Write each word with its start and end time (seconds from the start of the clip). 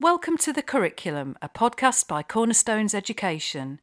Welcome 0.00 0.36
to 0.38 0.52
The 0.52 0.62
Curriculum, 0.62 1.36
a 1.42 1.48
podcast 1.48 2.06
by 2.06 2.22
Cornerstones 2.22 2.94
Education. 2.94 3.80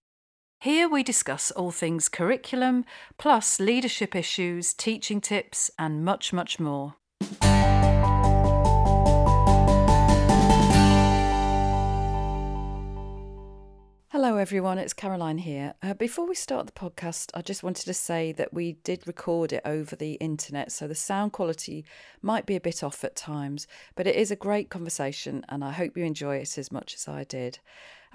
Here 0.62 0.88
we 0.88 1.04
discuss 1.04 1.52
all 1.52 1.72
things 1.72 2.08
curriculum, 2.08 2.86
plus 3.18 3.60
leadership 3.60 4.16
issues, 4.16 4.74
teaching 4.74 5.20
tips, 5.20 5.70
and 5.78 6.06
much, 6.06 6.32
much 6.32 6.58
more. 6.58 6.96
Hello, 14.18 14.38
everyone. 14.38 14.78
It's 14.78 14.94
Caroline 14.94 15.40
here. 15.40 15.74
Uh, 15.84 15.94
before 15.94 16.26
we 16.26 16.36
start 16.36 16.68
the 16.68 16.72
podcast, 16.72 17.32
I 17.34 17.42
just 17.42 17.64
wanted 17.64 17.84
to 17.84 17.94
say 17.94 18.32
that 18.32 18.54
we 18.54 18.78
did 18.86 19.06
record 19.06 19.52
it 19.52 19.62
over 19.66 19.94
the 19.94 20.14
internet, 20.14 20.72
so 20.72 20.88
the 20.88 20.96
sound 20.96 21.34
quality 21.34 21.84
might 22.22 22.46
be 22.46 22.56
a 22.56 22.62
bit 22.62 22.82
off 22.82 23.04
at 23.04 23.18
times, 23.18 23.68
but 23.94 24.08
it 24.08 24.16
is 24.16 24.32
a 24.32 24.38
great 24.38 24.70
conversation 24.70 25.44
and 25.50 25.66
I 25.66 25.74
hope 25.74 25.98
you 25.98 26.06
enjoy 26.06 26.38
it 26.38 26.58
as 26.58 26.72
much 26.72 26.96
as 26.96 27.10
I 27.10 27.26
did. 27.26 27.60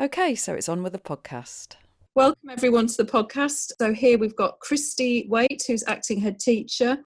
Okay, 0.00 0.34
so 0.34 0.54
it's 0.54 0.70
on 0.70 0.82
with 0.82 0.94
the 0.94 0.98
podcast. 0.98 1.74
Welcome 2.14 2.48
everyone 2.48 2.86
to 2.86 2.96
the 2.96 3.12
podcast. 3.12 3.72
So 3.78 3.92
here 3.92 4.16
we've 4.16 4.34
got 4.34 4.58
Christie 4.58 5.26
Waite, 5.28 5.64
who's 5.66 5.84
acting 5.86 6.18
head 6.18 6.40
teacher, 6.40 6.96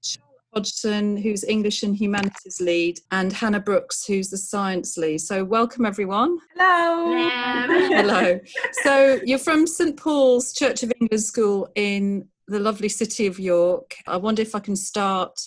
Hodgson, 0.55 1.17
who's 1.17 1.45
English 1.45 1.83
and 1.83 1.97
Humanities 1.97 2.61
lead, 2.61 3.01
and 3.11 3.33
Hannah 3.33 3.61
Brooks, 3.61 4.07
who's 4.07 4.31
the 4.31 4.39
science 4.39 4.97
lead. 4.97 5.19
So, 5.21 5.45
welcome 5.45 5.85
everyone. 5.85 6.39
Hello. 6.57 7.67
Hello. 7.89 8.41
So, 8.85 9.21
you're 9.25 9.39
from 9.39 9.67
St 9.67 9.97
Paul's 9.97 10.53
Church 10.53 10.83
of 10.83 10.93
England 11.01 11.23
School 11.23 11.69
in 11.75 12.29
the 12.47 12.61
lovely 12.61 12.89
city 12.89 13.27
of 13.27 13.41
York. 13.41 13.97
I 14.07 14.17
wonder 14.17 14.43
if 14.43 14.55
I 14.55 14.61
can 14.61 14.77
start 14.77 15.41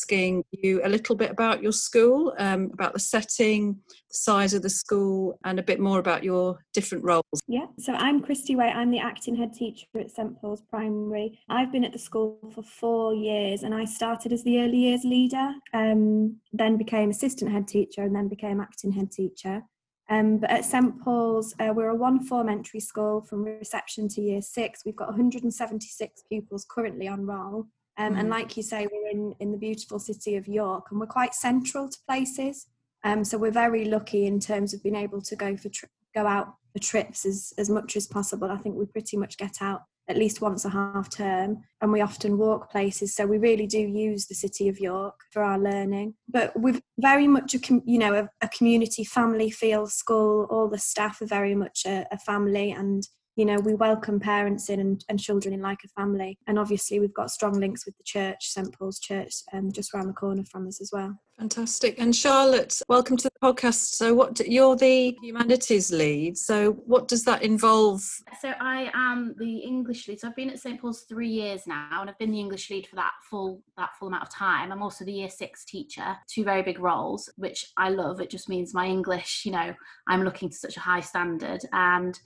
asking 0.00 0.42
you 0.50 0.80
a 0.84 0.88
little 0.88 1.14
bit 1.14 1.30
about 1.30 1.62
your 1.62 1.72
school, 1.72 2.32
um, 2.38 2.70
about 2.72 2.94
the 2.94 2.98
setting, 2.98 3.74
the 3.86 4.14
size 4.14 4.54
of 4.54 4.62
the 4.62 4.70
school, 4.70 5.38
and 5.44 5.58
a 5.58 5.62
bit 5.62 5.78
more 5.78 5.98
about 5.98 6.24
your 6.24 6.58
different 6.72 7.04
roles. 7.04 7.24
Yeah, 7.46 7.66
so 7.78 7.92
I'm 7.92 8.22
Christie 8.22 8.56
Waite. 8.56 8.74
I'm 8.74 8.90
the 8.90 8.98
acting 8.98 9.36
head 9.36 9.52
teacher 9.52 9.86
at 9.98 10.10
St 10.10 10.40
Paul's 10.40 10.62
Primary. 10.62 11.38
I've 11.50 11.70
been 11.70 11.84
at 11.84 11.92
the 11.92 11.98
school 11.98 12.38
for 12.54 12.62
four 12.62 13.14
years 13.14 13.62
and 13.62 13.74
I 13.74 13.84
started 13.84 14.32
as 14.32 14.42
the 14.42 14.60
early 14.60 14.78
years 14.78 15.04
leader, 15.04 15.52
um, 15.74 16.36
then 16.52 16.78
became 16.78 17.10
assistant 17.10 17.52
head 17.52 17.68
teacher, 17.68 18.02
and 18.02 18.14
then 18.14 18.28
became 18.28 18.60
acting 18.60 18.92
head 18.92 19.12
teacher. 19.12 19.62
Um, 20.08 20.38
but 20.38 20.50
at 20.50 20.64
St 20.64 20.98
Paul's, 21.04 21.54
uh, 21.60 21.72
we're 21.74 21.90
a 21.90 21.94
one 21.94 22.24
form 22.24 22.48
entry 22.48 22.80
school 22.80 23.20
from 23.20 23.44
reception 23.44 24.08
to 24.08 24.20
year 24.20 24.42
six. 24.42 24.80
We've 24.84 24.96
got 24.96 25.08
176 25.08 26.22
pupils 26.28 26.66
currently 26.68 27.06
on 27.06 27.26
roll. 27.26 27.66
Um, 28.00 28.16
And 28.16 28.28
mm. 28.28 28.30
like 28.30 28.56
you 28.56 28.62
say, 28.62 28.88
we're 28.90 29.10
in, 29.10 29.34
in 29.40 29.52
the 29.52 29.58
beautiful 29.58 29.98
city 29.98 30.36
of 30.36 30.48
York 30.48 30.86
and 30.90 30.98
we're 30.98 31.06
quite 31.06 31.34
central 31.34 31.88
to 31.88 31.98
places. 32.08 32.66
Um, 33.04 33.24
so 33.24 33.36
we're 33.36 33.50
very 33.50 33.84
lucky 33.84 34.26
in 34.26 34.40
terms 34.40 34.72
of 34.72 34.82
being 34.82 34.96
able 34.96 35.20
to 35.22 35.36
go 35.36 35.56
for 35.56 35.68
tri- 35.68 35.88
go 36.14 36.26
out 36.26 36.54
for 36.72 36.78
trips 36.78 37.26
as, 37.26 37.52
as 37.58 37.68
much 37.68 37.96
as 37.96 38.06
possible. 38.06 38.50
I 38.50 38.56
think 38.56 38.76
we 38.76 38.86
pretty 38.86 39.16
much 39.16 39.36
get 39.36 39.60
out 39.60 39.82
at 40.08 40.16
least 40.16 40.40
once 40.40 40.64
a 40.64 40.70
half 40.70 41.08
term 41.08 41.62
and 41.80 41.92
we 41.92 42.00
often 42.00 42.36
walk 42.36 42.70
places 42.70 43.14
so 43.14 43.24
we 43.26 43.38
really 43.38 43.66
do 43.66 43.78
use 43.78 44.26
the 44.26 44.34
city 44.34 44.68
of 44.68 44.80
york 44.80 45.14
for 45.30 45.40
our 45.40 45.56
learning 45.56 46.12
but 46.28 46.52
we're 46.58 46.80
very 46.98 47.28
much 47.28 47.54
a 47.54 47.60
com- 47.60 47.82
you 47.86 47.96
know 47.96 48.14
a, 48.14 48.28
a, 48.40 48.48
community 48.48 49.04
family 49.04 49.50
feel 49.50 49.86
school 49.86 50.48
all 50.50 50.68
the 50.68 50.78
staff 50.78 51.22
are 51.22 51.26
very 51.26 51.54
much 51.54 51.84
a, 51.86 52.06
a 52.10 52.18
family 52.18 52.72
and 52.72 53.04
you 53.36 53.44
know 53.44 53.58
we 53.60 53.74
welcome 53.74 54.18
parents 54.18 54.68
in 54.68 54.80
and, 54.80 55.04
and, 55.08 55.20
children 55.20 55.54
in 55.54 55.60
like 55.60 55.78
a 55.84 55.88
family. 55.88 56.38
And 56.46 56.58
obviously 56.58 56.98
we've 56.98 57.14
got 57.14 57.30
strong 57.30 57.52
links 57.52 57.86
with 57.86 57.96
the 57.96 58.04
church 58.04 58.48
st 58.48 58.76
paul's 58.76 58.98
church 58.98 59.32
um, 59.52 59.70
just 59.70 59.94
around 59.94 60.08
the 60.08 60.12
corner 60.14 60.44
from 60.44 60.66
us 60.66 60.80
as 60.80 60.90
well. 60.92 61.18
Fantastic. 61.38 61.98
And 61.98 62.14
charlotte 62.14 62.80
welcome 62.88 63.16
to 63.18 63.28
the 63.28 63.30
podcast. 63.42 63.94
So 63.94 64.14
what 64.14 64.40
you're 64.46 64.76
the 64.76 65.16
humanities 65.22 65.92
lead. 65.92 66.36
So 66.36 66.72
what 66.72 67.08
does 67.08 67.24
that 67.24 67.42
involve? 67.42 68.02
So 68.40 68.52
i 68.60 68.90
am 68.94 69.34
the 69.38 69.58
english 69.58 70.08
lead. 70.08 70.20
So 70.20 70.28
i've 70.28 70.36
been 70.36 70.50
at 70.50 70.58
st 70.58 70.80
paul's 70.80 71.02
three 71.02 71.28
years 71.28 71.66
now 71.66 72.00
and 72.00 72.10
i've 72.10 72.18
been 72.18 72.32
the 72.32 72.40
english 72.40 72.70
lead 72.70 72.86
for 72.86 72.96
that 72.96 73.12
full 73.30 73.62
that 73.76 73.90
full 73.98 74.08
amount 74.08 74.24
of 74.24 74.30
time. 74.30 74.72
I'm 74.72 74.82
also 74.82 75.04
the 75.04 75.12
year 75.12 75.30
six 75.30 75.64
teacher 75.64 76.16
two 76.28 76.44
very 76.44 76.62
big 76.62 76.80
roles 76.80 77.30
which 77.36 77.66
i 77.76 77.90
love. 77.90 78.20
It 78.20 78.30
just 78.30 78.48
means 78.48 78.74
my 78.74 78.86
english 78.86 79.42
you 79.44 79.52
know 79.52 79.72
i'm 80.08 80.24
looking 80.24 80.48
to 80.50 80.56
such 80.56 80.76
a 80.76 80.80
high 80.80 81.00
standard. 81.00 81.60
And 81.72 82.18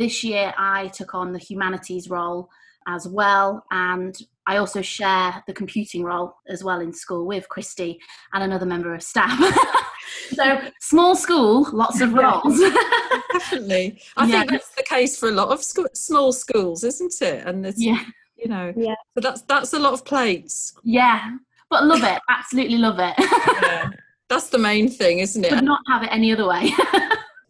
this 0.00 0.24
year, 0.24 0.52
I 0.56 0.88
took 0.88 1.14
on 1.14 1.32
the 1.32 1.38
humanities 1.38 2.08
role 2.08 2.48
as 2.88 3.06
well, 3.06 3.64
and 3.70 4.16
I 4.46 4.56
also 4.56 4.80
share 4.80 5.44
the 5.46 5.52
computing 5.52 6.02
role 6.02 6.34
as 6.48 6.64
well 6.64 6.80
in 6.80 6.92
school 6.92 7.26
with 7.26 7.48
Christie 7.50 8.00
and 8.32 8.42
another 8.42 8.64
member 8.64 8.94
of 8.94 9.02
staff. 9.02 9.38
so 10.32 10.60
small 10.80 11.14
school, 11.14 11.68
lots 11.72 12.00
of 12.00 12.14
roles. 12.14 12.58
Definitely, 13.32 14.00
I 14.16 14.26
yeah. 14.26 14.38
think 14.38 14.52
that's 14.52 14.74
the 14.74 14.82
case 14.82 15.18
for 15.18 15.28
a 15.28 15.32
lot 15.32 15.48
of 15.48 15.62
school, 15.62 15.86
small 15.92 16.32
schools, 16.32 16.82
isn't 16.82 17.20
it? 17.20 17.46
And 17.46 17.66
it's, 17.66 17.80
yeah, 17.80 18.02
you 18.36 18.48
know, 18.48 18.72
yeah. 18.74 18.94
So 19.14 19.20
that's 19.20 19.42
that's 19.42 19.74
a 19.74 19.78
lot 19.78 19.92
of 19.92 20.06
plates. 20.06 20.72
Yeah, 20.82 21.36
but 21.68 21.84
love 21.84 22.02
it. 22.02 22.20
Absolutely 22.30 22.78
love 22.78 22.98
it. 22.98 23.14
yeah. 23.62 23.90
That's 24.30 24.48
the 24.48 24.58
main 24.58 24.88
thing, 24.88 25.18
isn't 25.18 25.44
it? 25.44 25.52
Would 25.52 25.64
not 25.64 25.80
have 25.88 26.04
it 26.04 26.08
any 26.10 26.32
other 26.32 26.46
way. 26.46 26.72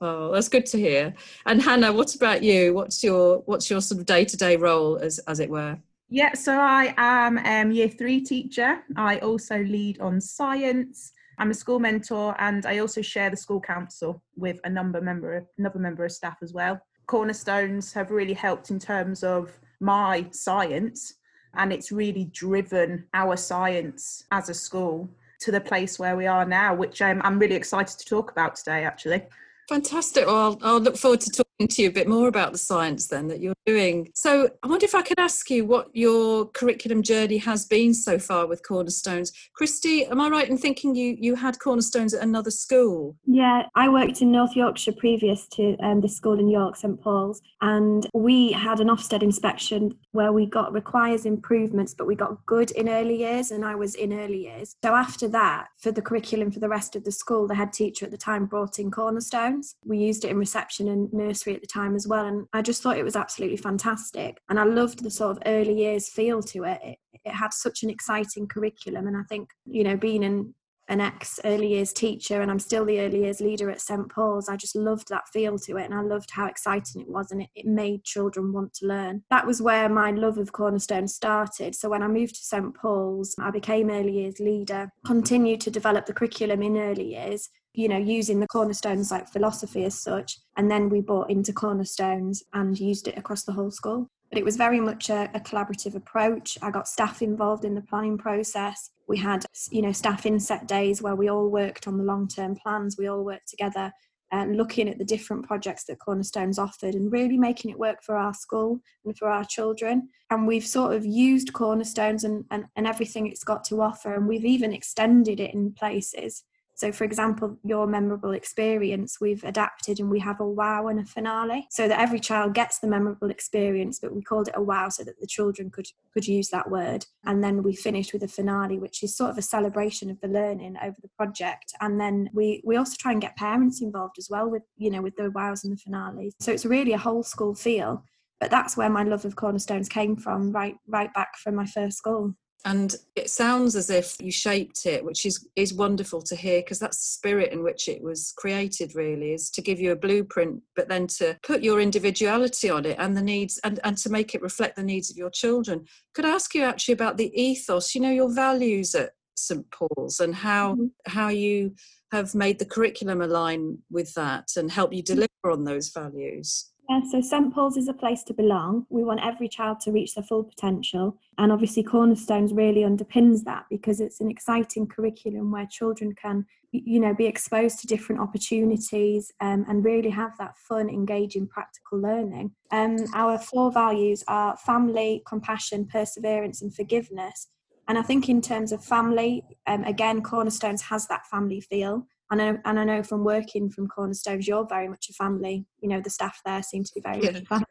Oh, 0.03 0.33
that's 0.33 0.49
good 0.49 0.65
to 0.67 0.79
hear. 0.79 1.13
And 1.45 1.61
Hannah, 1.61 1.93
what 1.93 2.15
about 2.15 2.43
you? 2.43 2.73
What's 2.73 3.05
your 3.05 3.39
what's 3.45 3.69
your 3.69 3.83
sort 3.83 4.01
of 4.01 4.07
day 4.07 4.25
to 4.25 4.37
day 4.37 4.57
role, 4.57 4.97
as 4.97 5.19
as 5.21 5.41
it 5.41 5.51
were? 5.51 5.79
Yeah, 6.09 6.33
so 6.35 6.59
I 6.59 6.95
am 6.97 7.71
year 7.71 7.89
three 7.89 8.21
teacher. 8.21 8.83
I 8.97 9.19
also 9.19 9.59
lead 9.59 10.01
on 10.01 10.21
science. 10.21 11.13
I'm 11.39 11.51
a 11.51 11.55
school 11.55 11.79
mentor, 11.79 12.35
and 12.39 12.65
I 12.65 12.79
also 12.79 13.03
share 13.03 13.31
the 13.31 13.37
school 13.37 13.61
council 13.61 14.23
with 14.37 14.59
a 14.65 14.71
number 14.71 15.01
member 15.01 15.47
another 15.59 15.79
member 15.79 16.05
of 16.05 16.13
staff 16.13 16.39
as 16.43 16.55
well. 16.55 16.81
Cornerstones 17.07 17.93
have 17.93 18.11
really 18.11 18.35
helped 18.35 18.71
in 18.71 18.79
terms 18.79 19.23
of 19.23 19.59
my 19.81 20.27
science, 20.31 21.15
and 21.55 21.73
it's 21.73 21.93
really 21.93 22.25
driven 22.25 23.05
our 23.13 23.37
science 23.37 24.25
as 24.31 24.49
a 24.49 24.55
school 24.55 25.11
to 25.41 25.53
the 25.53 25.61
place 25.61 25.99
where 25.99 26.17
we 26.17 26.27
are 26.27 26.45
now, 26.45 26.75
which 26.75 27.03
um, 27.03 27.21
I'm 27.23 27.39
really 27.39 27.55
excited 27.57 27.99
to 27.99 28.05
talk 28.05 28.31
about 28.31 28.57
today, 28.57 28.85
actually. 28.85 29.23
Fantastic. 29.71 30.27
Well, 30.27 30.37
I'll, 30.37 30.59
I'll, 30.63 30.81
look 30.81 30.97
forward 30.97 31.21
to 31.21 31.31
talking 31.31 31.50
to 31.69 31.83
you 31.83 31.89
a 31.89 31.93
bit 31.93 32.09
more 32.09 32.29
about 32.29 32.53
the 32.53 32.59
science 32.59 33.09
then 33.09 33.29
that 33.29 33.41
you're 33.41 33.55
doing. 33.67 34.11
So, 34.15 34.49
I 34.63 34.69
wonder 34.69 34.85
if 34.85 34.95
I 34.95 35.03
could 35.03 35.19
ask 35.19 35.51
you 35.51 35.65
what 35.65 35.89
your 35.93 36.47
curriculum 36.47 37.03
journey 37.03 37.39
has 37.39 37.67
been 37.67 37.95
so 37.95 38.19
far 38.19 38.47
with 38.47 38.67
Cornerstones. 38.67 39.33
Christie, 39.55 40.07
am 40.07 40.21
I 40.21 40.29
right 40.29 40.49
in 40.49 40.59
thinking 40.59 40.95
you, 40.95 41.17
you 41.19 41.35
had 41.35 41.59
Cornerstones 41.59 42.15
at 42.15 42.23
another 42.23 42.51
school? 42.51 43.17
Yeah, 43.27 43.65
I 43.75 43.89
worked 43.89 44.23
in 44.23 44.33
North 44.33 44.57
Yorkshire 44.57 44.93
previous 44.93 45.47
to 45.49 45.77
um, 45.79 46.07
school 46.09 46.39
in 46.39 46.49
York, 46.49 46.77
St 46.77 47.01
Paul's, 47.01 47.41
and 47.61 48.07
we 48.15 48.53
had 48.53 48.81
an 48.81 48.89
Ofsted 48.89 49.23
inspection 49.23 49.97
where 50.13 50.33
we 50.33 50.47
got 50.47 50.73
requires 50.73 51.27
improvements, 51.27 51.95
but 51.95 52.07
we 52.07 52.15
got 52.15 52.45
good 52.47 52.71
in 52.73 52.89
early 52.89 53.19
years, 53.19 53.51
and 53.51 53.65
I 53.65 53.75
was 53.75 53.95
in 53.95 54.13
early 54.13 54.45
years. 54.45 54.75
So, 54.83 54.95
after 54.95 55.29
that, 55.29 55.69
for 55.79 55.93
the 55.93 56.03
curriculum 56.03 56.51
for 56.51 56.61
the 56.61 56.69
rest 56.69 56.97
of 56.97 57.05
the 57.05 57.13
school, 57.13 57.47
the 57.47 57.55
head 57.55 57.73
teacher 57.73 58.05
at 58.05 58.11
the 58.11 58.17
time 58.17 58.47
brought 58.47 58.79
in 58.79 58.91
Cornerstones 58.91 59.75
we 59.85 59.99
used 59.99 60.25
it 60.25 60.31
in 60.31 60.39
reception 60.39 60.89
and 60.89 61.13
nursery 61.13 61.50
at 61.55 61.61
the 61.61 61.67
time 61.67 61.95
as 61.95 62.07
well. 62.07 62.27
And 62.27 62.47
I 62.53 62.63
just 62.63 62.83
thought 62.83 62.99
it 62.99 63.05
was 63.05 63.17
absolutely 63.17 63.57
fantastic. 63.57 64.39
And 64.49 64.59
I 64.59 64.65
loved 64.65 65.03
the 65.03 65.11
sort 65.11 65.37
of 65.37 65.43
early 65.47 65.75
years 65.75 66.09
feel 66.09 66.43
to 66.45 66.65
it. 66.65 66.81
It, 66.83 66.99
it 67.25 67.33
had 67.33 67.53
such 67.53 67.83
an 67.83 67.91
exciting 67.91 68.49
curriculum. 68.49 69.07
And 69.07 69.17
I 69.17 69.23
think, 69.29 69.51
you 69.67 69.85
know, 69.85 69.97
being 69.97 70.23
in 70.23 70.55
an 70.91 71.01
ex 71.01 71.39
early 71.45 71.69
years 71.69 71.93
teacher 71.93 72.43
and 72.43 72.51
I'm 72.51 72.59
still 72.59 72.85
the 72.85 73.01
early 73.01 73.23
years 73.23 73.41
leader 73.41 73.71
at 73.71 73.81
St 73.81 74.11
Paul's. 74.11 74.49
I 74.49 74.57
just 74.57 74.75
loved 74.75 75.09
that 75.09 75.29
feel 75.33 75.57
to 75.61 75.77
it 75.77 75.85
and 75.85 75.95
I 75.95 76.03
loved 76.03 76.31
how 76.33 76.47
exciting 76.47 77.01
it 77.01 77.09
was 77.09 77.31
and 77.31 77.43
it, 77.43 77.49
it 77.55 77.65
made 77.65 78.03
children 78.03 78.53
want 78.53 78.75
to 78.75 78.87
learn. 78.87 79.23
That 79.31 79.47
was 79.47 79.63
where 79.63 79.89
my 79.89 80.11
love 80.11 80.37
of 80.37 80.53
Cornerstone 80.53 81.07
started. 81.07 81.77
So 81.77 81.89
when 81.89 82.03
I 82.03 82.09
moved 82.09 82.35
to 82.35 82.45
St 82.45 82.75
Paul's, 82.75 83.37
I 83.39 83.53
became 83.53 83.89
early 83.89 84.19
years 84.19 84.41
leader, 84.41 84.91
continued 85.07 85.61
to 85.63 85.71
develop 85.71 86.07
the 86.07 86.13
curriculum 86.13 86.61
in 86.61 86.77
early 86.77 87.15
years, 87.15 87.49
you 87.75 87.89
know, 87.89 87.99
using 87.99 88.41
the 88.41 88.47
cornerstones 88.47 89.11
like 89.11 89.29
philosophy 89.29 89.85
as 89.85 90.01
such. 90.01 90.39
And 90.57 90.71
then 90.71 90.89
we 90.89 91.01
bought 91.01 91.31
into 91.31 91.53
cornerstones 91.53 92.43
and 92.53 92.79
used 92.79 93.09
it 93.09 93.17
across 93.17 93.45
the 93.45 93.53
whole 93.53 93.71
school 93.71 94.11
but 94.31 94.39
it 94.39 94.45
was 94.45 94.57
very 94.57 94.81
much 94.81 95.11
a, 95.11 95.29
a, 95.35 95.41
collaborative 95.41 95.97
approach. 95.97 96.57
I 96.63 96.71
got 96.71 96.89
staff 96.89 97.21
involved 97.21 97.65
in 97.65 97.75
the 97.75 97.83
planning 97.83 98.17
process. 98.17 98.91
We 99.09 99.19
had, 99.19 99.45
you 99.71 99.83
know, 99.83 99.93
staff 99.93 100.25
inset 100.25 100.69
days 100.69 101.03
where 101.03 101.17
we 101.17 101.29
all 101.29 101.49
worked 101.49 101.89
on 101.89 101.99
the 101.99 102.05
long-term 102.05 102.57
plans. 102.57 102.97
We 102.97 103.09
all 103.09 103.25
worked 103.25 103.49
together 103.49 103.93
and 104.33 104.57
looking 104.57 104.89
at 104.89 104.99
the 104.99 105.05
different 105.05 105.45
projects 105.45 105.85
that 105.85 105.99
Cornerstones 105.99 106.61
offered 106.61 106.95
and 106.95 107.11
really 107.11 107.37
making 107.37 107.73
it 107.73 107.79
work 107.79 108.01
for 108.05 108.17
our 108.17 108.33
school 108.33 108.79
and 109.05 109.19
for 109.19 109.29
our 109.29 109.45
children. 109.45 110.09
And 110.31 110.47
we've 110.47 110.67
sort 110.67 110.95
of 110.95 111.05
used 111.05 111.53
Cornerstones 111.53 112.23
and, 112.23 112.45
and, 112.53 112.67
and 112.77 112.87
everything 112.87 113.27
it's 113.27 113.43
got 113.43 113.65
to 113.65 113.83
offer, 113.83 114.15
and 114.15 114.29
we've 114.29 114.45
even 114.45 114.73
extended 114.73 115.41
it 115.41 115.53
in 115.53 115.73
places 115.73 116.45
So, 116.81 116.93
for 116.93 117.05
example, 117.05 117.59
your 117.63 117.87
memorable 117.87 118.31
experience, 118.31 119.21
we've 119.21 119.45
adapted 119.45 120.01
and 120.01 120.09
we 120.09 120.19
have 120.21 120.41
a 120.41 120.47
wow 120.47 120.87
and 120.87 120.99
a 120.99 121.05
finale 121.05 121.67
so 121.69 121.87
that 121.87 122.01
every 122.01 122.19
child 122.19 122.55
gets 122.55 122.79
the 122.79 122.87
memorable 122.87 123.29
experience, 123.29 123.99
but 123.99 124.15
we 124.15 124.23
called 124.23 124.49
it 124.49 124.55
a 124.57 124.63
wow 124.63 124.89
so 124.89 125.05
that 125.05 125.21
the 125.21 125.27
children 125.27 125.71
could, 125.71 125.89
could 126.15 126.27
use 126.27 126.49
that 126.49 126.71
word. 126.71 127.05
And 127.27 127.45
then 127.45 127.63
we 127.63 127.77
finished 127.77 128.15
with 128.15 128.23
a 128.23 128.29
finale, 128.29 128.79
which 128.79 129.03
is 129.03 129.15
sort 129.15 129.29
of 129.29 129.37
a 129.37 129.43
celebration 129.43 130.09
of 130.09 130.23
the 130.23 130.29
learning 130.29 130.79
over 130.83 130.97
the 131.03 131.11
project. 131.19 131.75
And 131.83 132.01
then 132.01 132.31
we, 132.33 132.63
we 132.65 132.77
also 132.77 132.97
try 132.99 133.13
and 133.13 133.21
get 133.21 133.37
parents 133.37 133.83
involved 133.83 134.17
as 134.17 134.29
well 134.31 134.49
with, 134.49 134.63
you 134.79 134.91
know, 134.91 135.03
with 135.03 135.17
the 135.17 135.31
wows 135.33 135.65
and 135.65 135.75
the 135.75 135.77
finales. 135.77 136.33
So 136.41 136.51
it's 136.51 136.65
really 136.65 136.95
a 136.95 136.99
whole 136.99 137.23
school 137.23 137.55
feel. 137.55 138.05
But 138.41 138.51
that's 138.51 138.75
where 138.75 138.89
my 138.89 139.03
love 139.03 139.27
of 139.27 139.37
cornerstones 139.37 139.91
came 139.91 140.17
from, 140.17 140.51
right, 140.51 140.77
right 140.89 141.13
back 141.13 141.37
from 141.37 141.57
my 141.57 141.67
first 141.67 141.99
school 141.99 142.35
and 142.65 142.97
it 143.17 143.31
sounds 143.31 143.75
as 143.75 143.91
if 143.91 144.17
you 144.21 144.31
shaped 144.31 144.85
it 144.87 145.05
which 145.05 145.25
is 145.25 145.47
is 145.57 145.73
wonderful 145.73 146.21
to 146.21 146.37
hear 146.37 146.61
because 146.61 146.79
that's 146.79 146.99
the 146.99 147.19
spirit 147.19 147.53
in 147.53 147.63
which 147.63 147.89
it 147.89 148.03
was 148.03 148.33
created 148.37 148.95
really 148.95 149.33
is 149.33 149.51
to 149.51 149.63
give 149.63 149.81
you 149.81 149.93
a 149.93 149.97
blueprint 149.97 150.63
but 150.77 150.89
then 150.89 151.07
to 151.07 151.37
put 151.43 151.63
your 151.63 151.81
individuality 151.81 152.69
on 152.69 152.85
it 152.85 152.97
and 152.99 153.17
the 153.17 153.23
needs 153.23 153.59
and, 153.65 153.81
and 153.85 153.97
to 153.97 154.11
make 154.11 154.35
it 154.35 154.43
reflect 154.43 154.77
the 154.77 154.83
needs 154.83 155.11
of 155.11 155.17
your 155.17 155.31
children. 155.31 155.85
Could 156.15 156.25
i 156.25 156.31
ask 156.31 156.55
you 156.55 156.63
actually 156.63 156.95
about 156.95 157.17
the 157.17 157.33
ethos? 157.41 157.95
You 157.95 158.01
know 158.03 158.11
your 158.11 158.33
values 158.33 158.95
at 158.95 159.11
st 159.37 159.65
paul's 159.71 160.21
and 160.21 160.35
how 160.35 160.75
mm-hmm. 160.75 160.87
how 161.07 161.29
you 161.29 161.75
have 162.13 162.35
made 162.35 162.59
the 162.59 162.65
curriculum 162.65 163.23
align 163.23 163.79
with 163.91 164.13
that 164.15 164.49
and 164.57 164.71
help 164.71 164.93
you 164.93 165.03
deliver 165.03 165.29
on 165.45 165.65
those 165.65 165.89
values 165.91 166.71
yeah, 166.91 167.01
so 167.09 167.21
St 167.21 167.55
Paul's 167.55 167.77
is 167.77 167.87
a 167.87 167.93
place 167.93 168.25
to 168.25 168.35
belong. 168.35 168.85
We 168.89 169.05
want 169.05 169.25
every 169.25 169.49
child 169.49 169.79
to 169.83 169.93
reach 169.93 170.17
their 170.17 170.25
full 170.25 170.43
potential. 170.43 171.17
And 171.39 171.53
obviously, 171.53 171.85
Cornerstones 171.85 172.53
really 172.53 172.81
underpins 172.81 173.45
that 173.45 173.67
because 173.71 174.01
it's 174.01 174.21
an 174.21 174.29
exciting 174.29 174.89
curriculum 174.89 175.53
where 175.53 175.69
children 175.71 176.17
can, 176.21 176.47
you 176.73 176.99
know, 176.99 177.15
be 177.15 177.27
exposed 177.27 177.79
to 177.81 177.87
different 177.87 178.21
opportunities 178.21 179.31
um, 179.41 179.65
and 179.69 179.85
really 179.85 180.11
have 180.11 180.37
that 180.39 180.59
fun, 180.59 180.89
engaging, 180.89 181.47
practical 181.47 182.01
learning. 182.01 182.51
Um, 182.73 182.97
our 183.15 183.39
four 183.39 183.71
values 183.71 184.25
are 184.27 184.57
family, 184.57 185.23
compassion, 185.29 185.87
perseverance, 185.87 186.61
and 186.61 186.75
forgiveness. 186.75 187.47
And 187.87 187.99
I 187.99 188.03
think 188.03 188.29
in 188.29 188.41
terms 188.41 188.73
of 188.73 188.85
family, 188.85 189.45
um, 189.69 189.85
again, 189.85 190.23
Cornerstones 190.23 190.83
has 190.83 191.07
that 191.07 191.25
family 191.27 191.61
feel. 191.61 192.09
And 192.31 192.41
I, 192.41 192.55
and 192.65 192.79
I 192.79 192.85
know 192.85 193.03
from 193.03 193.25
working 193.25 193.71
from 193.71 193.89
Cornerstones, 193.89 194.47
you're 194.47 194.67
very 194.67 194.89
much 194.89 195.09
a 195.11 195.13
family. 195.13 195.67
You 195.81 195.89
know, 195.89 196.01
the 196.01 196.11
staff 196.11 196.41
there 196.45 196.63
seem 196.63 196.85
to 196.85 196.93
be 196.95 197.01
very 197.01 197.23
yeah. 197.23 197.33
much 197.33 197.43
a 197.43 197.47
family. 197.47 197.67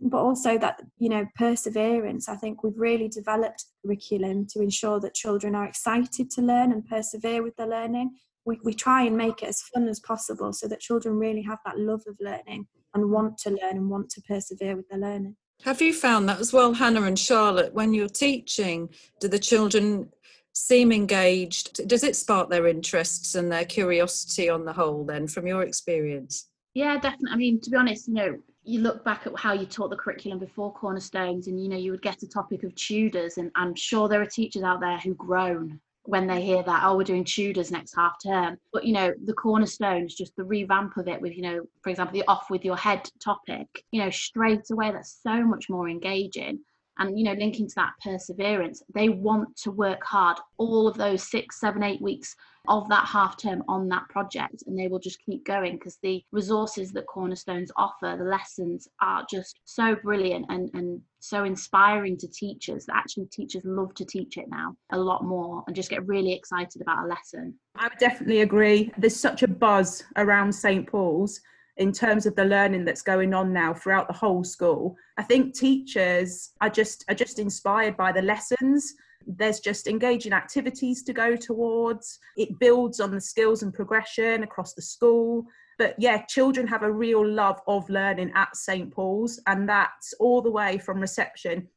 But 0.00 0.18
also 0.18 0.56
that, 0.58 0.80
you 0.98 1.10
know, 1.10 1.26
perseverance. 1.36 2.28
I 2.28 2.36
think 2.36 2.62
we've 2.62 2.78
really 2.78 3.08
developed 3.08 3.66
curriculum 3.84 4.46
to 4.52 4.62
ensure 4.62 5.00
that 5.00 5.14
children 5.14 5.54
are 5.54 5.66
excited 5.66 6.30
to 6.30 6.40
learn 6.40 6.72
and 6.72 6.86
persevere 6.88 7.42
with 7.42 7.56
their 7.56 7.66
learning. 7.66 8.16
We, 8.46 8.58
we 8.64 8.72
try 8.72 9.02
and 9.02 9.16
make 9.16 9.42
it 9.42 9.48
as 9.50 9.60
fun 9.74 9.86
as 9.86 10.00
possible 10.00 10.54
so 10.54 10.66
that 10.68 10.80
children 10.80 11.18
really 11.18 11.42
have 11.42 11.58
that 11.66 11.78
love 11.78 12.02
of 12.08 12.16
learning 12.20 12.68
and 12.94 13.10
want 13.10 13.36
to 13.38 13.50
learn 13.50 13.76
and 13.76 13.90
want 13.90 14.08
to 14.10 14.22
persevere 14.22 14.76
with 14.76 14.88
their 14.88 14.98
learning. 14.98 15.36
Have 15.64 15.82
you 15.82 15.92
found 15.92 16.26
that 16.30 16.40
as 16.40 16.54
well, 16.54 16.72
Hannah 16.72 17.02
and 17.02 17.18
Charlotte, 17.18 17.74
when 17.74 17.92
you're 17.92 18.08
teaching? 18.08 18.88
Do 19.20 19.28
the 19.28 19.38
children 19.38 20.10
seem 20.52 20.92
engaged? 20.92 21.86
Does 21.88 22.04
it 22.04 22.16
spark 22.16 22.50
their 22.50 22.66
interests 22.66 23.34
and 23.34 23.50
their 23.50 23.64
curiosity 23.64 24.48
on 24.48 24.64
the 24.64 24.72
whole, 24.72 25.04
then, 25.04 25.26
from 25.26 25.46
your 25.46 25.62
experience? 25.62 26.48
Yeah, 26.74 26.98
definitely. 26.98 27.32
I 27.32 27.36
mean, 27.36 27.60
to 27.60 27.70
be 27.70 27.76
honest, 27.76 28.08
you 28.08 28.14
know, 28.14 28.38
you 28.62 28.80
look 28.80 29.04
back 29.04 29.26
at 29.26 29.38
how 29.38 29.52
you 29.52 29.66
taught 29.66 29.90
the 29.90 29.96
curriculum 29.96 30.38
before 30.38 30.72
Cornerstones, 30.72 31.46
and 31.46 31.60
you 31.62 31.68
know, 31.68 31.76
you 31.76 31.90
would 31.90 32.02
get 32.02 32.22
a 32.22 32.28
topic 32.28 32.62
of 32.62 32.74
Tudors, 32.74 33.38
and 33.38 33.50
I'm 33.56 33.74
sure 33.74 34.08
there 34.08 34.22
are 34.22 34.26
teachers 34.26 34.62
out 34.62 34.80
there 34.80 34.98
who 34.98 35.14
groan 35.14 35.80
when 36.04 36.26
they 36.26 36.40
hear 36.42 36.62
that, 36.62 36.82
oh, 36.84 36.96
we're 36.96 37.04
doing 37.04 37.24
Tudors 37.24 37.70
next 37.70 37.94
half 37.94 38.16
term. 38.24 38.56
But 38.72 38.84
you 38.84 38.92
know, 38.92 39.12
the 39.24 39.34
cornerstones, 39.34 40.14
just 40.14 40.34
the 40.36 40.44
revamp 40.44 40.96
of 40.96 41.08
it 41.08 41.20
with, 41.20 41.36
you 41.36 41.42
know, 41.42 41.62
for 41.82 41.90
example, 41.90 42.18
the 42.18 42.26
off 42.26 42.50
with 42.50 42.64
your 42.64 42.76
head 42.76 43.08
topic, 43.22 43.66
you 43.90 44.02
know, 44.02 44.10
straight 44.10 44.70
away, 44.70 44.92
that's 44.92 45.18
so 45.22 45.44
much 45.44 45.68
more 45.68 45.88
engaging 45.88 46.60
and 47.00 47.18
you 47.18 47.24
know 47.24 47.32
linking 47.32 47.66
to 47.66 47.74
that 47.74 47.92
perseverance 48.02 48.82
they 48.94 49.08
want 49.08 49.56
to 49.56 49.70
work 49.72 50.04
hard 50.04 50.38
all 50.58 50.86
of 50.86 50.96
those 50.96 51.28
six 51.28 51.58
seven 51.58 51.82
eight 51.82 52.00
weeks 52.00 52.36
of 52.68 52.88
that 52.90 53.06
half 53.06 53.36
term 53.36 53.64
on 53.68 53.88
that 53.88 54.06
project 54.10 54.62
and 54.66 54.78
they 54.78 54.86
will 54.86 54.98
just 54.98 55.18
keep 55.24 55.44
going 55.46 55.74
because 55.76 55.98
the 56.02 56.22
resources 56.30 56.92
that 56.92 57.06
cornerstones 57.06 57.72
offer 57.76 58.16
the 58.18 58.24
lessons 58.24 58.86
are 59.00 59.24
just 59.28 59.58
so 59.64 59.96
brilliant 59.96 60.44
and 60.50 60.70
and 60.74 61.00
so 61.20 61.44
inspiring 61.44 62.16
to 62.16 62.28
teachers 62.28 62.86
that 62.86 62.96
actually 62.96 63.26
teachers 63.26 63.62
love 63.64 63.94
to 63.94 64.04
teach 64.04 64.36
it 64.36 64.46
now 64.48 64.74
a 64.92 64.98
lot 64.98 65.24
more 65.24 65.62
and 65.66 65.76
just 65.76 65.90
get 65.90 66.06
really 66.06 66.32
excited 66.32 66.80
about 66.80 67.04
a 67.04 67.06
lesson. 67.06 67.54
I 67.76 67.88
would 67.88 67.98
definitely 67.98 68.40
agree. 68.40 68.90
There's 68.96 69.16
such 69.16 69.42
a 69.42 69.48
buzz 69.48 70.02
around 70.16 70.52
st 70.54 70.86
paul's 70.86 71.40
in 71.76 71.92
terms 71.92 72.26
of 72.26 72.34
the 72.36 72.44
learning 72.44 72.84
that's 72.84 73.02
going 73.02 73.34
on 73.34 73.52
now 73.52 73.72
throughout 73.72 74.06
the 74.06 74.14
whole 74.14 74.44
school. 74.44 74.96
I 75.16 75.22
think 75.22 75.54
teachers 75.54 76.50
are 76.60 76.70
just 76.70 77.04
are 77.08 77.14
just 77.14 77.38
inspired 77.38 77.96
by 77.96 78.12
the 78.12 78.22
lessons. 78.22 78.94
There's 79.26 79.60
just 79.60 79.86
engaging 79.86 80.32
activities 80.32 81.02
to 81.04 81.12
go 81.12 81.36
towards. 81.36 82.18
It 82.36 82.58
builds 82.58 83.00
on 83.00 83.10
the 83.10 83.20
skills 83.20 83.62
and 83.62 83.72
progression 83.72 84.42
across 84.42 84.74
the 84.74 84.82
school. 84.82 85.44
But 85.78 85.94
yeah, 85.98 86.22
children 86.26 86.66
have 86.66 86.82
a 86.82 86.92
real 86.92 87.26
love 87.26 87.60
of 87.66 87.88
learning 87.88 88.32
at 88.34 88.54
St. 88.54 88.92
Paul's, 88.92 89.40
and 89.46 89.68
that's 89.68 90.12
all 90.20 90.42
the 90.42 90.50
way 90.50 90.78
from 90.78 91.00
reception 91.00 91.68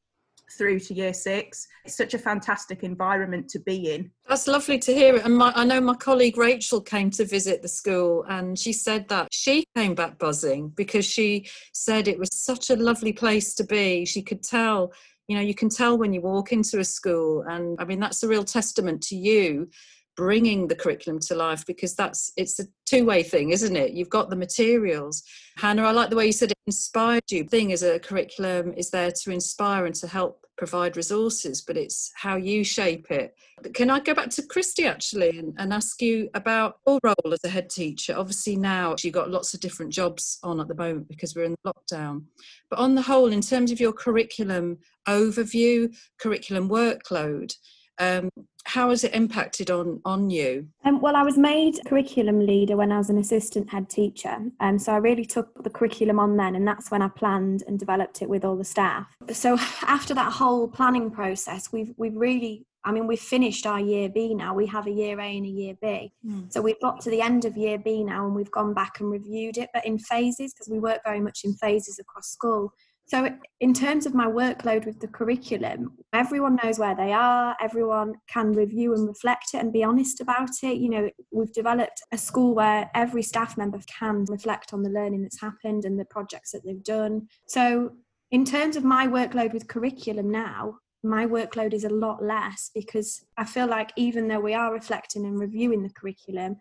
through 0.58 0.80
to 0.82 0.94
year 0.94 1.14
six. 1.14 1.68
It's 1.86 1.98
such 1.98 2.14
a 2.14 2.18
fantastic 2.18 2.84
environment 2.84 3.50
to 3.50 3.60
be 3.60 3.94
in. 3.94 4.12
That's 4.28 4.48
lovely 4.48 4.80
to 4.80 4.94
hear. 4.94 5.18
And 5.18 5.38
my, 5.38 5.52
I 5.56 5.66
know 5.66 5.82
my 5.82 5.96
colleague 5.96 6.38
Rachel 6.38 6.82
came 6.82 7.10
to 7.12 7.26
visit 7.26 7.62
the 7.62 7.68
school 7.68 8.26
and 8.30 8.58
she 8.58 8.74
said 8.74 9.08
that 9.10 9.28
she 9.32 9.66
came 9.76 9.96
back 9.96 10.18
buzzing 10.18 10.70
because 10.70 11.06
she 11.06 11.48
said 11.74 12.08
it 12.08 12.20
was 12.20 12.30
such 12.34 12.70
a 12.70 12.76
lovely 12.76 13.14
place 13.14 13.54
to 13.56 13.64
be. 13.64 14.06
She 14.06 14.22
could 14.22 14.44
tell, 14.44 14.94
you 15.28 15.36
know, 15.36 15.44
you 15.44 15.56
can 15.56 15.70
tell 15.70 15.98
when 15.98 16.14
you 16.14 16.22
walk 16.22 16.52
into 16.52 16.80
a 16.80 16.86
school. 16.86 17.44
And 17.44 17.78
I 17.80 17.86
mean, 17.86 18.00
that's 18.00 18.24
a 18.24 18.28
real 18.28 18.44
testament 18.44 19.02
to 19.04 19.16
you 19.16 19.70
bringing 20.16 20.68
the 20.68 20.76
curriculum 20.76 21.20
to 21.20 21.36
life 21.36 21.66
because 21.66 21.96
that's 21.96 22.32
it's 22.38 22.60
a 22.60 22.66
two-way 22.86 23.24
thing 23.24 23.50
isn't 23.50 23.76
it 23.76 23.94
you've 23.94 24.10
got 24.10 24.30
the 24.30 24.36
materials 24.36 25.24
hannah 25.58 25.84
i 25.84 25.92
like 25.92 26.10
the 26.10 26.16
way 26.16 26.26
you 26.26 26.32
said 26.32 26.52
it 26.52 26.58
inspired 26.68 27.24
you 27.32 27.44
the 27.44 27.50
thing 27.50 27.72
is 27.72 27.82
a 27.82 28.00
curriculum 28.00 28.74
is 28.78 28.92
there 28.92 29.12
to 29.12 29.32
inspire 29.32 29.86
and 29.86 29.96
to 29.96 30.08
help 30.08 30.43
provide 30.58 30.96
resources 30.96 31.62
but 31.62 31.78
it's 31.78 32.12
how 32.16 32.36
you 32.36 32.64
shape 32.64 33.10
it. 33.12 33.36
But 33.62 33.74
can 33.74 33.90
i 33.90 34.00
go 34.00 34.14
back 34.14 34.30
to 34.32 34.44
christie 34.44 34.86
actually 34.86 35.38
and, 35.38 35.54
and 35.58 35.74
ask 35.74 36.02
you 36.02 36.30
about 36.34 36.78
your 36.88 37.00
role 37.04 37.34
as 37.34 37.44
a 37.44 37.50
head 37.50 37.70
teacher? 37.70 38.16
Obviously 38.18 38.56
now 38.56 38.96
you've 39.02 39.14
got 39.14 39.32
lots 39.32 39.54
of 39.54 39.60
different 39.60 39.92
jobs 39.92 40.40
on 40.44 40.60
at 40.60 40.68
the 40.68 40.76
moment 40.76 41.08
because 41.08 41.36
we're 41.36 41.46
in 41.46 41.56
lockdown. 41.66 42.24
But 42.70 42.80
on 42.80 42.96
the 42.96 43.02
whole 43.02 43.32
in 43.32 43.42
terms 43.42 43.72
of 43.72 43.80
your 43.80 43.94
curriculum 43.94 44.80
overview 45.08 45.94
curriculum 46.20 46.70
workload 46.70 47.54
um, 48.00 48.30
how 48.66 48.90
has 48.90 49.04
it 49.04 49.14
impacted 49.14 49.70
on 49.70 50.02
on 50.06 50.30
you? 50.30 50.68
Um, 50.86 51.02
well, 51.02 51.16
I 51.16 51.24
was 51.24 51.38
made 51.38 51.80
curriculum 51.86 52.46
leader 52.46 52.78
when 52.78 52.92
I 52.92 52.98
was 52.98 53.10
an 53.10 53.18
assistant 53.18 53.70
head 53.70 53.90
teacher, 53.90 54.30
and 54.30 54.54
um, 54.60 54.80
so 54.80 54.94
I 54.94 54.98
really 54.98 55.26
took 55.26 55.64
the 55.64 55.70
curriculum 55.70 56.20
on 56.20 56.38
then, 56.38 56.56
and 56.56 56.68
that's 56.68 56.90
when 56.90 57.02
I 57.02 57.10
planned 57.10 57.64
and 57.68 57.78
developed 57.78 58.22
it 58.22 58.30
with 58.30 58.46
all 58.46 58.56
the 58.56 58.64
staff. 58.64 59.08
So 59.32 59.58
after 59.82 60.14
that 60.14 60.32
whole 60.32 60.68
planning 60.68 61.12
process, 61.12 61.72
we've 61.72 61.94
we've 61.98 62.16
really 62.16 62.66
I 62.86 62.92
mean, 62.92 63.08
we've 63.08 63.20
finished 63.20 63.66
our 63.66 63.80
year 63.80 64.10
B 64.10 64.34
now. 64.34 64.54
We 64.54 64.66
have 64.68 64.88
a 64.88 64.92
year 64.92 65.20
A 65.20 65.38
and 65.38 65.46
a 65.46 65.50
year 65.50 65.76
B. 65.82 66.12
Mm. 66.26 66.52
So 66.52 66.62
we've 66.62 66.80
got 66.82 67.00
to 67.02 67.10
the 67.10 67.22
end 67.22 67.46
of 67.46 67.56
year 67.56 67.78
B 67.78 68.04
now 68.04 68.26
and 68.26 68.36
we've 68.36 68.52
gone 68.52 68.74
back 68.74 69.00
and 69.00 69.10
reviewed 69.10 69.58
it, 69.58 69.70
but 69.74 69.86
in 69.86 69.98
phases 69.98 70.54
because 70.54 70.70
we 70.70 70.80
work 70.80 71.00
very 71.06 71.22
much 71.22 71.42
in 71.46 71.54
phases 71.54 71.98
across 72.00 72.28
school. 72.28 72.74
So, 73.06 73.30
in 73.60 73.74
terms 73.74 74.06
of 74.06 74.14
my 74.14 74.28
workload 74.28 74.86
with 74.86 75.00
the 75.00 75.08
curriculum, 75.08 75.98
everyone 76.14 76.58
knows 76.64 76.80
where 76.80 76.96
they 76.96 77.12
are, 77.12 77.56
everyone 77.62 78.16
can 78.28 78.54
review 78.54 78.94
and 78.94 79.08
reflect 79.08 79.54
it 79.54 79.58
and 79.58 79.74
be 79.74 79.84
honest 79.84 80.22
about 80.22 80.52
it. 80.64 80.78
You 80.78 80.90
know, 80.90 81.10
we've 81.32 81.54
developed 81.54 82.02
a 82.12 82.18
school 82.18 82.56
where 82.56 82.90
every 82.96 83.22
staff 83.22 83.58
member 83.58 83.80
can 84.00 84.26
reflect 84.30 84.74
on 84.74 84.84
the 84.84 84.90
learning 84.90 85.22
that's 85.22 85.42
happened 85.42 85.86
and 85.86 86.00
the 86.00 86.06
projects 86.06 86.52
that 86.52 86.64
they've 86.66 86.84
done. 86.84 87.28
So, 87.48 87.92
in 88.32 88.46
terms 88.46 88.76
of 88.76 88.84
my 88.84 89.06
workload 89.06 89.54
with 89.54 89.68
curriculum 89.68 90.32
now, 90.32 90.80
my 91.04 91.26
workload 91.26 91.74
is 91.74 91.84
a 91.84 91.90
lot 91.90 92.24
less 92.24 92.72
because 92.74 93.26
I 93.38 93.44
feel 93.44 93.68
like 93.68 93.92
even 93.98 94.28
though 94.28 94.40
we 94.40 94.54
are 94.54 94.74
reflecting 94.74 95.26
and 95.26 95.38
reviewing 95.38 95.84
the 95.84 95.90
curriculum, 95.90 96.56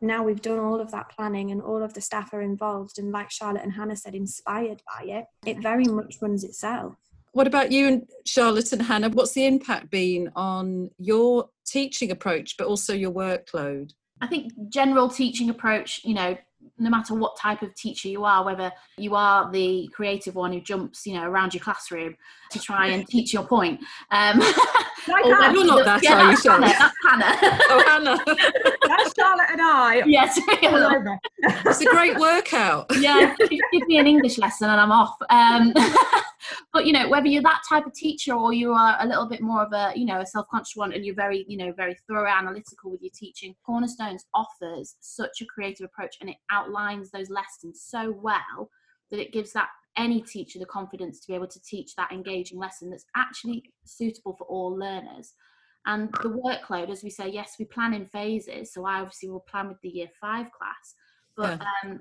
now 0.00 0.22
we've 0.22 0.42
done 0.42 0.58
all 0.58 0.80
of 0.80 0.90
that 0.90 1.10
planning 1.10 1.50
and 1.50 1.60
all 1.62 1.82
of 1.82 1.94
the 1.94 2.00
staff 2.00 2.32
are 2.32 2.42
involved 2.42 2.98
and 2.98 3.12
like 3.12 3.30
charlotte 3.30 3.62
and 3.62 3.72
hannah 3.72 3.96
said 3.96 4.14
inspired 4.14 4.82
by 4.86 5.04
it 5.04 5.24
it 5.46 5.62
very 5.62 5.84
much 5.84 6.16
runs 6.20 6.44
itself. 6.44 6.94
What 7.32 7.46
about 7.46 7.70
you 7.70 7.86
and 7.86 8.08
charlotte 8.26 8.72
and 8.72 8.82
hannah? 8.82 9.08
What's 9.08 9.34
the 9.34 9.46
impact 9.46 9.90
been 9.90 10.32
on 10.34 10.90
your 10.98 11.48
teaching 11.64 12.10
approach 12.10 12.56
but 12.56 12.66
also 12.66 12.92
your 12.92 13.12
workload? 13.12 13.92
I 14.20 14.26
think 14.26 14.52
general 14.68 15.08
teaching 15.08 15.48
approach 15.48 16.00
you 16.04 16.14
know 16.14 16.36
no 16.80 16.90
matter 16.90 17.14
what 17.14 17.36
type 17.36 17.62
of 17.62 17.74
teacher 17.74 18.08
you 18.08 18.24
are, 18.24 18.44
whether 18.44 18.72
you 18.96 19.14
are 19.14 19.50
the 19.52 19.88
creative 19.92 20.34
one 20.34 20.52
who 20.52 20.60
jumps, 20.60 21.06
you 21.06 21.14
know, 21.14 21.24
around 21.24 21.52
your 21.54 21.62
classroom 21.62 22.16
to 22.50 22.58
try 22.58 22.88
and 22.88 23.06
teach 23.06 23.32
your 23.32 23.44
point. 23.44 23.80
Um, 24.10 24.40
you're 25.06 25.66
not 25.66 25.84
that, 25.84 26.00
yeah, 26.02 26.26
are 26.26 26.32
you, 26.32 26.50
Hannah, 26.50 26.66
that's 26.66 26.96
Hannah. 27.06 27.58
oh, 27.70 27.84
Hannah. 27.86 28.18
that's 28.88 29.14
Charlotte 29.14 29.50
and 29.50 29.60
I. 29.60 30.02
Yes. 30.06 30.38
it's 30.48 31.80
a 31.80 31.84
great 31.84 32.18
workout. 32.18 32.90
Yeah, 33.00 33.34
give 33.38 33.86
me 33.88 33.98
an 33.98 34.06
English 34.06 34.36
lesson 34.36 34.68
and 34.68 34.78
I'm 34.78 34.92
off. 34.92 35.16
Um, 35.30 35.72
but 36.72 36.86
you 36.86 36.92
know, 36.92 37.08
whether 37.08 37.26
you're 37.26 37.42
that 37.42 37.62
type 37.68 37.86
of 37.86 37.94
teacher 37.94 38.34
or 38.34 38.52
you 38.52 38.72
are 38.72 38.96
a 39.00 39.06
little 39.06 39.26
bit 39.26 39.40
more 39.40 39.62
of 39.62 39.72
a, 39.72 39.92
you 39.96 40.04
know, 40.04 40.20
a 40.20 40.26
self-conscious 40.26 40.76
one 40.76 40.92
and 40.92 41.04
you're 41.04 41.14
very, 41.14 41.44
you 41.48 41.56
know, 41.56 41.72
very 41.72 41.96
thorough 42.06 42.30
analytical 42.30 42.90
with 42.90 43.02
your 43.02 43.10
teaching, 43.14 43.54
Cornerstones 43.64 44.26
offers 44.34 44.96
such 45.00 45.40
a 45.40 45.46
creative 45.46 45.84
approach 45.84 46.16
and 46.20 46.30
it 46.30 46.36
outlines 46.70 47.10
those 47.10 47.30
lessons 47.30 47.82
so 47.84 48.10
well 48.22 48.70
that 49.10 49.20
it 49.20 49.32
gives 49.32 49.52
that 49.52 49.68
any 49.96 50.20
teacher 50.22 50.58
the 50.58 50.66
confidence 50.66 51.20
to 51.20 51.26
be 51.26 51.34
able 51.34 51.48
to 51.48 51.60
teach 51.62 51.94
that 51.96 52.12
engaging 52.12 52.58
lesson 52.58 52.90
that's 52.90 53.06
actually 53.16 53.64
suitable 53.84 54.34
for 54.36 54.44
all 54.44 54.76
learners. 54.76 55.34
And 55.86 56.10
the 56.22 56.28
workload, 56.28 56.90
as 56.90 57.02
we 57.02 57.10
say, 57.10 57.28
yes, 57.28 57.56
we 57.58 57.64
plan 57.64 57.94
in 57.94 58.06
phases. 58.06 58.72
So 58.72 58.84
I 58.84 59.00
obviously 59.00 59.30
will 59.30 59.40
plan 59.40 59.68
with 59.68 59.80
the 59.82 59.88
year 59.88 60.08
five 60.20 60.46
class, 60.52 60.94
but 61.36 61.60
yeah. 61.84 61.90
um, 61.90 62.00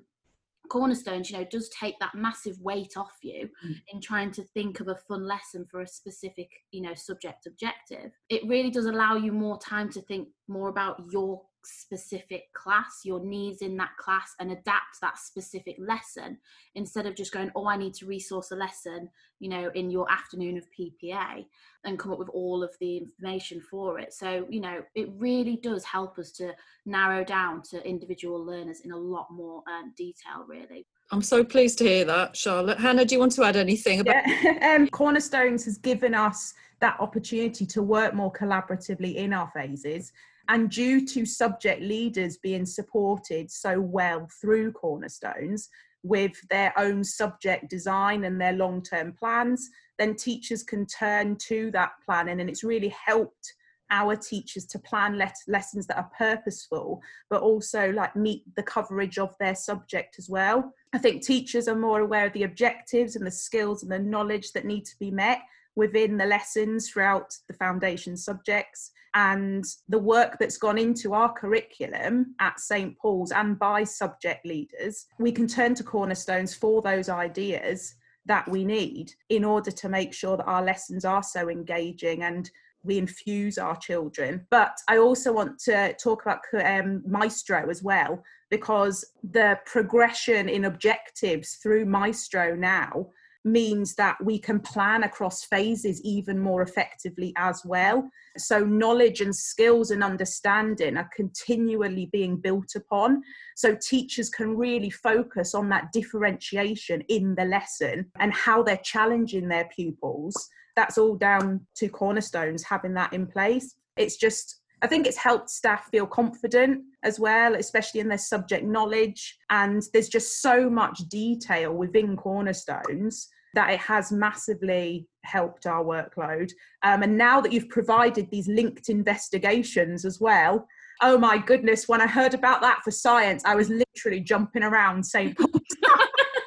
cornerstones 0.70 1.32
you 1.32 1.38
know 1.38 1.46
does 1.50 1.68
take 1.70 1.98
that 2.00 2.14
massive 2.14 2.60
weight 2.62 2.94
off 2.96 3.18
you 3.24 3.50
mm. 3.66 3.76
in 3.92 4.00
trying 4.00 4.30
to 4.30 4.44
think 4.54 4.80
of 4.80 4.88
a 4.88 4.96
fun 5.08 5.26
lesson 5.26 5.66
for 5.70 5.82
a 5.82 5.88
specific 5.88 6.48
you 6.72 6.82
know 6.82 6.94
subject 6.94 7.48
objective 7.48 8.12
it 8.30 8.48
really 8.48 8.70
does 8.70 8.86
allow 8.86 9.16
you 9.16 9.32
more 9.32 9.58
time 9.58 9.90
to 9.90 10.00
think 10.04 10.28
more 10.48 10.70
about 10.70 11.02
your 11.12 11.42
specific 11.64 12.52
class, 12.54 13.02
your 13.04 13.24
needs 13.24 13.62
in 13.62 13.78
that 13.78 13.96
class, 13.98 14.34
and 14.40 14.52
adapt 14.52 15.02
that 15.02 15.18
specific 15.18 15.76
lesson 15.80 16.38
instead 16.76 17.06
of 17.06 17.16
just 17.16 17.34
going, 17.34 17.52
oh, 17.56 17.68
I 17.68 17.78
need 17.78 17.94
to 17.96 18.06
resource 18.06 18.52
a 18.52 18.56
lesson, 18.56 19.10
you 19.40 19.50
know, 19.50 19.70
in 19.76 19.90
your 19.90 20.10
afternoon 20.12 20.58
of 20.58 20.66
PPA 20.78 21.46
and 21.86 22.00
come 22.00 22.12
up 22.12 22.20
with 22.20 22.30
all 22.30 22.64
of 22.64 22.72
the 22.80 22.98
information 22.98 23.62
for 23.62 24.00
it. 24.00 24.14
So, 24.14 24.46
you 24.50 24.62
know, 24.62 24.82
it 24.96 25.10
really 25.18 25.58
does 25.62 25.84
help 25.84 26.18
us 26.18 26.32
to 26.34 26.54
narrow 26.86 27.24
down 27.24 27.62
to 27.70 27.86
individual 27.88 28.44
learners 28.44 28.82
in 28.82 28.92
a 28.92 28.98
lot 28.98 29.28
more 29.32 29.64
um, 29.68 29.94
detail, 29.98 30.46
really. 30.48 30.86
I'm 31.12 31.24
so 31.24 31.44
pleased 31.44 31.80
to 31.80 31.86
hear 31.86 32.06
that, 32.06 32.38
Charlotte. 32.38 32.78
Hannah, 32.78 33.04
do 33.04 33.16
you 33.16 33.20
want 33.20 33.32
to 33.34 33.44
add 33.44 33.56
anything 33.56 34.02
about? 34.02 34.28
Yeah. 34.28 34.76
um, 34.78 34.88
Cornerstones 34.90 35.66
has 35.66 35.78
given 35.78 36.14
us 36.14 36.54
that 36.82 37.00
opportunity 37.00 37.66
to 37.66 37.82
work 37.82 38.14
more 38.14 38.32
collaboratively 38.32 39.16
in 39.16 39.34
our 39.34 39.50
phases 39.54 40.12
and 40.50 40.70
due 40.70 41.06
to 41.06 41.26
subject 41.26 41.82
leaders 41.82 42.38
being 42.38 42.66
supported 42.66 43.50
so 43.52 43.80
well 43.80 44.28
through 44.42 44.72
Cornerstones 44.72 45.70
with 46.02 46.34
their 46.50 46.74
own 46.78 47.04
subject 47.04 47.70
design 47.70 48.24
and 48.24 48.42
their 48.42 48.54
long 48.54 48.82
term 48.82 49.14
plans, 49.14 49.70
then 50.00 50.16
teachers 50.16 50.64
can 50.64 50.88
turn 50.88 51.36
to 51.36 51.70
that 51.72 51.92
planning. 52.04 52.42
And 52.42 52.50
it's 52.50 52.64
really 52.64 52.90
helped 52.90 53.54
our 53.92 54.16
teachers 54.16 54.66
to 54.66 54.80
plan 54.80 55.18
let- 55.18 55.38
lessons 55.48 55.86
that 55.88 55.98
are 55.98 56.12
purposeful, 56.18 57.02
but 57.30 57.42
also 57.42 57.92
like 57.92 58.16
meet 58.16 58.44
the 58.56 58.64
coverage 58.64 59.20
of 59.20 59.36
their 59.40 59.56
subject 59.56 60.16
as 60.18 60.30
well. 60.30 60.74
I 60.94 60.98
think 60.98 61.24
teachers 61.24 61.68
are 61.68 61.76
more 61.76 62.00
aware 62.00 62.26
of 62.26 62.34
the 62.34 62.44
objectives 62.44 63.16
and 63.16 63.26
the 63.26 63.32
skills 63.32 63.84
and 63.84 63.92
the 63.92 64.00
knowledge 64.00 64.52
that 64.54 64.66
need 64.66 64.86
to 64.86 64.98
be 65.00 65.12
met 65.12 65.42
within 65.76 66.18
the 66.18 66.26
lessons 66.26 66.90
throughout 66.90 67.34
the 67.48 67.54
foundation 67.54 68.18
subjects 68.18 68.92
and 69.16 69.66
the 69.88 70.00
work 70.00 70.38
that's 70.40 70.58
gone 70.58 70.78
into 70.78 71.14
our 71.14 71.34
curriculum 71.34 72.36
at 72.40 72.60
St. 72.60 72.98
Paul's 72.98 73.32
and 73.32 73.58
by 73.58 73.84
subject 73.84 74.46
leaders, 74.46 75.08
we 75.18 75.32
can 75.32 75.48
turn 75.48 75.74
to 75.76 75.84
cornerstones 75.84 76.54
for 76.54 76.82
those 76.82 77.10
ideas 77.10 77.96
that 78.26 78.48
we 78.48 78.64
need 78.64 79.12
in 79.30 79.44
order 79.44 79.72
to 79.72 79.90
make 79.90 80.14
sure 80.14 80.38
that 80.38 80.46
our 80.46 80.64
lessons 80.64 81.06
are 81.06 81.24
so 81.24 81.50
engaging 81.50 82.24
and 82.24 82.52
we 82.84 82.98
infuse 82.98 83.58
our 83.58 83.76
children. 83.76 84.46
But 84.50 84.78
I 84.88 84.98
also 84.98 85.34
want 85.34 85.60
to 85.60 85.94
talk 85.94 86.22
about 86.22 86.40
um, 86.64 87.04
Maestro 87.06 87.70
as 87.70 87.84
well, 87.84 88.24
because 88.50 89.04
the 89.24 89.60
progression 89.66 90.48
in 90.48 90.66
objectives 90.66 91.56
through 91.56 91.86
Maestro 91.86 92.56
now 92.56 93.08
means 93.46 93.96
that 93.96 94.18
we 94.24 94.38
can 94.38 94.60
plan 94.60 95.04
across 95.04 95.44
phases 95.44 96.02
even 96.04 96.40
more 96.40 96.62
effectively 96.62 97.34
as 97.38 97.64
well. 97.66 98.10
So, 98.38 98.64
knowledge 98.64 99.22
and 99.22 99.36
skills 99.36 99.92
and 99.92 100.04
understanding 100.04 100.98
are 100.98 101.10
continually 101.16 102.10
being 102.12 102.38
built 102.38 102.76
upon. 102.76 103.22
So, 103.56 103.76
teachers 103.76 104.30
can 104.30 104.58
really 104.58 104.90
focus 104.90 105.56
on 105.56 105.70
that 105.70 105.92
differentiation 105.92 107.02
in 107.10 107.36
the 107.36 107.46
lesson 107.46 108.12
and 108.20 108.34
how 108.34 108.64
they're 108.64 108.78
challenging 108.84 109.48
their 109.48 109.70
pupils. 109.76 110.50
That's 110.76 110.98
all 110.98 111.16
down 111.16 111.66
to 111.76 111.90
cornerstones 111.90 112.64
having 112.64 112.94
that 112.94 113.14
in 113.14 113.28
place. 113.28 113.76
It's 113.98 114.18
just 114.18 114.59
I 114.82 114.88
think 114.88 115.08
it's 115.08 115.18
helped 115.18 115.50
staff 115.50 115.90
feel 115.92 116.08
confident 116.08 116.84
as 117.04 117.20
well, 117.20 117.56
especially 117.56 118.00
in 118.00 118.08
their 118.08 118.18
subject 118.18 118.66
knowledge. 118.66 119.38
And 119.50 119.84
there's 119.94 120.10
just 120.10 120.42
so 120.42 120.70
much 120.70 121.00
detail 121.10 121.74
within 121.74 122.16
Cornerstones 122.16 123.28
that 123.56 123.72
it 123.72 123.80
has 123.80 124.12
massively 124.12 125.08
helped 125.26 125.66
our 125.66 125.84
workload. 125.84 126.52
Um, 126.84 127.04
and 127.04 127.18
now 127.18 127.42
that 127.42 127.52
you've 127.52 127.70
provided 127.70 128.30
these 128.30 128.48
linked 128.48 128.90
investigations 128.90 130.06
as 130.06 130.20
well, 130.20 130.68
oh 131.02 131.18
my 131.18 131.38
goodness, 131.38 131.88
when 131.88 132.02
I 132.02 132.08
heard 132.08 132.34
about 132.34 132.62
that 132.62 132.82
for 132.84 132.92
science, 132.92 133.44
I 133.46 133.56
was 133.56 133.70
literally 133.70 134.20
jumping 134.22 134.64
around 134.64 135.04
St. 135.06 135.38
Paul's. 135.38 135.62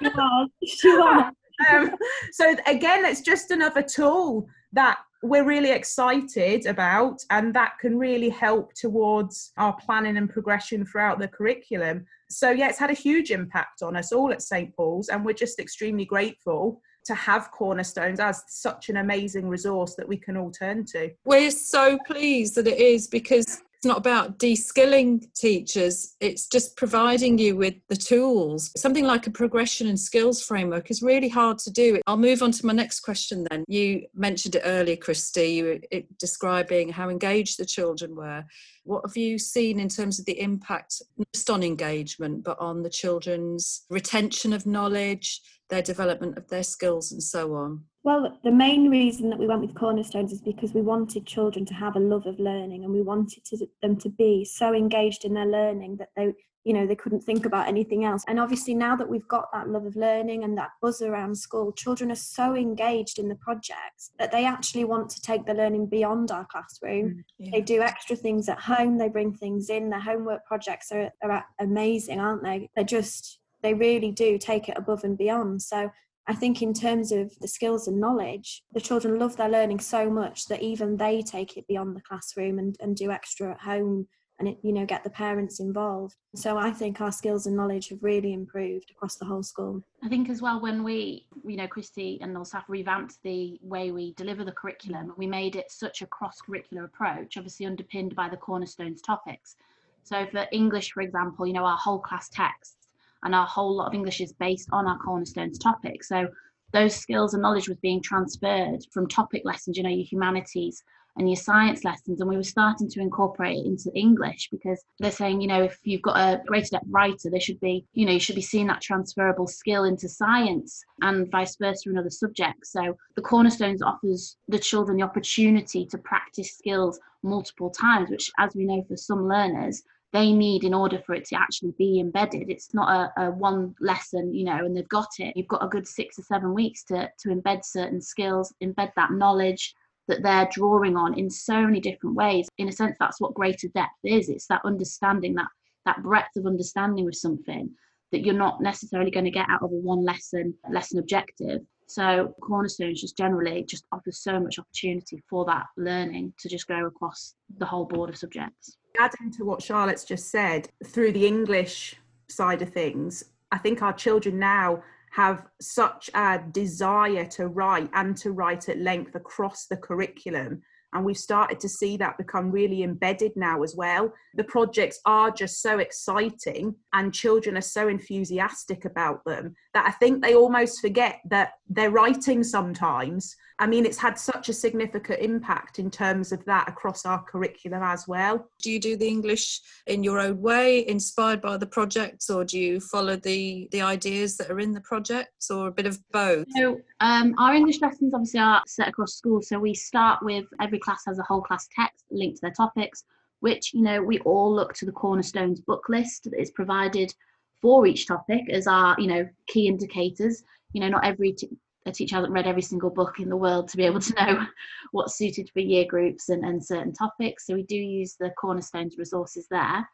um, 1.70 1.90
so 2.32 2.56
again, 2.66 3.04
it's 3.04 3.20
just 3.20 3.50
another 3.50 3.82
tool 3.82 4.46
that 4.72 4.98
we're 5.22 5.44
really 5.44 5.70
excited 5.70 6.66
about 6.66 7.24
and 7.30 7.54
that 7.54 7.78
can 7.80 7.96
really 7.96 8.28
help 8.28 8.74
towards 8.74 9.52
our 9.56 9.74
planning 9.76 10.16
and 10.16 10.28
progression 10.28 10.84
throughout 10.84 11.20
the 11.20 11.28
curriculum. 11.28 12.04
So 12.28 12.50
yeah, 12.50 12.68
it's 12.68 12.78
had 12.78 12.90
a 12.90 12.94
huge 12.94 13.30
impact 13.30 13.82
on 13.82 13.96
us 13.96 14.12
all 14.12 14.32
at 14.32 14.42
St. 14.42 14.74
Paul's 14.74 15.08
and 15.08 15.24
we're 15.24 15.32
just 15.32 15.60
extremely 15.60 16.04
grateful 16.04 16.80
to 17.04 17.14
have 17.14 17.50
cornerstones 17.50 18.20
as 18.20 18.42
such 18.48 18.88
an 18.88 18.96
amazing 18.98 19.48
resource 19.48 19.94
that 19.96 20.08
we 20.08 20.16
can 20.16 20.36
all 20.36 20.50
turn 20.50 20.84
to. 20.86 21.10
We're 21.24 21.50
so 21.50 21.98
pleased 22.06 22.56
that 22.56 22.66
it 22.66 22.78
is 22.78 23.06
because 23.06 23.62
it's 23.82 23.88
not 23.88 23.98
about 23.98 24.38
de-skilling 24.38 25.26
teachers 25.34 26.14
it's 26.20 26.46
just 26.46 26.76
providing 26.76 27.36
you 27.36 27.56
with 27.56 27.74
the 27.88 27.96
tools. 27.96 28.70
Something 28.76 29.04
like 29.04 29.26
a 29.26 29.30
progression 29.30 29.88
and 29.88 29.98
skills 29.98 30.40
framework 30.40 30.88
is 30.88 31.02
really 31.02 31.28
hard 31.28 31.58
to 31.58 31.70
do. 31.72 32.00
I'll 32.06 32.16
move 32.16 32.44
on 32.44 32.52
to 32.52 32.66
my 32.66 32.72
next 32.72 33.00
question 33.00 33.44
then. 33.50 33.64
You 33.66 34.06
mentioned 34.14 34.54
it 34.54 34.62
earlier 34.64 34.94
christie 34.94 35.46
you 35.46 35.64
were 35.64 36.00
describing 36.20 36.90
how 36.90 37.08
engaged 37.08 37.58
the 37.58 37.66
children 37.66 38.14
were. 38.14 38.44
What 38.84 39.02
have 39.04 39.16
you 39.16 39.36
seen 39.36 39.80
in 39.80 39.88
terms 39.88 40.20
of 40.20 40.26
the 40.26 40.40
impact 40.40 41.02
not 41.18 41.26
just 41.34 41.50
on 41.50 41.64
engagement 41.64 42.44
but 42.44 42.60
on 42.60 42.84
the 42.84 42.90
children's 42.90 43.84
retention 43.90 44.52
of 44.52 44.64
knowledge 44.64 45.40
their 45.72 45.82
development 45.82 46.36
of 46.36 46.46
their 46.48 46.62
skills 46.62 47.10
and 47.10 47.22
so 47.22 47.54
on 47.54 47.82
well, 48.04 48.36
the 48.42 48.50
main 48.50 48.90
reason 48.90 49.30
that 49.30 49.38
we 49.38 49.46
went 49.46 49.60
with 49.60 49.74
Cornerstones 49.74 50.32
is 50.32 50.40
because 50.40 50.74
we 50.74 50.80
wanted 50.82 51.24
children 51.24 51.64
to 51.66 51.74
have 51.74 51.94
a 51.94 52.00
love 52.00 52.26
of 52.26 52.40
learning 52.40 52.82
and 52.82 52.92
we 52.92 53.00
wanted 53.00 53.44
to, 53.44 53.66
them 53.80 53.96
to 53.98 54.08
be 54.08 54.44
so 54.44 54.74
engaged 54.74 55.24
in 55.24 55.34
their 55.34 55.46
learning 55.46 55.98
that 55.98 56.08
they, 56.16 56.32
you 56.64 56.72
know, 56.72 56.84
they 56.84 56.96
couldn't 56.96 57.20
think 57.20 57.46
about 57.46 57.68
anything 57.68 58.04
else. 58.04 58.24
And 58.26 58.40
obviously, 58.40 58.74
now 58.74 58.96
that 58.96 59.08
we've 59.08 59.26
got 59.28 59.52
that 59.52 59.68
love 59.68 59.86
of 59.86 59.94
learning 59.94 60.42
and 60.42 60.58
that 60.58 60.70
buzz 60.80 61.00
around 61.00 61.36
school, 61.36 61.70
children 61.70 62.10
are 62.10 62.16
so 62.16 62.56
engaged 62.56 63.20
in 63.20 63.28
the 63.28 63.36
projects 63.36 64.10
that 64.18 64.32
they 64.32 64.44
actually 64.44 64.84
want 64.84 65.08
to 65.10 65.20
take 65.20 65.46
the 65.46 65.54
learning 65.54 65.86
beyond 65.86 66.32
our 66.32 66.46
classroom. 66.46 67.08
Mm, 67.08 67.24
yeah. 67.38 67.50
They 67.52 67.60
do 67.60 67.82
extra 67.82 68.16
things 68.16 68.48
at 68.48 68.58
home, 68.58 68.98
they 68.98 69.10
bring 69.10 69.32
things 69.32 69.70
in. 69.70 69.90
Their 69.90 70.00
homework 70.00 70.44
projects 70.44 70.90
are, 70.90 71.12
are 71.22 71.44
amazing, 71.60 72.18
aren't 72.18 72.42
they? 72.42 72.68
They're 72.74 72.84
just, 72.84 73.38
they 73.62 73.74
really 73.74 74.10
do 74.10 74.38
take 74.38 74.68
it 74.68 74.76
above 74.76 75.04
and 75.04 75.16
beyond. 75.16 75.62
So 75.62 75.90
I 76.26 76.34
think 76.34 76.62
in 76.62 76.72
terms 76.72 77.10
of 77.10 77.36
the 77.40 77.48
skills 77.48 77.88
and 77.88 77.98
knowledge, 77.98 78.62
the 78.72 78.80
children 78.80 79.18
love 79.18 79.36
their 79.36 79.48
learning 79.48 79.80
so 79.80 80.08
much 80.08 80.46
that 80.46 80.62
even 80.62 80.96
they 80.96 81.22
take 81.22 81.56
it 81.56 81.66
beyond 81.66 81.96
the 81.96 82.02
classroom 82.02 82.58
and, 82.58 82.76
and 82.80 82.96
do 82.96 83.10
extra 83.10 83.50
at 83.52 83.60
home 83.60 84.06
and 84.38 84.48
it, 84.48 84.58
you 84.62 84.72
know 84.72 84.84
get 84.86 85.04
the 85.04 85.10
parents 85.10 85.60
involved. 85.60 86.16
So 86.34 86.56
I 86.56 86.70
think 86.72 87.00
our 87.00 87.12
skills 87.12 87.46
and 87.46 87.56
knowledge 87.56 87.88
have 87.90 88.02
really 88.02 88.32
improved 88.32 88.90
across 88.90 89.16
the 89.16 89.24
whole 89.24 89.42
school. 89.42 89.82
I 90.02 90.08
think 90.08 90.28
as 90.30 90.42
well 90.42 90.60
when 90.60 90.82
we, 90.82 91.26
you 91.44 91.56
know, 91.56 91.68
Christie 91.68 92.18
and 92.22 92.46
staff 92.46 92.64
revamped 92.68 93.18
the 93.22 93.58
way 93.62 93.90
we 93.92 94.14
deliver 94.14 94.44
the 94.44 94.52
curriculum, 94.52 95.12
we 95.16 95.26
made 95.26 95.56
it 95.56 95.70
such 95.70 96.02
a 96.02 96.06
cross-curricular 96.06 96.84
approach, 96.84 97.36
obviously 97.36 97.66
underpinned 97.66 98.16
by 98.16 98.28
the 98.28 98.36
cornerstones 98.36 99.02
topics. 99.02 99.56
So 100.02 100.26
for 100.26 100.46
English, 100.50 100.92
for 100.92 101.02
example, 101.02 101.46
you 101.46 101.52
know, 101.52 101.64
our 101.64 101.76
whole 101.76 102.00
class 102.00 102.28
text 102.28 102.81
and 103.22 103.34
our 103.34 103.46
whole 103.46 103.76
lot 103.76 103.88
of 103.88 103.94
English 103.94 104.20
is 104.20 104.32
based 104.32 104.68
on 104.72 104.86
our 104.86 104.98
cornerstones 104.98 105.58
topic. 105.58 106.04
So 106.04 106.28
those 106.72 106.94
skills 106.94 107.34
and 107.34 107.42
knowledge 107.42 107.68
was 107.68 107.78
being 107.78 108.02
transferred 108.02 108.80
from 108.92 109.06
topic 109.06 109.42
lessons, 109.44 109.76
you 109.76 109.82
know, 109.82 109.90
your 109.90 110.06
humanities 110.06 110.82
and 111.16 111.28
your 111.28 111.36
science 111.36 111.84
lessons 111.84 112.20
and 112.20 112.28
we 112.28 112.36
were 112.36 112.42
starting 112.42 112.88
to 112.88 113.00
incorporate 113.00 113.58
it 113.58 113.66
into 113.66 113.90
english 113.94 114.48
because 114.50 114.82
they're 114.98 115.10
saying 115.10 115.40
you 115.40 115.46
know 115.46 115.62
if 115.62 115.78
you've 115.84 116.02
got 116.02 116.16
a 116.16 116.42
greater 116.46 116.70
depth 116.70 116.86
writer 116.88 117.30
there 117.30 117.40
should 117.40 117.60
be 117.60 117.84
you 117.92 118.06
know 118.06 118.12
you 118.12 118.20
should 118.20 118.34
be 118.34 118.42
seeing 118.42 118.66
that 118.66 118.80
transferable 118.80 119.46
skill 119.46 119.84
into 119.84 120.08
science 120.08 120.82
and 121.02 121.30
vice 121.30 121.56
versa 121.56 121.90
in 121.90 121.98
other 121.98 122.10
subjects 122.10 122.72
so 122.72 122.96
the 123.16 123.22
cornerstones 123.22 123.82
offers 123.82 124.36
the 124.48 124.58
children 124.58 124.96
the 124.96 125.04
opportunity 125.04 125.86
to 125.86 125.98
practice 125.98 126.56
skills 126.56 126.98
multiple 127.22 127.70
times 127.70 128.10
which 128.10 128.30
as 128.38 128.54
we 128.54 128.64
know 128.64 128.82
for 128.88 128.96
some 128.96 129.28
learners 129.28 129.82
they 130.12 130.32
need 130.32 130.64
in 130.64 130.74
order 130.74 131.00
for 131.06 131.14
it 131.14 131.24
to 131.26 131.36
actually 131.36 131.72
be 131.78 131.98
embedded. 131.98 132.50
It's 132.50 132.74
not 132.74 133.12
a, 133.16 133.22
a, 133.22 133.30
one 133.30 133.74
lesson, 133.80 134.34
you 134.34 134.44
know, 134.44 134.64
and 134.64 134.76
they've 134.76 134.88
got 134.88 135.08
it. 135.18 135.36
You've 135.36 135.48
got 135.48 135.64
a 135.64 135.68
good 135.68 135.88
six 135.88 136.18
or 136.18 136.22
seven 136.22 136.52
weeks 136.52 136.84
to, 136.84 137.10
to 137.20 137.28
embed 137.30 137.64
certain 137.64 138.00
skills, 138.00 138.52
embed 138.62 138.92
that 138.96 139.12
knowledge 139.12 139.74
that 140.08 140.22
they're 140.22 140.48
drawing 140.52 140.96
on 140.96 141.18
in 141.18 141.30
so 141.30 141.62
many 141.62 141.80
different 141.80 142.14
ways. 142.14 142.48
In 142.58 142.68
a 142.68 142.72
sense, 142.72 142.96
that's 143.00 143.20
what 143.20 143.34
greater 143.34 143.68
depth 143.68 144.04
is. 144.04 144.28
It's 144.28 144.46
that 144.48 144.60
understanding, 144.64 145.34
that 145.34 145.48
that 145.86 146.02
breadth 146.02 146.36
of 146.36 146.46
understanding 146.46 147.04
with 147.04 147.16
something 147.16 147.70
that 148.10 148.24
you're 148.24 148.34
not 148.34 148.60
necessarily 148.60 149.10
going 149.10 149.24
to 149.24 149.30
get 149.30 149.48
out 149.48 149.62
of 149.62 149.72
a 149.72 149.74
one 149.74 150.04
lesson 150.04 150.54
lesson 150.70 150.98
objective. 150.98 151.60
So 151.86 152.34
Cornerstones 152.40 153.00
just 153.00 153.16
generally 153.16 153.64
just 153.64 153.84
offers 153.92 154.22
so 154.22 154.38
much 154.38 154.58
opportunity 154.58 155.22
for 155.28 155.44
that 155.46 155.66
learning 155.76 156.34
to 156.38 156.48
just 156.48 156.68
go 156.68 156.86
across 156.86 157.34
the 157.58 157.66
whole 157.66 157.84
board 157.84 158.10
of 158.10 158.16
subjects. 158.16 158.76
Adding 158.98 159.30
to 159.32 159.44
what 159.44 159.62
Charlotte's 159.62 160.04
just 160.04 160.30
said, 160.30 160.68
through 160.84 161.12
the 161.12 161.26
English 161.26 161.96
side 162.28 162.62
of 162.62 162.70
things, 162.70 163.24
I 163.50 163.58
think 163.58 163.82
our 163.82 163.92
children 163.92 164.38
now 164.38 164.82
have 165.12 165.46
such 165.60 166.10
a 166.14 166.40
desire 166.52 167.26
to 167.26 167.48
write 167.48 167.90
and 167.92 168.16
to 168.18 168.32
write 168.32 168.68
at 168.68 168.78
length 168.78 169.14
across 169.14 169.66
the 169.66 169.76
curriculum 169.76 170.62
and 170.92 171.04
we've 171.04 171.16
started 171.16 171.58
to 171.60 171.68
see 171.68 171.96
that 171.96 172.18
become 172.18 172.50
really 172.50 172.82
embedded 172.82 173.32
now 173.34 173.62
as 173.62 173.74
well. 173.74 174.12
The 174.34 174.44
projects 174.44 175.00
are 175.06 175.30
just 175.30 175.62
so 175.62 175.78
exciting, 175.78 176.74
and 176.92 177.14
children 177.14 177.56
are 177.56 177.62
so 177.62 177.88
enthusiastic 177.88 178.84
about 178.84 179.24
them 179.24 179.54
that 179.74 179.86
I 179.86 179.92
think 179.92 180.22
they 180.22 180.34
almost 180.34 180.80
forget 180.80 181.20
that 181.30 181.52
they're 181.74 181.90
writing 181.90 182.44
sometimes. 182.44 183.36
I 183.58 183.66
mean, 183.66 183.86
it's 183.86 183.98
had 183.98 184.18
such 184.18 184.48
a 184.48 184.52
significant 184.52 185.20
impact 185.20 185.78
in 185.78 185.90
terms 185.90 186.32
of 186.32 186.44
that 186.46 186.68
across 186.68 187.06
our 187.06 187.22
curriculum 187.22 187.82
as 187.82 188.08
well. 188.08 188.48
Do 188.60 188.70
you 188.70 188.80
do 188.80 188.96
the 188.96 189.06
English 189.06 189.60
in 189.86 190.02
your 190.02 190.18
own 190.18 190.40
way, 190.40 190.86
inspired 190.88 191.40
by 191.40 191.56
the 191.56 191.66
projects, 191.66 192.28
or 192.28 192.44
do 192.44 192.58
you 192.58 192.80
follow 192.80 193.16
the 193.16 193.68
the 193.70 193.80
ideas 193.80 194.36
that 194.36 194.50
are 194.50 194.58
in 194.58 194.72
the 194.72 194.80
projects, 194.80 195.50
or 195.50 195.68
a 195.68 195.72
bit 195.72 195.86
of 195.86 195.98
both? 196.10 196.46
So, 196.56 196.80
um, 197.00 197.34
our 197.38 197.54
English 197.54 197.80
lessons 197.80 198.12
obviously 198.14 198.40
are 198.40 198.62
set 198.66 198.88
across 198.88 199.14
schools. 199.14 199.48
So 199.48 199.58
we 199.58 199.74
start 199.74 200.22
with 200.22 200.44
every 200.60 200.78
class 200.78 201.02
has 201.06 201.18
a 201.18 201.24
whole 201.24 201.42
class 201.42 201.68
text 201.74 202.04
linked 202.10 202.36
to 202.38 202.42
their 202.42 202.52
topics, 202.52 203.04
which, 203.40 203.72
you 203.74 203.82
know, 203.82 204.02
we 204.02 204.18
all 204.20 204.52
look 204.54 204.74
to 204.74 204.86
the 204.86 204.92
Cornerstones 204.92 205.60
book 205.60 205.84
list 205.88 206.24
that 206.24 206.40
is 206.40 206.50
provided 206.50 207.14
for 207.60 207.86
each 207.86 208.08
topic 208.08 208.50
as 208.50 208.66
our, 208.66 208.96
you 208.98 209.06
know, 209.06 209.28
key 209.46 209.68
indicators. 209.68 210.42
You 210.72 210.80
know, 210.80 210.88
not 210.88 211.04
every 211.04 211.32
t- 211.32 211.50
a 211.86 211.92
teacher 211.92 212.16
hasn't 212.16 212.32
read 212.32 212.46
every 212.46 212.62
single 212.62 212.90
book 212.90 213.18
in 213.18 213.28
the 213.28 213.36
world 213.36 213.68
to 213.68 213.76
be 213.76 213.84
able 213.84 214.00
to 214.00 214.14
know 214.20 214.46
what's 214.92 215.16
suited 215.16 215.50
for 215.52 215.60
year 215.60 215.84
groups 215.84 216.28
and, 216.28 216.44
and 216.44 216.64
certain 216.64 216.92
topics. 216.92 217.46
So 217.46 217.54
we 217.54 217.64
do 217.64 217.76
use 217.76 218.16
the 218.18 218.30
Cornerstones 218.40 218.98
resources 218.98 219.46
there. 219.50 219.88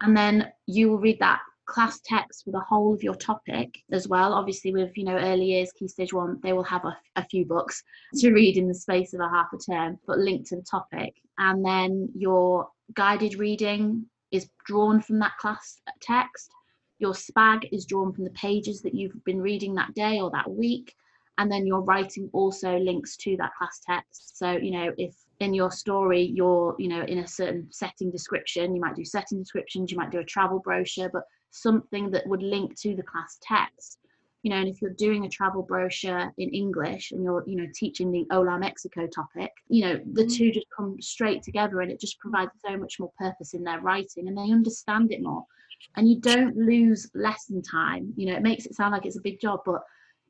And 0.00 0.16
then 0.16 0.52
you 0.66 0.90
will 0.90 0.98
read 0.98 1.18
that 1.20 1.40
class 1.66 2.00
text 2.04 2.44
for 2.44 2.50
the 2.50 2.60
whole 2.60 2.92
of 2.92 3.02
your 3.02 3.14
topic 3.14 3.74
as 3.90 4.06
well. 4.08 4.34
Obviously, 4.34 4.72
with 4.72 4.96
you 4.96 5.04
know 5.04 5.16
early 5.16 5.46
years, 5.46 5.72
key 5.72 5.88
stage 5.88 6.12
one, 6.12 6.38
they 6.42 6.52
will 6.52 6.64
have 6.64 6.84
a, 6.84 6.96
a, 7.16 7.24
few 7.24 7.44
books 7.44 7.82
to 8.16 8.32
read 8.32 8.56
in 8.56 8.68
the 8.68 8.74
space 8.74 9.14
of 9.14 9.20
a 9.20 9.28
half 9.28 9.48
a 9.52 9.58
term, 9.58 9.98
but 10.06 10.18
linked 10.18 10.48
to 10.48 10.56
the 10.56 10.62
topic. 10.62 11.14
And 11.38 11.64
then 11.64 12.10
your 12.14 12.68
guided 12.94 13.38
reading 13.38 14.06
is 14.30 14.48
drawn 14.66 15.00
from 15.00 15.18
that 15.20 15.36
class 15.38 15.80
text. 16.00 16.50
Your 16.98 17.14
SPAG 17.14 17.68
is 17.72 17.86
drawn 17.86 18.12
from 18.12 18.24
the 18.24 18.30
pages 18.30 18.82
that 18.82 18.94
you've 18.94 19.24
been 19.24 19.40
reading 19.40 19.74
that 19.74 19.94
day 19.94 20.20
or 20.20 20.30
that 20.30 20.50
week. 20.50 20.94
And 21.38 21.50
then 21.50 21.66
your 21.66 21.80
writing 21.80 22.30
also 22.32 22.78
links 22.78 23.16
to 23.18 23.36
that 23.38 23.54
class 23.58 23.80
text. 23.84 24.38
So, 24.38 24.52
you 24.52 24.70
know, 24.70 24.92
if 24.96 25.14
in 25.40 25.52
your 25.52 25.70
story 25.70 26.22
you're, 26.22 26.76
you 26.78 26.88
know, 26.88 27.02
in 27.02 27.18
a 27.18 27.26
certain 27.26 27.66
setting 27.72 28.10
description, 28.10 28.74
you 28.74 28.80
might 28.80 28.94
do 28.94 29.04
setting 29.04 29.40
descriptions, 29.40 29.90
you 29.90 29.96
might 29.96 30.12
do 30.12 30.20
a 30.20 30.24
travel 30.24 30.60
brochure, 30.60 31.10
but 31.12 31.24
something 31.50 32.10
that 32.12 32.26
would 32.26 32.42
link 32.42 32.78
to 32.80 32.94
the 32.94 33.02
class 33.02 33.38
text 33.42 33.98
you 34.44 34.50
know 34.50 34.56
and 34.56 34.68
if 34.68 34.80
you're 34.80 34.92
doing 34.92 35.24
a 35.24 35.28
travel 35.28 35.62
brochure 35.62 36.32
in 36.38 36.48
english 36.50 37.10
and 37.10 37.24
you're 37.24 37.42
you 37.46 37.56
know 37.56 37.66
teaching 37.74 38.12
the 38.12 38.24
hola 38.30 38.58
mexico 38.58 39.06
topic 39.06 39.50
you 39.68 39.84
know 39.84 40.00
the 40.12 40.22
mm-hmm. 40.22 40.36
two 40.36 40.52
just 40.52 40.66
come 40.76 40.96
straight 41.00 41.42
together 41.42 41.80
and 41.80 41.90
it 41.90 41.98
just 41.98 42.18
provides 42.20 42.52
so 42.64 42.76
much 42.76 43.00
more 43.00 43.10
purpose 43.18 43.54
in 43.54 43.64
their 43.64 43.80
writing 43.80 44.28
and 44.28 44.36
they 44.36 44.52
understand 44.52 45.10
it 45.10 45.22
more 45.22 45.44
and 45.96 46.08
you 46.08 46.20
don't 46.20 46.56
lose 46.56 47.10
lesson 47.14 47.62
time 47.62 48.12
you 48.16 48.26
know 48.26 48.34
it 48.34 48.42
makes 48.42 48.66
it 48.66 48.74
sound 48.74 48.92
like 48.92 49.06
it's 49.06 49.18
a 49.18 49.22
big 49.22 49.40
job 49.40 49.60
but 49.64 49.82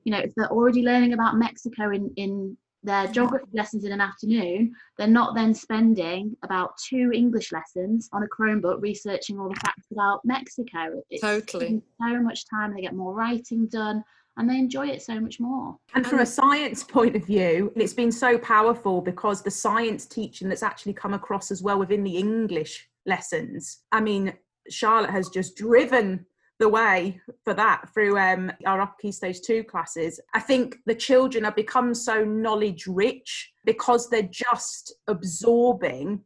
you 0.05 0.13
know 0.13 0.19
if 0.19 0.35
they're 0.35 0.51
already 0.51 0.83
learning 0.83 1.13
about 1.13 1.37
mexico 1.37 1.91
in 1.91 2.11
in 2.17 2.57
their 2.85 3.07
geography 3.09 3.49
lessons 3.55 3.85
in 3.85 3.93
an 3.93 4.01
afternoon, 4.01 4.73
they're 4.99 5.07
not 5.07 5.35
then 5.35 5.55
spending 5.55 6.37
about 6.43 6.75
two 6.77 7.11
English 7.13 7.51
lessons 7.51 8.09
on 8.13 8.23
a 8.23 8.27
Chromebook 8.27 8.81
researching 8.81 9.41
all 9.41 9.49
the 9.49 9.57
facts 9.57 9.87
about 9.91 10.21
Mexico. 10.25 11.03
It's 11.11 11.23
totally. 11.23 11.83
So 12.01 12.21
much 12.21 12.45
time, 12.49 12.75
they 12.75 12.83
get 12.83 12.95
more 12.95 13.15
writing 13.15 13.67
done 13.67 14.05
and 14.37 14.51
they 14.51 14.59
enjoy 14.59 14.89
it 14.89 15.01
so 15.01 15.19
much 15.19 15.41
more. 15.41 15.77
And 15.95 16.07
from 16.07 16.21
a 16.21 16.27
science 16.27 16.85
point 16.85 17.17
of 17.17 17.25
view, 17.25 17.73
it's 17.77 17.95
been 17.95 18.13
so 18.13 18.37
powerful 18.39 19.01
because 19.01 19.43
the 19.43 19.51
science 19.51 20.07
teaching 20.07 20.49
that's 20.49 20.63
actually 20.63 20.93
come 20.93 21.15
across 21.15 21.51
as 21.51 21.63
well 21.63 21.79
within 21.79 22.05
the 22.05 22.17
English 22.17 22.89
lessons. 23.07 23.79
I 23.93 24.01
mean, 24.01 24.35
Charlotte 24.71 25.11
has 25.11 25.29
just 25.29 25.57
driven 25.57 26.27
the 26.61 26.69
way 26.69 27.21
for 27.45 27.53
that 27.55 27.89
through 27.93 28.17
um, 28.19 28.53
our 28.67 28.93
key 29.01 29.13
stage 29.13 29.41
two 29.41 29.65
classes. 29.65 30.21
I 30.35 30.41
think 30.41 30.77
the 30.87 30.95
children 30.95 31.45
have 31.45 31.57
become 31.57 31.95
so 31.95 32.25
knowledge 32.25 32.87
rich 32.87 33.53
because 33.65 34.09
they're 34.09 34.23
just 34.31 34.95
absorbing 35.09 36.21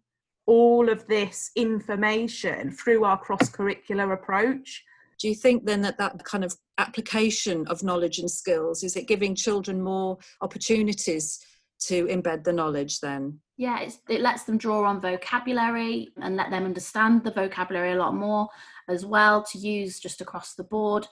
all 0.47 0.89
of 0.89 1.07
this 1.09 1.51
information 1.57 2.71
through 2.71 3.05
our 3.05 3.19
cross 3.19 3.51
curricular 3.51 4.13
approach. 4.13 4.85
Do 5.19 5.29
you 5.29 5.35
think 5.35 5.65
then 5.65 5.83
that 5.83 5.99
that 5.99 6.23
kind 6.25 6.45
of 6.45 6.55
application 6.79 7.67
of 7.67 7.83
knowledge 7.83 8.19
and 8.19 8.31
skills 8.31 8.85
is 8.85 8.97
it 8.97 9.09
giving 9.09 9.35
children 9.35 9.83
more 9.83 10.17
opportunities 10.41 11.41
to 11.81 12.07
embed 12.07 12.45
the 12.45 12.53
knowledge 12.53 13.01
then? 13.01 13.41
Yeah, 13.57 13.89
it 14.09 14.21
lets 14.21 14.45
them 14.45 14.57
draw 14.57 14.85
on 14.85 15.01
vocabulary 15.01 16.11
and 16.23 16.37
let 16.37 16.51
them 16.51 16.65
understand 16.65 17.25
the 17.25 17.33
vocabulary 17.33 17.93
a 17.93 17.97
lot 17.97 18.15
more 18.15 18.49
as 18.89 19.05
well 19.05 19.43
to 19.45 19.59
use 19.59 19.99
just 19.99 20.21
across 20.21 20.55
the 20.55 20.65
board. 20.65 21.07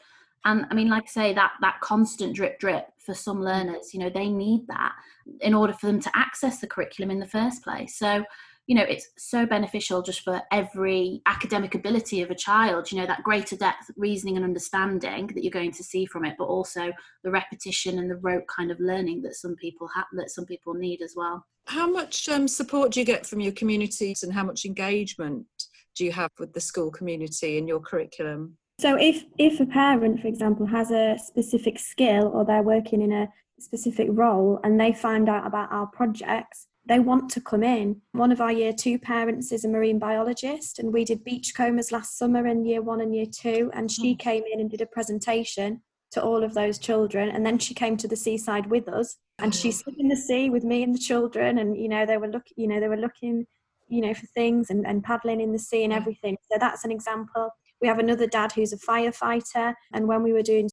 And 0.44 0.64
I 0.70 0.74
mean, 0.74 0.88
like 0.88 1.04
I 1.04 1.10
say, 1.10 1.34
that 1.34 1.54
that 1.60 1.80
constant 1.80 2.36
drip 2.36 2.60
drip 2.60 2.86
for 2.98 3.14
some 3.14 3.38
mm-hmm. 3.38 3.46
learners, 3.46 3.92
you 3.92 3.98
know, 4.00 4.10
they 4.10 4.28
need 4.28 4.66
that 4.68 4.92
in 5.40 5.54
order 5.54 5.72
for 5.72 5.86
them 5.86 6.00
to 6.00 6.10
access 6.14 6.60
the 6.60 6.68
curriculum 6.68 7.10
in 7.10 7.18
the 7.18 7.26
first 7.26 7.64
place. 7.64 7.98
So, 7.98 8.24
you 8.66 8.74
know, 8.74 8.82
it's 8.82 9.08
so 9.16 9.46
beneficial 9.46 10.02
just 10.02 10.22
for 10.22 10.42
every 10.50 11.22
academic 11.26 11.74
ability 11.74 12.22
of 12.22 12.30
a 12.30 12.34
child, 12.34 12.90
you 12.90 12.98
know, 12.98 13.06
that 13.06 13.22
greater 13.22 13.56
depth 13.56 13.90
reasoning 13.96 14.36
and 14.36 14.44
understanding 14.44 15.28
that 15.28 15.44
you're 15.44 15.52
going 15.52 15.72
to 15.72 15.84
see 15.84 16.04
from 16.04 16.24
it, 16.24 16.34
but 16.36 16.46
also 16.46 16.92
the 17.22 17.30
repetition 17.30 17.98
and 18.00 18.10
the 18.10 18.16
rote 18.16 18.46
kind 18.48 18.70
of 18.72 18.80
learning 18.80 19.22
that 19.22 19.36
some 19.36 19.54
people 19.56 19.88
have 19.94 20.06
that 20.14 20.30
some 20.30 20.44
people 20.44 20.74
need 20.74 21.00
as 21.00 21.14
well. 21.16 21.46
How 21.66 21.88
much 21.88 22.28
um, 22.28 22.48
support 22.48 22.92
do 22.92 23.00
you 23.00 23.06
get 23.06 23.24
from 23.24 23.40
your 23.40 23.52
communities 23.52 24.22
and 24.22 24.32
how 24.32 24.44
much 24.44 24.64
engagement 24.64 25.46
do 25.94 26.04
you 26.04 26.12
have 26.12 26.30
with 26.38 26.52
the 26.52 26.60
school 26.60 26.90
community 26.90 27.58
in 27.58 27.68
your 27.68 27.80
curriculum? 27.80 28.56
So 28.80 28.96
if 28.96 29.24
if 29.38 29.60
a 29.60 29.66
parent, 29.66 30.20
for 30.20 30.26
example, 30.26 30.66
has 30.66 30.90
a 30.90 31.16
specific 31.18 31.78
skill 31.78 32.32
or 32.34 32.44
they're 32.44 32.62
working 32.62 33.00
in 33.00 33.12
a 33.12 33.28
specific 33.58 34.08
role 34.10 34.60
and 34.64 34.78
they 34.78 34.92
find 34.92 35.28
out 35.28 35.46
about 35.46 35.72
our 35.72 35.86
projects, 35.86 36.66
they 36.88 36.98
want 36.98 37.30
to 37.32 37.40
come 37.40 37.62
in. 37.62 38.00
One 38.12 38.32
of 38.32 38.40
our 38.40 38.52
year 38.52 38.72
two 38.72 38.98
parents 38.98 39.52
is 39.52 39.64
a 39.64 39.68
marine 39.68 39.98
biologist, 39.98 40.78
and 40.78 40.92
we 40.92 41.04
did 41.04 41.24
beachcombers 41.24 41.92
last 41.92 42.16
summer 42.16 42.46
in 42.46 42.64
year 42.64 42.82
one 42.82 43.00
and 43.00 43.14
year 43.14 43.26
two, 43.26 43.70
and 43.74 43.90
she 43.90 44.14
mm. 44.14 44.18
came 44.18 44.44
in 44.50 44.60
and 44.60 44.70
did 44.70 44.80
a 44.80 44.86
presentation 44.86 45.82
to 46.12 46.22
all 46.22 46.44
of 46.44 46.54
those 46.54 46.78
children 46.78 47.28
and 47.28 47.44
then 47.44 47.58
she 47.58 47.74
came 47.74 47.96
to 47.96 48.08
the 48.08 48.16
seaside 48.16 48.66
with 48.70 48.88
us 48.88 49.16
and 49.38 49.54
she 49.54 49.70
stood 49.72 49.98
in 49.98 50.08
the 50.08 50.16
sea 50.16 50.48
with 50.48 50.64
me 50.64 50.82
and 50.82 50.94
the 50.94 50.98
children 50.98 51.58
and 51.58 51.76
you 51.76 51.88
know 51.88 52.06
they 52.06 52.16
were 52.16 52.28
looking 52.28 52.54
you 52.56 52.66
know 52.66 52.80
they 52.80 52.88
were 52.88 52.96
looking 52.96 53.44
you 53.88 54.00
know 54.00 54.14
for 54.14 54.26
things 54.28 54.70
and, 54.70 54.86
and 54.86 55.04
paddling 55.04 55.40
in 55.40 55.52
the 55.52 55.58
sea 55.58 55.84
and 55.84 55.92
everything 55.92 56.36
so 56.50 56.58
that's 56.58 56.84
an 56.84 56.90
example 56.92 57.50
we 57.80 57.88
have 57.88 57.98
another 57.98 58.26
dad 58.26 58.52
who's 58.52 58.72
a 58.72 58.78
firefighter 58.78 59.74
and 59.92 60.06
when 60.06 60.22
we 60.22 60.32
were 60.32 60.42
doing 60.42 60.70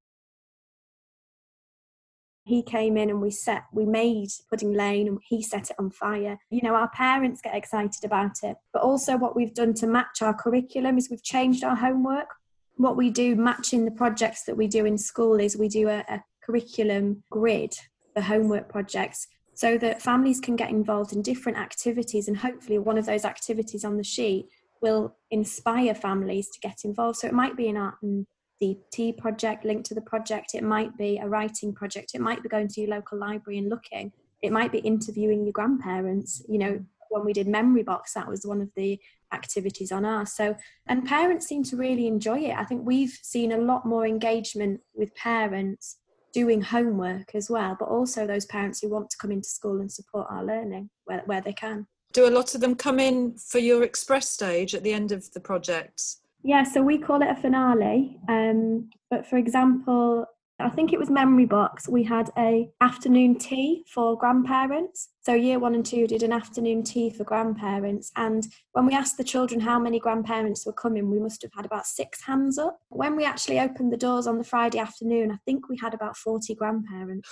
he 2.45 2.62
came 2.62 2.97
in 2.97 3.10
and 3.10 3.21
we 3.21 3.32
set 3.32 3.63
we 3.71 3.86
made 3.86 4.29
pudding 4.49 4.73
lane 4.73 5.08
and 5.08 5.19
he 5.27 5.41
set 5.41 5.69
it 5.69 5.75
on 5.79 5.89
fire. 5.89 6.38
You 6.49 6.62
know 6.62 6.75
our 6.75 6.89
parents 6.89 7.41
get 7.41 7.56
excited 7.56 8.03
about 8.03 8.43
it. 8.43 8.58
But 8.73 8.84
also 8.84 9.17
what 9.17 9.36
we've 9.36 9.53
done 9.53 9.73
to 9.75 9.88
match 9.88 10.21
our 10.21 10.34
curriculum 10.34 10.97
is 10.97 11.10
we've 11.10 11.23
changed 11.23 11.63
our 11.63 11.75
homework. 11.75 12.27
What 12.75 12.97
we 12.97 13.10
do 13.10 13.36
matching 13.36 13.86
the 13.86 13.91
projects 13.91 14.43
that 14.43 14.58
we 14.58 14.67
do 14.67 14.86
in 14.86 14.97
school 14.97 15.39
is 15.39 15.58
we 15.58 15.69
do 15.69 15.88
a, 15.88 16.03
a 16.10 16.23
curriculum 16.43 17.23
grid 17.29 17.73
for 18.13 18.21
homework 18.21 18.67
projects 18.67 19.27
so 19.53 19.77
that 19.77 20.01
families 20.01 20.39
can 20.39 20.56
get 20.56 20.69
involved 20.69 21.13
in 21.13 21.21
different 21.21 21.58
activities 21.58 22.27
and 22.27 22.38
hopefully 22.38 22.79
one 22.79 22.97
of 22.97 23.06
those 23.06 23.23
activities 23.23 23.86
on 23.86 23.97
the 23.97 24.03
sheet 24.03 24.47
will 24.82 25.15
inspire 25.32 25.95
families 25.95 26.49
to 26.49 26.60
get 26.60 26.79
involved. 26.84 27.19
So 27.19 27.27
it 27.27 27.34
might 27.34 27.56
be 27.56 27.69
an 27.69 27.77
art 27.77 27.95
and 28.01 28.25
DT 28.63 29.17
project 29.17 29.65
linked 29.65 29.86
to 29.88 29.95
the 29.95 30.02
project. 30.02 30.54
It 30.54 30.63
might 30.63 30.97
be 30.97 31.17
a 31.17 31.28
writing 31.28 31.73
project. 31.73 32.12
It 32.13 32.21
might 32.21 32.43
be 32.43 32.49
going 32.49 32.67
to 32.69 32.82
your 32.82 32.89
local 32.89 33.17
library 33.17 33.58
and 33.58 33.69
looking. 33.69 34.12
It 34.41 34.52
might 34.52 34.71
be 34.71 34.80
interviewing 34.80 35.43
your 35.43 35.54
grandparents. 35.54 36.43
You 36.47 36.60
know 36.60 36.86
when 37.10 37.26
we 37.26 37.34
did 37.34 37.47
memory 37.47 37.84
box 37.84 38.13
that 38.15 38.28
was 38.28 38.43
one 38.45 38.60
of 38.60 38.71
the 38.76 38.99
activities 39.32 39.91
on 39.91 40.06
ours. 40.06 40.34
So 40.34 40.56
and 40.88 41.06
parents 41.06 41.47
seem 41.47 41.63
to 41.65 41.78
really 41.78 42.08
enjoy 42.08 42.39
it. 42.39 42.58
I 42.58 42.63
think 42.63 42.86
we've 42.86 43.17
seen 43.21 43.52
a 43.52 43.58
lot 43.58 43.86
more 43.86 44.06
engagement 44.06 44.82
with 44.95 45.13
parents 45.15 45.97
doing 46.34 46.62
homework 46.62 47.36
as 47.36 47.49
well, 47.49 47.78
but 47.80 47.88
also 47.88 48.26
those 48.26 48.45
parents 48.45 48.80
who 48.82 48.89
want 48.89 49.10
to 49.12 49.17
come 49.17 49.32
into 49.32 49.47
school 49.47 49.80
and 49.80 49.91
support 49.91 50.28
our 50.30 50.43
learning 50.43 50.89
where, 51.06 51.21
where 51.26 51.41
they 51.41 51.54
can. 51.54 51.86
Do 52.12 52.28
a 52.28 52.32
lot 52.32 52.56
of 52.56 52.62
them 52.62 52.76
come 52.76 52.99
in 52.99 53.38
for 53.38 53.60
your 53.60 53.84
express 53.84 54.30
stage 54.30 54.76
at 54.76 54.84
the 54.84 54.93
end 54.93 55.12
of 55.12 55.32
the 55.34 55.39
project? 55.39 56.02
Yeah, 56.43 56.63
so 56.63 56.82
we 56.82 56.97
call 56.97 57.21
it 57.21 57.29
a 57.29 57.36
finale. 57.36 58.17
Um, 58.27 58.89
but 59.10 59.25
for 59.25 59.38
example, 59.38 60.25
I 60.60 60.69
think 60.69 60.93
it 60.93 60.99
was 60.99 61.10
Memory 61.10 61.45
Box. 61.45 61.88
We 61.88 62.03
had 62.03 62.29
a 62.38 62.69
afternoon 62.79 63.38
tea 63.38 63.86
for 63.88 64.17
grandparents. 64.17 65.10
So 65.21 65.34
year 65.34 65.58
one 65.58 65.73
and 65.73 65.86
two 65.86 66.06
did 66.06 66.21
an 66.21 66.32
afternoon 66.32 66.84
tea 66.84 67.10
for 67.10 67.23
grandparents. 67.23 68.12
And 68.15 68.45
when 68.73 68.86
we 68.86 68.93
asked 68.93 69.17
the 69.17 69.23
children 69.23 69.60
how 69.60 69.79
many 69.79 69.99
grandparents 69.99 70.65
were 70.65 70.73
coming, 70.73 71.10
we 71.10 71.19
must 71.19 71.41
have 71.41 71.51
had 71.56 71.65
about 71.65 71.86
six 71.86 72.21
hands 72.21 72.58
up. 72.58 72.77
When 72.89 73.15
we 73.15 73.25
actually 73.25 73.60
opened 73.60 73.91
the 73.91 73.97
doors 73.97 74.27
on 74.27 74.38
the 74.38 74.43
Friday 74.43 74.79
afternoon, 74.79 75.32
I 75.32 75.38
think 75.45 75.69
we 75.69 75.77
had 75.77 75.93
about 75.93 76.17
40 76.17 76.56
grandparents. 76.56 77.29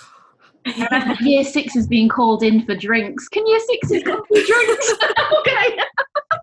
year 1.20 1.44
six 1.44 1.76
is 1.76 1.86
being 1.86 2.08
called 2.08 2.42
in 2.42 2.64
for 2.64 2.74
drinks. 2.74 3.28
Can 3.28 3.46
year 3.46 3.60
sixes 3.60 4.02
come 4.02 4.22
for 4.26 4.40
drinks? 4.42 4.94
okay. 5.38 5.78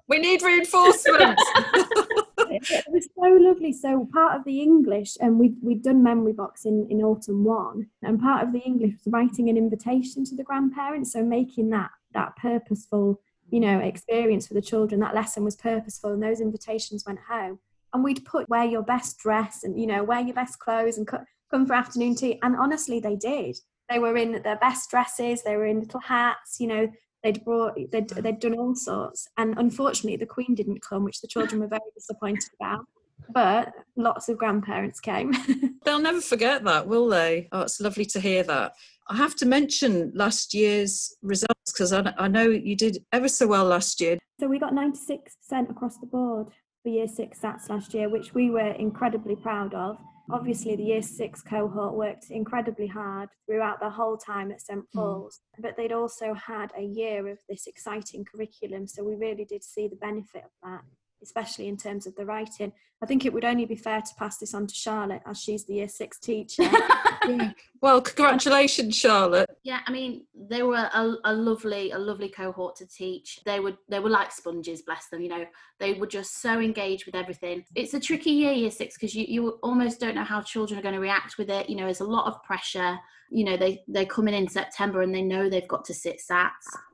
We 0.07 0.19
need 0.19 0.41
reinforcements. 0.41 1.43
it 2.69 2.85
was 2.89 3.07
so 3.15 3.29
lovely. 3.39 3.73
So 3.73 4.07
part 4.13 4.35
of 4.37 4.43
the 4.45 4.61
English, 4.61 5.17
and 5.19 5.39
we 5.39 5.55
we'd 5.61 5.83
done 5.83 6.03
memory 6.03 6.33
box 6.33 6.65
in 6.65 6.87
in 6.89 7.01
autumn 7.01 7.43
one, 7.43 7.87
and 8.01 8.19
part 8.19 8.43
of 8.43 8.53
the 8.53 8.59
English 8.59 8.93
was 8.93 9.11
writing 9.13 9.49
an 9.49 9.57
invitation 9.57 10.25
to 10.25 10.35
the 10.35 10.43
grandparents. 10.43 11.13
So 11.13 11.23
making 11.23 11.69
that 11.69 11.91
that 12.13 12.35
purposeful, 12.35 13.21
you 13.49 13.59
know, 13.59 13.79
experience 13.79 14.47
for 14.47 14.53
the 14.53 14.61
children. 14.61 14.99
That 15.01 15.15
lesson 15.15 15.43
was 15.43 15.55
purposeful, 15.55 16.13
and 16.13 16.23
those 16.23 16.41
invitations 16.41 17.05
went 17.05 17.19
home. 17.29 17.59
And 17.93 18.03
we'd 18.03 18.25
put 18.25 18.49
wear 18.49 18.65
your 18.65 18.83
best 18.83 19.17
dress, 19.19 19.63
and 19.63 19.79
you 19.79 19.87
know, 19.87 20.03
wear 20.03 20.21
your 20.21 20.35
best 20.35 20.59
clothes, 20.59 20.97
and 20.97 21.07
come 21.07 21.65
for 21.65 21.73
afternoon 21.73 22.15
tea. 22.15 22.39
And 22.41 22.55
honestly, 22.55 22.99
they 22.99 23.15
did. 23.15 23.57
They 23.89 23.99
were 23.99 24.17
in 24.17 24.41
their 24.43 24.57
best 24.57 24.89
dresses. 24.91 25.41
They 25.41 25.57
were 25.57 25.65
in 25.65 25.79
little 25.79 25.99
hats. 25.99 26.59
You 26.59 26.67
know, 26.67 26.91
they'd 27.23 27.43
brought 27.43 27.75
they'd, 27.91 28.09
they'd 28.09 28.39
done 28.39 28.53
all 28.55 28.75
sorts 28.75 29.27
and 29.37 29.57
unfortunately 29.57 30.17
the 30.17 30.25
queen 30.25 30.55
didn't 30.55 30.81
come 30.81 31.03
which 31.03 31.21
the 31.21 31.27
children 31.27 31.59
were 31.59 31.67
very 31.67 31.81
disappointed 31.95 32.49
about 32.59 32.85
but 33.33 33.73
lots 33.95 34.29
of 34.29 34.37
grandparents 34.37 34.99
came. 34.99 35.33
They'll 35.83 35.99
never 35.99 36.21
forget 36.21 36.63
that 36.63 36.87
will 36.87 37.07
they? 37.07 37.47
Oh 37.51 37.61
it's 37.61 37.79
lovely 37.79 38.05
to 38.05 38.19
hear 38.19 38.43
that. 38.43 38.73
I 39.07 39.15
have 39.15 39.35
to 39.37 39.45
mention 39.45 40.11
last 40.15 40.53
year's 40.53 41.15
results 41.21 41.71
because 41.73 41.91
I, 41.93 42.13
I 42.17 42.27
know 42.27 42.43
you 42.43 42.75
did 42.75 42.99
ever 43.11 43.27
so 43.27 43.47
well 43.47 43.65
last 43.65 43.99
year. 43.99 44.19
So 44.39 44.47
we 44.47 44.59
got 44.59 44.73
96% 44.73 45.69
across 45.69 45.97
the 45.97 46.05
board 46.05 46.49
for 46.83 46.89
year 46.89 47.07
six 47.07 47.39
stats 47.39 47.69
last 47.69 47.93
year 47.93 48.09
which 48.09 48.33
we 48.33 48.49
were 48.49 48.71
incredibly 48.71 49.35
proud 49.35 49.73
of 49.73 49.97
Obviously, 50.31 50.75
the 50.75 50.83
year 50.83 51.01
six 51.01 51.41
cohort 51.41 51.93
worked 51.93 52.29
incredibly 52.29 52.87
hard 52.87 53.29
throughout 53.45 53.79
the 53.79 53.89
whole 53.89 54.17
time 54.17 54.51
at 54.51 54.61
St. 54.61 54.79
Mm. 54.79 54.85
Paul's, 54.93 55.39
mm. 55.57 55.63
but 55.63 55.75
they'd 55.75 55.91
also 55.91 56.33
had 56.33 56.71
a 56.77 56.83
year 56.83 57.27
of 57.27 57.39
this 57.49 57.67
exciting 57.67 58.25
curriculum. 58.25 58.87
So 58.87 59.03
we 59.03 59.15
really 59.15 59.45
did 59.45 59.63
see 59.63 59.87
the 59.87 59.95
benefit 59.95 60.43
of 60.45 60.51
that, 60.63 60.81
especially 61.21 61.67
in 61.67 61.77
terms 61.77 62.07
of 62.07 62.15
the 62.15 62.25
writing. 62.25 62.71
I 63.01 63.05
think 63.05 63.25
it 63.25 63.31
would 63.31 63.45
only 63.45 63.65
be 63.65 63.75
fair 63.75 64.01
to 64.01 64.15
pass 64.17 64.37
this 64.37 64.53
on 64.53 64.67
to 64.67 64.75
Charlotte 64.75 65.21
as 65.25 65.39
she's 65.39 65.65
the 65.65 65.75
year 65.75 65.87
six 65.87 66.19
teacher. 66.19 66.63
yeah. 67.27 67.51
Well, 67.81 68.01
congratulations, 68.01 68.97
Charlotte. 68.97 69.49
Yeah, 69.63 69.79
I 69.87 69.91
mean, 69.91 70.25
they 70.35 70.63
were 70.63 70.89
a, 70.93 71.15
a, 71.23 71.33
lovely, 71.33 71.91
a 71.91 71.97
lovely 71.97 72.27
cohort 72.27 72.75
to 72.77 72.85
teach. 72.85 73.39
They 73.45 73.61
would, 73.61 73.77
they 73.87 73.99
were 73.99 74.09
like 74.09 74.33
sponges, 74.33 74.81
bless 74.81 75.07
them. 75.07 75.21
You 75.21 75.29
know, 75.29 75.45
they 75.79 75.93
were 75.93 76.07
just 76.07 76.41
so 76.41 76.59
engaged 76.59 77.05
with 77.05 77.15
everything. 77.15 77.63
It's 77.73 77.93
a 77.93 77.99
tricky 78.01 78.31
year, 78.31 78.51
year 78.51 78.71
six, 78.71 78.95
because 78.95 79.15
you, 79.15 79.25
you 79.27 79.49
almost 79.63 80.01
don't 80.01 80.15
know 80.15 80.25
how 80.25 80.41
children 80.41 80.77
are 80.77 80.83
going 80.83 80.95
to 80.95 81.01
react 81.01 81.37
with 81.37 81.49
it. 81.49 81.69
You 81.69 81.77
know, 81.77 81.85
there's 81.85 82.01
a 82.01 82.05
lot 82.05 82.27
of 82.27 82.43
pressure. 82.43 82.99
You 83.29 83.45
know, 83.45 83.57
they 83.57 83.83
they're 83.87 84.05
coming 84.05 84.33
in 84.33 84.47
September 84.47 85.01
and 85.01 85.13
they 85.13 85.21
know 85.21 85.49
they've 85.49 85.67
got 85.67 85.85
to 85.85 85.93
sit 85.93 86.19
SATs 86.19 86.51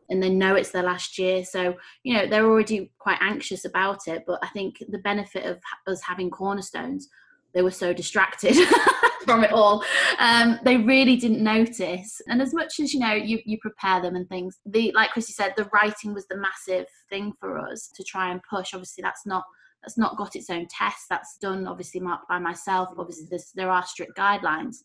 and 0.10 0.22
they 0.22 0.30
know 0.30 0.56
it's 0.56 0.72
their 0.72 0.84
last 0.84 1.18
year. 1.18 1.44
So, 1.44 1.76
you 2.04 2.14
know, 2.14 2.28
they're 2.28 2.46
already 2.46 2.92
quite 3.00 3.18
anxious 3.22 3.66
about 3.66 4.08
it. 4.08 4.24
But 4.28 4.40
I 4.44 4.48
think 4.50 4.78
the 4.90 5.00
benefit 5.00 5.46
of 5.46 5.60
us 5.88 6.02
having 6.02 6.30
cornerstones, 6.30 7.10
they 7.54 7.62
were 7.62 7.72
so 7.72 7.94
distracted 7.94 8.56
from 9.26 9.44
it 9.44 9.52
all. 9.52 9.84
Um, 10.20 10.60
they 10.64 10.78
really 10.78 11.16
didn't 11.16 11.44
notice. 11.44 12.22
And 12.28 12.42
as 12.42 12.54
much 12.54 12.80
as, 12.80 12.94
you 12.94 13.00
know, 13.00 13.14
you, 13.14 13.40
you 13.46 13.58
prepare 13.60 14.02
them 14.02 14.16
and 14.16 14.30
things, 14.30 14.60
the 14.66 14.92
like 14.94 15.12
Chrissy 15.12 15.34
said, 15.34 15.54
the 15.58 15.70
writing 15.74 16.14
was 16.14 16.28
the 16.28 16.38
massive 16.38 16.86
thing 17.10 17.34
for 17.40 17.58
us 17.58 17.90
to 17.96 18.04
try 18.04 18.32
and 18.32 18.42
push. 18.48 18.74
Obviously, 18.74 19.02
that's 19.02 19.26
not 19.26 19.44
that's 19.86 19.98
not 19.98 20.18
got 20.18 20.36
its 20.36 20.50
own 20.50 20.68
test. 20.68 21.06
That's 21.10 21.38
done 21.38 21.68
obviously 21.68 22.00
marked 22.00 22.28
by 22.28 22.40
myself. 22.40 22.90
Obviously, 22.98 23.28
there 23.54 23.70
are 23.70 23.86
strict 23.86 24.18
guidelines. 24.18 24.78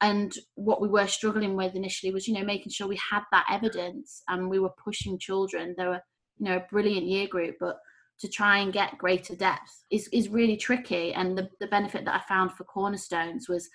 And 0.00 0.32
what 0.56 0.80
we 0.80 0.88
were 0.88 1.06
struggling 1.06 1.54
with 1.54 1.76
initially 1.76 2.12
was, 2.12 2.26
you 2.26 2.34
know, 2.34 2.44
making 2.44 2.72
sure 2.72 2.88
we 2.88 2.98
had 3.10 3.22
that 3.30 3.46
evidence 3.48 4.22
and 4.28 4.50
we 4.50 4.58
were 4.58 4.72
pushing 4.84 5.18
children. 5.18 5.76
They 5.78 5.86
were, 5.86 6.00
you 6.38 6.46
know, 6.46 6.56
a 6.56 6.66
brilliant 6.70 7.06
year 7.06 7.28
group, 7.28 7.54
but 7.60 7.76
to 8.18 8.28
try 8.28 8.58
and 8.58 8.72
get 8.72 8.98
greater 8.98 9.36
depth 9.36 9.84
is, 9.90 10.08
is 10.12 10.28
really 10.28 10.56
tricky. 10.56 11.14
And 11.14 11.38
the, 11.38 11.48
the 11.60 11.68
benefit 11.68 12.04
that 12.04 12.20
I 12.20 12.28
found 12.28 12.52
for 12.52 12.64
Cornerstones 12.64 13.48
was 13.48 13.68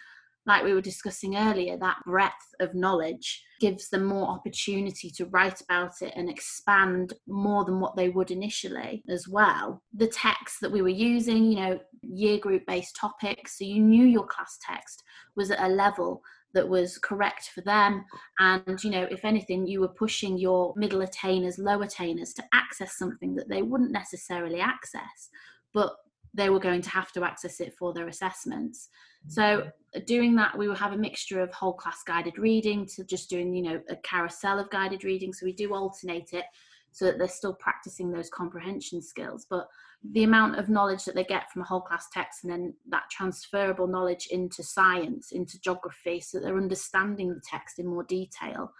like 0.48 0.64
we 0.64 0.74
were 0.74 0.82
discussing 0.82 1.36
earlier, 1.36 1.78
that 1.78 1.98
breadth 2.06 2.56
of 2.62 2.74
knowledge 2.74 3.44
gives 3.60 3.90
them 3.90 4.06
more 4.06 4.28
opportunity 4.28 5.10
to 5.10 5.26
write 5.26 5.62
about 5.62 6.02
it 6.02 6.14
and 6.16 6.30
expand 6.30 7.14
more 7.28 7.66
than 7.66 7.82
what 7.82 7.98
they 7.98 8.08
would 8.08 8.32
initially 8.32 9.04
as 9.10 9.28
well. 9.28 9.84
The 9.94 10.08
text 10.08 10.62
that 10.62 10.72
we 10.72 10.82
were 10.82 10.88
using, 10.88 11.52
you 11.52 11.60
know, 11.60 11.80
year 12.02 12.38
group 12.38 12.64
based 12.66 12.96
topics, 12.96 13.60
so 13.60 13.66
you 13.66 13.82
knew 13.82 14.06
your 14.06 14.26
class 14.26 14.58
text 14.66 15.04
was 15.36 15.52
at 15.52 15.60
a 15.60 15.68
level 15.68 16.22
that 16.54 16.68
was 16.68 16.98
correct 16.98 17.52
for 17.54 17.62
them 17.62 18.06
and 18.40 18.82
you 18.82 18.90
know 18.90 19.06
if 19.12 19.26
anything 19.26 19.68
you 19.68 19.82
were 19.82 19.90
pushing 19.90 20.38
your 20.38 20.74
middle 20.78 21.02
attainers 21.02 21.60
low 21.60 21.82
attainers 21.82 22.34
to 22.34 22.44
access 22.54 22.98
something 22.98 23.36
that 23.36 23.50
they 23.50 23.62
wouldn't 23.62 23.92
necessarily 23.92 24.62
access 24.62 25.30
but 25.74 25.98
they 26.38 26.50
were 26.50 26.60
going 26.60 26.82
to 26.82 26.90
have 26.90 27.12
to 27.12 27.24
access 27.24 27.60
it 27.60 27.74
for 27.78 27.94
their 27.94 28.08
assessments. 28.08 28.90
So 29.28 29.70
uh, 29.96 30.00
doing 30.06 30.36
that, 30.36 30.58
we 30.58 30.68
will 30.68 30.76
have 30.76 30.94
a 30.94 30.98
mixture 30.98 31.42
of 31.42 31.54
whole 31.54 31.74
class 31.74 32.04
guided 32.06 32.38
reading 32.38 32.86
to 32.96 33.04
just 33.04 33.30
doing, 33.30 33.54
you 33.54 33.64
know, 33.64 33.82
a 33.90 33.96
carousel 33.98 34.60
of 34.60 34.70
guided 34.70 35.04
reading. 35.04 35.34
So 35.34 35.46
we 35.46 35.54
do 35.54 35.74
alternate 35.74 36.34
it 36.34 36.46
so 36.92 37.06
that 37.06 37.18
they're 37.18 37.28
still 37.28 37.54
practicing 37.54 38.12
those 38.12 38.30
comprehension 38.30 39.02
skills. 39.02 39.46
But 39.50 39.68
the 40.12 40.24
amount 40.24 40.58
of 40.58 40.70
knowledge 40.70 41.06
that 41.06 41.16
they 41.16 41.24
get 41.24 41.52
from 41.52 41.62
a 41.62 41.66
whole 41.66 41.82
class 41.82 42.08
text 42.12 42.44
and 42.44 42.52
then 42.52 42.74
that 42.90 43.10
transferable 43.12 43.88
knowledge 43.88 44.28
into 44.32 44.64
science, 44.64 45.32
into 45.32 45.60
geography, 45.62 46.20
so 46.20 46.40
they're 46.40 46.58
understanding 46.58 47.30
the 47.30 47.42
text 47.48 47.80
in 47.80 47.88
more 47.88 48.04
detail 48.04 48.72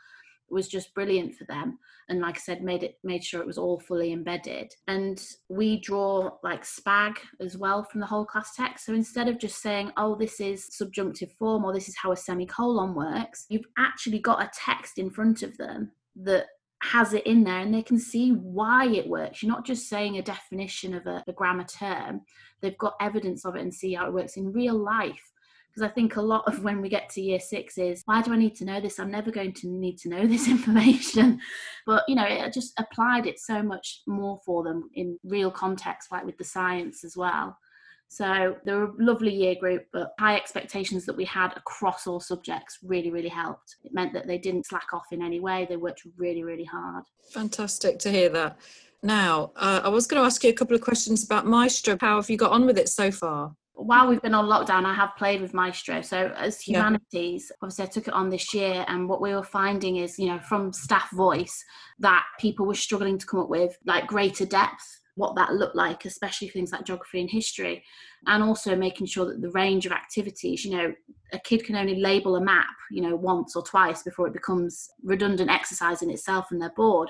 was 0.50 0.68
just 0.68 0.94
brilliant 0.94 1.36
for 1.36 1.46
them 1.46 1.78
and 2.10 2.22
like 2.22 2.36
i 2.36 2.40
said 2.40 2.64
made 2.64 2.84
it 2.84 2.98
made 3.04 3.24
sure 3.24 3.42
it 3.42 3.48
was 3.48 3.58
all 3.58 3.80
fully 3.80 4.14
embedded. 4.14 4.74
And 4.88 5.22
we 5.50 5.80
draw 5.80 6.32
like 6.44 6.64
spag 6.64 7.18
as 7.42 7.58
well 7.58 7.84
from 7.84 8.02
the 8.02 8.08
whole 8.08 8.26
class 8.26 8.56
text. 8.56 8.86
So 8.86 8.94
instead 8.94 9.28
of 9.28 9.40
just 9.40 9.62
saying 9.62 9.92
oh 9.98 10.16
this 10.16 10.40
is 10.40 10.68
subjunctive 10.76 11.32
form 11.34 11.66
or 11.66 11.74
this 11.74 11.90
is 11.90 11.98
how 11.98 12.12
a 12.12 12.18
semicolon 12.18 12.96
works 12.96 13.46
you've 13.50 13.68
actually 13.78 14.20
got 14.20 14.42
a 14.42 14.52
text 14.54 14.98
in 14.98 15.10
front 15.10 15.44
of 15.44 15.58
them 15.58 15.92
that 16.16 16.48
has 16.84 17.14
it 17.14 17.26
in 17.26 17.44
there 17.44 17.60
and 17.60 17.74
they 17.74 17.82
can 17.82 18.00
see 18.00 18.32
why 18.32 18.88
it 18.88 19.08
works. 19.08 19.42
You're 19.42 19.52
not 19.52 19.66
just 19.66 19.90
saying 19.90 20.18
a 20.18 20.22
definition 20.22 20.94
of 20.94 21.08
a, 21.08 21.24
a 21.28 21.34
grammar 21.34 21.64
term. 21.64 22.22
They've 22.62 22.78
got 22.78 22.96
evidence 23.02 23.46
of 23.46 23.56
it 23.56 23.62
and 23.62 23.74
see 23.74 23.94
how 23.94 24.08
it 24.08 24.14
works 24.14 24.38
in 24.38 24.52
real 24.52 24.78
life 24.78 25.32
because 25.78 25.92
I 25.92 25.94
think 25.94 26.16
a 26.16 26.22
lot 26.22 26.44
of 26.48 26.64
when 26.64 26.82
we 26.82 26.90
get 26.90 27.08
to 27.10 27.22
year 27.22 27.40
six 27.40 27.78
is 27.78 28.02
why 28.06 28.24
do 28.24 28.34
I 28.34 28.38
need 28.38 28.56
to 28.56 28.66
know 28.66 28.82
this? 28.82 29.00
I'm 29.00 29.12
never 29.12 29.30
going 29.30 29.54
to 29.54 29.68
need 29.68 30.00
to 30.00 30.10
know 30.10 30.26
this 30.26 30.48
information. 30.50 31.40
But 31.86 32.04
you 32.08 32.16
know, 32.16 32.26
it 32.26 32.52
just 32.52 32.74
applied 32.80 33.28
it 33.28 33.40
so 33.40 33.62
much 33.62 34.02
more 34.08 34.40
for 34.44 34.64
them 34.64 34.90
in 34.96 35.20
real 35.24 35.52
context, 35.52 36.12
like 36.12 36.26
with 36.26 36.38
the 36.38 36.44
science 36.44 37.04
as 37.04 37.16
well. 37.16 37.56
So 38.10 38.56
they 38.66 38.74
were 38.74 38.86
a 38.86 38.94
lovely 38.98 39.36
year 39.36 39.54
group, 39.60 39.84
but 39.94 40.14
high 40.18 40.36
expectations 40.36 41.06
that 41.06 41.16
we 41.16 41.26
had 41.26 41.56
across 41.58 42.08
all 42.08 42.22
subjects 42.22 42.80
really, 42.82 43.12
really 43.12 43.30
helped. 43.30 43.76
It 43.84 43.94
meant 43.94 44.14
that 44.14 44.26
they 44.26 44.38
didn't 44.38 44.66
slack 44.66 44.94
off 44.94 45.08
in 45.12 45.22
any 45.22 45.40
way. 45.42 45.68
They 45.70 45.76
worked 45.76 46.04
really, 46.18 46.44
really 46.44 46.64
hard. 46.64 47.04
Fantastic 47.34 48.00
to 48.00 48.10
hear 48.10 48.30
that. 48.30 48.58
Now, 49.04 49.52
uh, 49.58 49.82
I 49.84 49.90
was 49.90 50.08
going 50.08 50.22
to 50.22 50.26
ask 50.26 50.44
you 50.44 50.50
a 50.50 50.54
couple 50.54 50.76
of 50.76 50.82
questions 50.82 51.24
about 51.24 51.46
Maestro. 51.46 51.98
How 52.00 52.16
have 52.16 52.30
you 52.30 52.38
got 52.38 52.52
on 52.52 52.66
with 52.66 52.80
it 52.80 52.90
so 52.90 53.12
far? 53.12 53.54
While 53.78 54.08
we've 54.08 54.22
been 54.22 54.34
on 54.34 54.46
lockdown, 54.46 54.86
I 54.86 54.94
have 54.94 55.16
played 55.18 55.42
with 55.42 55.54
Maestro. 55.54 56.02
So 56.02 56.34
as 56.36 56.60
humanities, 56.60 57.52
yeah. 57.52 57.56
obviously 57.62 57.86
I 57.86 57.88
took 57.88 58.08
it 58.08 58.14
on 58.14 58.30
this 58.30 58.54
year 58.54 58.84
and 58.88 59.08
what 59.08 59.22
we 59.22 59.34
were 59.34 59.44
finding 59.44 59.98
is, 59.98 60.18
you 60.18 60.28
know, 60.28 60.40
from 60.40 60.74
staff 60.74 61.10
voice 61.12 61.64
that 62.00 62.26
people 62.40 62.66
were 62.66 62.76
struggling 62.76 63.18
to 63.18 63.26
come 63.26 63.40
up 63.40 63.50
with 63.50 63.78
like 63.86 64.08
greater 64.08 64.46
depth 64.46 65.02
what 65.18 65.36
that 65.36 65.54
looked 65.54 65.76
like, 65.76 66.06
especially 66.06 66.48
for 66.48 66.54
things 66.54 66.72
like 66.72 66.86
geography 66.86 67.20
and 67.20 67.30
history, 67.30 67.84
and 68.28 68.44
also 68.44 68.76
making 68.76 69.08
sure 69.08 69.26
that 69.26 69.42
the 69.42 69.50
range 69.50 69.86
of 69.86 69.92
activities, 69.92 70.64
you 70.64 70.72
know, 70.72 70.94
a 71.34 71.40
kid 71.40 71.66
can 71.66 71.76
only 71.76 71.96
label 71.96 72.36
a 72.36 72.42
map, 72.42 72.68
you 72.92 73.02
know, 73.02 73.16
once 73.16 73.56
or 73.56 73.64
twice 73.64 74.04
before 74.04 74.28
it 74.28 74.34
becomes 74.34 74.90
redundant 75.04 75.50
exercise 75.50 76.04
in 76.04 76.12
itself 76.12 76.52
and 76.52 76.62
they're 76.62 76.72
bored, 76.76 77.10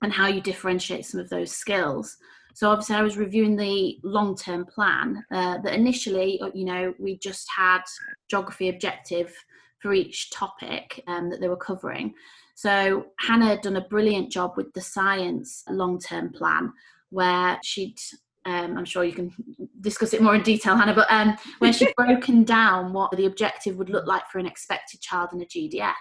and 0.00 0.12
how 0.12 0.26
you 0.26 0.40
differentiate 0.40 1.04
some 1.04 1.20
of 1.20 1.28
those 1.28 1.52
skills. 1.52 2.16
So 2.54 2.70
obviously, 2.70 2.96
I 2.96 3.02
was 3.02 3.16
reviewing 3.16 3.56
the 3.56 3.98
long-term 4.02 4.66
plan. 4.66 5.24
Uh, 5.30 5.58
that 5.58 5.74
initially, 5.74 6.40
uh, 6.40 6.50
you 6.54 6.64
know, 6.64 6.94
we 6.98 7.18
just 7.18 7.48
had 7.54 7.82
geography 8.28 8.68
objective 8.68 9.34
for 9.78 9.92
each 9.92 10.30
topic 10.30 11.02
um, 11.06 11.30
that 11.30 11.40
they 11.40 11.48
were 11.48 11.56
covering. 11.56 12.14
So 12.54 13.06
Hannah 13.18 13.46
had 13.46 13.62
done 13.62 13.76
a 13.76 13.88
brilliant 13.88 14.30
job 14.30 14.52
with 14.56 14.72
the 14.74 14.80
science 14.80 15.64
long-term 15.68 16.32
plan, 16.32 16.72
where 17.10 17.58
she'd 17.64 17.98
um, 18.44 18.76
I'm 18.76 18.84
sure 18.84 19.04
you 19.04 19.12
can 19.12 19.32
discuss 19.80 20.14
it 20.14 20.20
more 20.20 20.34
in 20.34 20.42
detail, 20.42 20.76
Hannah, 20.76 20.94
but 20.94 21.06
um, 21.10 21.36
where 21.60 21.72
she'd 21.72 21.94
broken 21.96 22.42
down 22.42 22.92
what 22.92 23.16
the 23.16 23.26
objective 23.26 23.76
would 23.76 23.88
look 23.88 24.06
like 24.06 24.28
for 24.30 24.38
an 24.40 24.46
expected 24.46 25.00
child 25.00 25.30
in 25.32 25.42
a 25.42 25.44
GDS. 25.44 25.92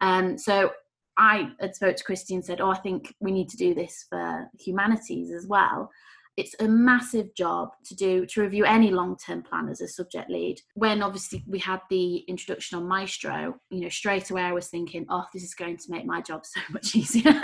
Um, 0.00 0.38
so 0.38 0.70
I 1.18 1.50
had 1.60 1.74
spoke 1.74 1.96
to 1.96 2.04
Christie 2.04 2.34
and 2.34 2.44
said, 2.44 2.60
"Oh, 2.60 2.70
I 2.70 2.78
think 2.78 3.14
we 3.20 3.32
need 3.32 3.48
to 3.50 3.56
do 3.56 3.74
this 3.74 4.06
for 4.08 4.48
humanities 4.58 5.32
as 5.32 5.46
well." 5.46 5.90
It's 6.36 6.54
a 6.60 6.68
massive 6.68 7.34
job 7.34 7.70
to 7.86 7.96
do 7.96 8.24
to 8.26 8.40
review 8.40 8.64
any 8.64 8.92
long-term 8.92 9.42
plan 9.42 9.68
as 9.68 9.80
a 9.80 9.88
subject 9.88 10.30
lead. 10.30 10.60
When 10.74 11.02
obviously 11.02 11.42
we 11.48 11.58
had 11.58 11.80
the 11.90 12.18
introduction 12.28 12.78
on 12.78 12.86
Maestro, 12.86 13.56
you 13.70 13.80
know, 13.80 13.88
straight 13.88 14.30
away 14.30 14.42
I 14.42 14.52
was 14.52 14.68
thinking, 14.68 15.04
"Oh, 15.10 15.24
this 15.34 15.42
is 15.42 15.54
going 15.54 15.76
to 15.78 15.90
make 15.90 16.06
my 16.06 16.20
job 16.22 16.46
so 16.46 16.60
much 16.70 16.94
easier." 16.94 17.42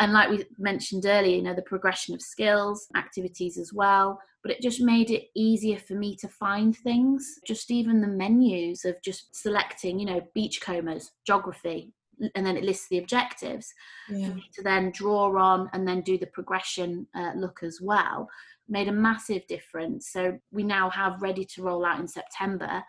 and 0.00 0.12
like 0.12 0.28
we 0.28 0.44
mentioned 0.58 1.06
earlier, 1.06 1.36
you 1.36 1.42
know, 1.42 1.54
the 1.54 1.62
progression 1.62 2.14
of 2.14 2.22
skills, 2.22 2.88
activities 2.96 3.56
as 3.56 3.72
well, 3.72 4.20
but 4.42 4.50
it 4.50 4.60
just 4.60 4.80
made 4.80 5.12
it 5.12 5.28
easier 5.36 5.78
for 5.78 5.94
me 5.94 6.16
to 6.16 6.28
find 6.28 6.76
things. 6.76 7.38
Just 7.46 7.70
even 7.70 8.00
the 8.00 8.08
menus 8.08 8.84
of 8.84 9.00
just 9.04 9.34
selecting, 9.36 10.00
you 10.00 10.06
know, 10.06 10.20
beachcombers, 10.34 11.12
geography, 11.24 11.92
and 12.34 12.46
then 12.46 12.56
it 12.56 12.64
lists 12.64 12.88
the 12.88 12.98
objectives. 12.98 13.72
Yeah. 14.08 14.34
to 14.52 14.62
then 14.62 14.90
draw 14.92 15.36
on 15.38 15.70
and 15.72 15.86
then 15.86 16.02
do 16.02 16.18
the 16.18 16.26
progression 16.26 17.06
uh, 17.14 17.32
look 17.34 17.62
as 17.62 17.80
well. 17.80 18.28
Made 18.68 18.88
a 18.88 18.92
massive 18.92 19.46
difference. 19.46 20.08
So 20.08 20.38
we 20.52 20.62
now 20.62 20.90
have 20.90 21.22
ready 21.22 21.44
to 21.44 21.62
roll 21.62 21.84
out 21.84 22.00
in 22.00 22.08
september 22.08 22.82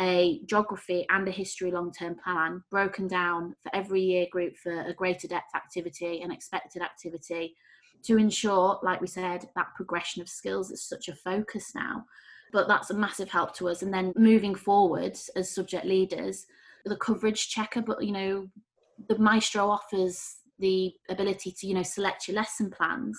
a 0.00 0.40
geography 0.46 1.06
and 1.10 1.28
a 1.28 1.30
history 1.30 1.70
long 1.70 1.92
term 1.92 2.16
plan 2.24 2.62
broken 2.70 3.06
down 3.06 3.54
for 3.62 3.74
every 3.74 4.00
year 4.00 4.26
group 4.32 4.56
for 4.56 4.80
a 4.80 4.94
greater 4.94 5.28
depth 5.28 5.54
activity 5.54 6.22
and 6.22 6.32
expected 6.32 6.82
activity 6.82 7.54
to 8.02 8.16
ensure 8.16 8.80
like 8.82 9.00
we 9.00 9.06
said 9.06 9.46
that 9.54 9.74
progression 9.76 10.22
of 10.22 10.28
skills 10.28 10.70
is 10.70 10.82
such 10.82 11.08
a 11.08 11.14
focus 11.14 11.72
now. 11.74 12.04
But 12.52 12.68
that's 12.68 12.90
a 12.90 12.94
massive 12.94 13.30
help 13.30 13.54
to 13.56 13.68
us. 13.68 13.82
And 13.82 13.94
then 13.94 14.12
moving 14.16 14.54
forward 14.54 15.16
as 15.36 15.54
subject 15.54 15.86
leaders 15.86 16.46
the 16.84 16.96
coverage 16.96 17.48
checker 17.48 17.82
but 17.82 18.02
you 18.04 18.12
know 18.12 18.48
the 19.08 19.18
Maestro 19.18 19.68
offers 19.68 20.36
the 20.58 20.92
ability 21.08 21.54
to, 21.58 21.66
you 21.66 21.74
know, 21.74 21.82
select 21.82 22.28
your 22.28 22.36
lesson 22.36 22.70
plans. 22.70 23.18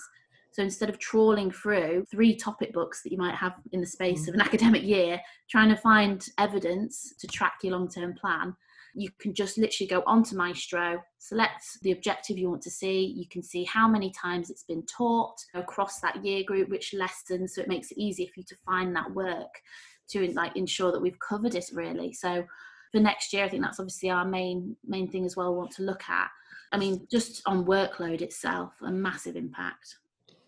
So 0.52 0.62
instead 0.62 0.88
of 0.88 0.98
trawling 0.98 1.50
through 1.50 2.06
three 2.10 2.36
topic 2.36 2.72
books 2.72 3.02
that 3.02 3.10
you 3.10 3.18
might 3.18 3.34
have 3.34 3.54
in 3.72 3.80
the 3.80 3.86
space 3.86 4.24
mm. 4.24 4.28
of 4.28 4.34
an 4.34 4.40
academic 4.40 4.84
year, 4.84 5.20
trying 5.50 5.68
to 5.68 5.76
find 5.76 6.24
evidence 6.38 7.14
to 7.18 7.26
track 7.26 7.54
your 7.62 7.72
long 7.72 7.88
term 7.88 8.14
plan, 8.14 8.54
you 8.94 9.10
can 9.18 9.34
just 9.34 9.58
literally 9.58 9.88
go 9.88 10.04
onto 10.06 10.36
Maestro, 10.36 11.02
select 11.18 11.64
the 11.82 11.90
objective 11.90 12.38
you 12.38 12.48
want 12.48 12.62
to 12.62 12.70
see. 12.70 13.04
You 13.04 13.26
can 13.28 13.42
see 13.42 13.64
how 13.64 13.88
many 13.88 14.12
times 14.12 14.50
it's 14.50 14.62
been 14.62 14.84
taught 14.86 15.36
across 15.54 16.00
that 16.00 16.24
year 16.24 16.44
group, 16.44 16.68
which 16.68 16.94
lessons. 16.94 17.54
So 17.54 17.62
it 17.62 17.68
makes 17.68 17.90
it 17.90 17.98
easier 17.98 18.28
for 18.28 18.40
you 18.40 18.44
to 18.48 18.56
find 18.64 18.94
that 18.94 19.12
work 19.12 19.60
to 20.10 20.32
like 20.32 20.56
ensure 20.56 20.92
that 20.92 21.02
we've 21.02 21.18
covered 21.18 21.56
it 21.56 21.64
really. 21.72 22.12
So 22.12 22.44
for 22.94 23.00
next 23.00 23.32
year, 23.32 23.44
I 23.44 23.48
think 23.48 23.64
that's 23.64 23.80
obviously 23.80 24.08
our 24.08 24.24
main 24.24 24.76
main 24.86 25.08
thing 25.08 25.26
as 25.26 25.36
well. 25.36 25.52
We 25.52 25.58
want 25.58 25.72
to 25.72 25.82
look 25.82 26.08
at. 26.08 26.30
I 26.70 26.78
mean, 26.78 27.06
just 27.10 27.42
on 27.44 27.64
workload 27.64 28.20
itself, 28.20 28.72
a 28.82 28.90
massive 28.90 29.34
impact. 29.34 29.96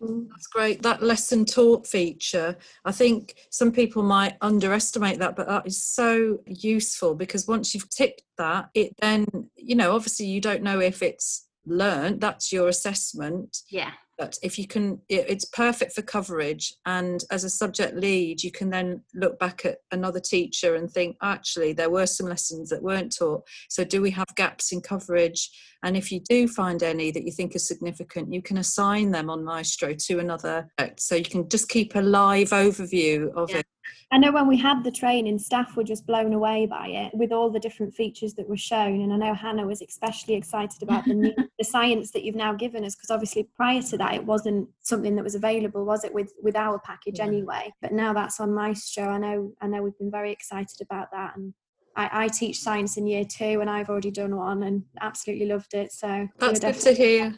Mm, 0.01 0.29
that's 0.29 0.47
great. 0.47 0.81
That 0.81 1.03
lesson 1.03 1.43
taught 1.43 1.85
feature, 1.87 2.55
I 2.85 2.91
think 2.93 3.35
some 3.49 3.71
people 3.71 4.01
might 4.01 4.37
underestimate 4.41 5.19
that, 5.19 5.35
but 5.35 5.47
that 5.47 5.67
is 5.67 5.83
so 5.83 6.39
useful 6.45 7.15
because 7.15 7.47
once 7.47 7.73
you've 7.73 7.89
ticked 7.89 8.23
that, 8.37 8.69
it 8.73 8.93
then, 9.01 9.25
you 9.57 9.75
know, 9.75 9.93
obviously 9.93 10.27
you 10.27 10.39
don't 10.39 10.63
know 10.63 10.79
if 10.79 11.01
it's 11.01 11.47
learned, 11.65 12.21
that's 12.21 12.53
your 12.53 12.67
assessment. 12.67 13.57
Yeah 13.69 13.91
but 14.17 14.37
if 14.41 14.57
you 14.57 14.67
can 14.67 14.99
it's 15.09 15.45
perfect 15.45 15.93
for 15.93 16.01
coverage 16.01 16.73
and 16.85 17.23
as 17.31 17.43
a 17.43 17.49
subject 17.49 17.95
lead 17.95 18.41
you 18.43 18.51
can 18.51 18.69
then 18.69 19.01
look 19.13 19.37
back 19.39 19.65
at 19.65 19.77
another 19.91 20.19
teacher 20.19 20.75
and 20.75 20.91
think 20.91 21.15
actually 21.21 21.73
there 21.73 21.89
were 21.89 22.05
some 22.05 22.27
lessons 22.27 22.69
that 22.69 22.83
weren't 22.83 23.15
taught 23.15 23.43
so 23.69 23.83
do 23.83 24.01
we 24.01 24.11
have 24.11 24.27
gaps 24.35 24.71
in 24.71 24.81
coverage? 24.81 25.49
And 25.83 25.95
if 25.95 26.11
you 26.11 26.19
do 26.19 26.47
find 26.47 26.81
any 26.81 27.11
that 27.11 27.23
you 27.23 27.31
think 27.31 27.55
are 27.55 27.59
significant 27.59 28.33
you 28.33 28.41
can 28.41 28.57
assign 28.57 29.11
them 29.11 29.29
on 29.29 29.43
maestro 29.43 29.93
to 29.93 30.19
another 30.19 30.69
so 30.97 31.15
you 31.15 31.23
can 31.23 31.47
just 31.49 31.69
keep 31.69 31.95
a 31.95 32.01
live 32.01 32.49
overview 32.49 33.31
of 33.35 33.51
yeah. 33.51 33.57
it 33.57 33.65
I 34.11 34.17
know 34.17 34.31
when 34.31 34.47
we 34.47 34.57
had 34.57 34.83
the 34.83 34.91
training, 34.91 35.37
staff 35.39 35.75
were 35.75 35.83
just 35.83 36.07
blown 36.07 36.33
away 36.33 36.65
by 36.65 36.87
it 36.87 37.13
with 37.13 37.31
all 37.31 37.49
the 37.49 37.59
different 37.59 37.93
features 37.93 38.33
that 38.35 38.47
were 38.47 38.57
shown. 38.57 39.01
And 39.01 39.11
I 39.11 39.17
know 39.17 39.33
Hannah 39.33 39.65
was 39.65 39.81
especially 39.81 40.35
excited 40.35 40.81
about 40.81 41.05
the, 41.05 41.13
new, 41.13 41.33
the 41.59 41.65
science 41.65 42.11
that 42.11 42.23
you've 42.23 42.35
now 42.35 42.53
given 42.53 42.85
us, 42.85 42.95
because 42.95 43.11
obviously 43.11 43.49
prior 43.55 43.81
to 43.81 43.97
that, 43.97 44.15
it 44.15 44.25
wasn't 44.25 44.69
something 44.81 45.15
that 45.15 45.23
was 45.23 45.35
available, 45.35 45.85
was 45.85 46.03
it, 46.03 46.13
with 46.13 46.31
with 46.41 46.55
our 46.55 46.79
package 46.79 47.19
yeah. 47.19 47.25
anyway? 47.25 47.73
But 47.81 47.91
now 47.91 48.13
that's 48.13 48.39
on 48.39 48.53
Maestro. 48.53 49.09
I 49.09 49.17
know, 49.17 49.53
I 49.61 49.67
know 49.67 49.81
we've 49.81 49.97
been 49.97 50.11
very 50.11 50.31
excited 50.31 50.81
about 50.81 51.11
that, 51.11 51.35
and 51.35 51.53
I, 51.95 52.09
I, 52.25 52.27
teach 52.27 52.59
science 52.59 52.97
in 52.97 53.07
year 53.07 53.25
two 53.25 53.59
and 53.59 53.69
I've 53.69 53.89
already 53.89 54.11
done 54.11 54.35
one 54.35 54.63
and 54.63 54.83
absolutely 55.01 55.47
loved 55.47 55.73
it. 55.73 55.91
So 55.91 56.27
that's 56.37 56.59
good 56.59 56.75
to 56.75 56.93
hear 56.93 57.37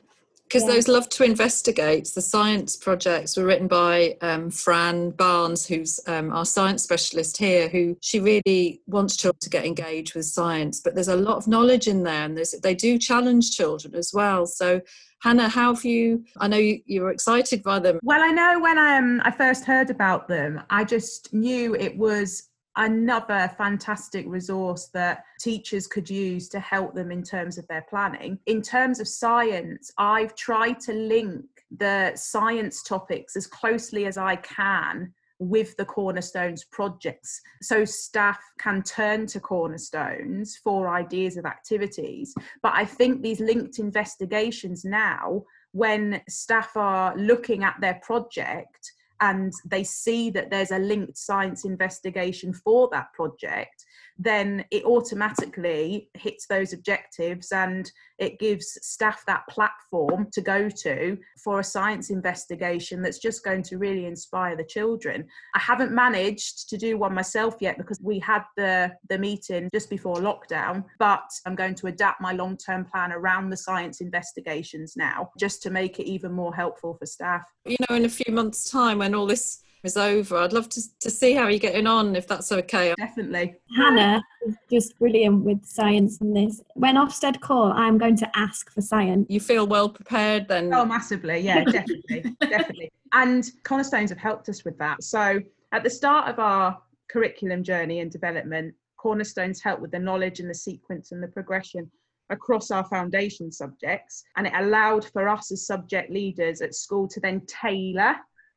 because 0.50 0.64
yeah. 0.64 0.74
those 0.74 0.88
love 0.88 1.08
to 1.10 1.24
investigate 1.24 2.10
the 2.16 2.22
science 2.22 2.76
projects 2.76 3.38
were 3.38 3.46
written 3.46 3.68
by 3.68 4.18
um, 4.22 4.50
fran 4.50 5.12
barnes 5.12 5.66
who's 5.66 6.00
um, 6.08 6.32
our 6.32 6.46
science 6.46 6.84
specialist 6.84 7.38
here 7.38 7.70
who 7.70 7.96
she 8.02 8.20
really 8.20 8.82
wants 8.88 9.16
children 9.16 9.40
to 9.40 9.50
get 9.50 9.66
engaged 9.66 10.16
with 10.16 10.26
science 10.26 10.82
but 10.82 10.96
there's 10.96 11.08
a 11.08 11.16
lot 11.16 11.38
of 11.38 11.48
knowledge 11.48 11.88
in 11.88 12.04
there 12.04 12.26
and 12.26 12.38
they 12.64 12.76
do 12.76 12.98
challenge 12.98 13.56
children 13.56 13.96
as 13.96 14.12
well 14.14 14.46
so 14.46 14.82
Hannah, 15.22 15.50
how 15.50 15.74
have 15.74 15.84
you? 15.84 16.24
I 16.40 16.48
know 16.48 16.58
you, 16.58 16.80
you 16.86 17.02
were 17.02 17.12
excited 17.12 17.62
by 17.62 17.80
them. 17.80 18.00
Well, 18.04 18.22
I 18.22 18.32
know 18.32 18.58
when 18.60 18.78
um, 18.78 19.22
I 19.26 19.32
first 19.32 19.66
heard 19.66 19.90
about 19.90 20.30
them, 20.30 20.62
I 20.70 20.86
just 20.86 21.34
knew 21.34 21.76
it 21.76 21.98
was 21.98 22.49
another 22.80 23.52
fantastic 23.58 24.26
resource 24.28 24.90
that 24.94 25.26
teachers 25.40 25.86
could 25.86 26.10
use 26.10 26.48
to 26.50 26.60
help 26.60 26.96
them 26.96 27.12
in 27.12 27.22
terms 27.22 27.58
of 27.58 27.68
their 27.68 27.86
planning. 27.90 28.40
In 28.46 28.62
terms 28.62 29.00
of 29.02 29.08
science, 29.08 29.92
I've 29.98 30.34
tried 30.36 30.80
to 30.82 30.94
link 30.94 31.44
the 31.78 32.14
science 32.16 32.82
topics 32.82 33.36
as 33.36 33.46
closely 33.46 34.06
as 34.06 34.18
I 34.18 34.38
can 34.38 35.14
with 35.40 35.76
the 35.78 35.86
Cornerstones 35.86 36.64
projects. 36.66 37.42
So 37.62 37.86
staff 37.86 38.40
can 38.60 38.82
turn 38.84 39.26
to 39.28 39.40
Cornerstones 39.40 40.58
for 40.58 40.90
ideas 40.90 41.38
of 41.38 41.46
activities. 41.46 42.34
But 42.64 42.74
I 42.76 42.86
think 42.86 43.22
these 43.22 43.40
linked 43.42 43.80
investigations 43.80 44.84
now, 44.86 45.44
when 45.72 46.22
staff 46.28 46.76
are 46.76 47.16
looking 47.18 47.64
at 47.64 47.76
their 47.80 48.00
project, 48.04 48.92
and 49.22 49.54
they 49.66 49.84
see 49.84 50.30
that 50.32 50.50
there's 50.50 50.72
a 50.72 50.80
linked 50.80 51.18
science 51.18 51.66
investigation 51.66 52.54
for 52.54 52.90
that 52.92 53.12
project, 53.14 53.86
then 54.20 54.66
it 54.70 54.84
automatically 54.84 56.10
hits 56.14 56.46
those 56.48 56.74
objectives 56.74 57.54
and 57.54 57.90
it 58.18 58.38
gives 58.38 58.78
staff 58.82 59.24
that 59.26 59.48
platform 59.50 60.28
to 60.34 60.42
go 60.42 60.68
to 60.68 61.18
for 61.42 61.62
a 61.62 61.64
science 61.64 62.10
investigation 62.10 63.02
that's 63.02 63.20
just 63.20 63.46
going 63.46 63.64
to 63.64 63.78
really 63.78 64.06
inspire 64.06 64.58
the 64.58 64.64
children. 64.64 65.26
I 65.56 65.60
haven't 65.60 65.94
managed 65.94 66.70
to 66.70 66.78
do 66.78 66.98
one 66.98 67.14
myself 67.14 67.56
yet 67.62 67.78
because 67.78 68.02
we 68.04 68.20
had 68.20 68.44
the, 68.58 68.92
the 69.08 69.18
meeting 69.18 69.70
just 69.74 69.90
before 69.90 70.18
lockdown, 70.18 70.84
but 71.00 71.30
I'm 71.46 71.56
going 71.56 71.76
to 71.76 71.88
adapt 71.88 72.20
my 72.20 72.34
long 72.34 72.58
term 72.58 72.84
plan 72.84 73.14
around 73.14 73.50
the 73.50 73.58
science 73.58 74.02
investigations 74.02 74.96
now 74.98 75.32
just 75.40 75.64
to 75.64 75.70
make 75.70 76.00
it 76.00 76.08
even 76.08 76.34
more 76.34 76.54
helpful 76.54 76.96
for 76.96 77.06
staff. 77.06 77.44
You 77.64 77.78
know, 77.90 77.96
in 77.96 78.04
a 78.04 78.10
few 78.10 78.34
months' 78.34 78.70
time 78.70 78.98
when 78.98 79.16
all 79.16 79.26
this 79.26 79.64
is 79.84 79.98
over. 79.98 80.38
I'd 80.38 80.54
love 80.54 80.70
to, 80.70 80.82
to 81.00 81.10
see 81.10 81.34
how 81.34 81.48
you're 81.48 81.60
getting 81.60 81.88
on, 81.88 82.16
if 82.16 82.28
that's 82.28 82.52
okay. 82.52 82.94
Definitely. 82.98 83.56
Hannah 83.78 84.22
is 84.46 84.56
just 84.70 84.98
brilliant 85.00 85.44
with 85.44 85.66
science 85.66 86.20
and 86.22 86.36
this. 86.36 86.62
When 86.76 86.96
Ofsted 86.96 87.40
call, 87.40 87.72
I'm 87.72 87.98
going 87.98 88.18
to 88.18 88.38
ask 88.38 88.72
for 88.74 88.82
science. 88.82 89.28
You 89.30 89.40
feel 89.40 89.68
well 89.68 89.90
prepared 89.90 90.48
then? 90.48 90.74
Oh, 90.74 90.86
massively. 90.86 91.40
Yeah, 91.40 91.64
definitely. 91.66 92.36
definitely. 92.42 92.92
And 93.14 93.50
Cornerstones 93.64 94.10
have 94.10 94.20
helped 94.20 94.50
us 94.50 94.66
with 94.66 94.78
that. 94.80 95.04
So 95.04 95.40
At 95.72 95.84
the 95.84 95.90
start 95.90 96.30
of 96.30 96.40
our 96.40 96.78
curriculum 97.10 97.64
journey 97.64 98.02
and 98.02 98.12
development, 98.12 98.76
Cornerstones 98.98 99.62
help 99.62 99.80
with 99.80 99.92
the 99.92 100.00
knowledge 100.00 100.40
and 100.40 100.50
the 100.50 100.56
sequence 100.56 101.12
and 101.12 101.24
the 101.24 101.28
progression 101.28 101.90
across 102.30 102.70
our 102.70 102.84
foundation 102.86 103.52
subjects. 103.52 104.24
And 104.36 104.46
it 104.46 104.54
allowed 104.56 105.06
for 105.06 105.28
us 105.28 105.52
as 105.52 105.66
subject 105.66 106.12
leaders 106.12 106.62
at 106.62 106.76
school 106.76 107.08
to 107.08 107.20
then 107.20 107.42
tailor 107.48 108.16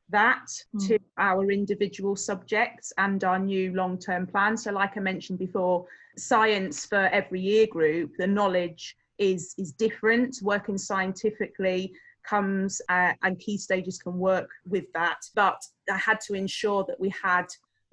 that 0.09 0.45
mm. 0.75 0.87
to 0.87 0.99
our 1.17 1.51
individual 1.51 2.15
subjects 2.15 2.93
and 2.97 3.23
our 3.23 3.39
new 3.39 3.73
long 3.73 3.97
term 3.97 4.27
plan. 4.27 4.57
So, 4.57 4.71
like 4.71 4.97
I 4.97 4.99
mentioned 4.99 5.39
before, 5.39 5.85
science 6.17 6.85
for 6.85 7.07
every 7.07 7.41
year 7.41 7.67
group, 7.67 8.11
the 8.17 8.27
knowledge 8.27 8.95
is, 9.17 9.53
is 9.57 9.71
different. 9.71 10.37
Working 10.41 10.77
scientifically 10.77 11.93
comes 12.23 12.81
uh, 12.89 13.13
and 13.23 13.39
key 13.39 13.57
stages 13.57 13.97
can 13.97 14.17
work 14.17 14.49
with 14.67 14.85
that. 14.93 15.19
But 15.35 15.61
I 15.91 15.97
had 15.97 16.19
to 16.21 16.33
ensure 16.33 16.85
that 16.87 16.99
we 16.99 17.13
had 17.21 17.47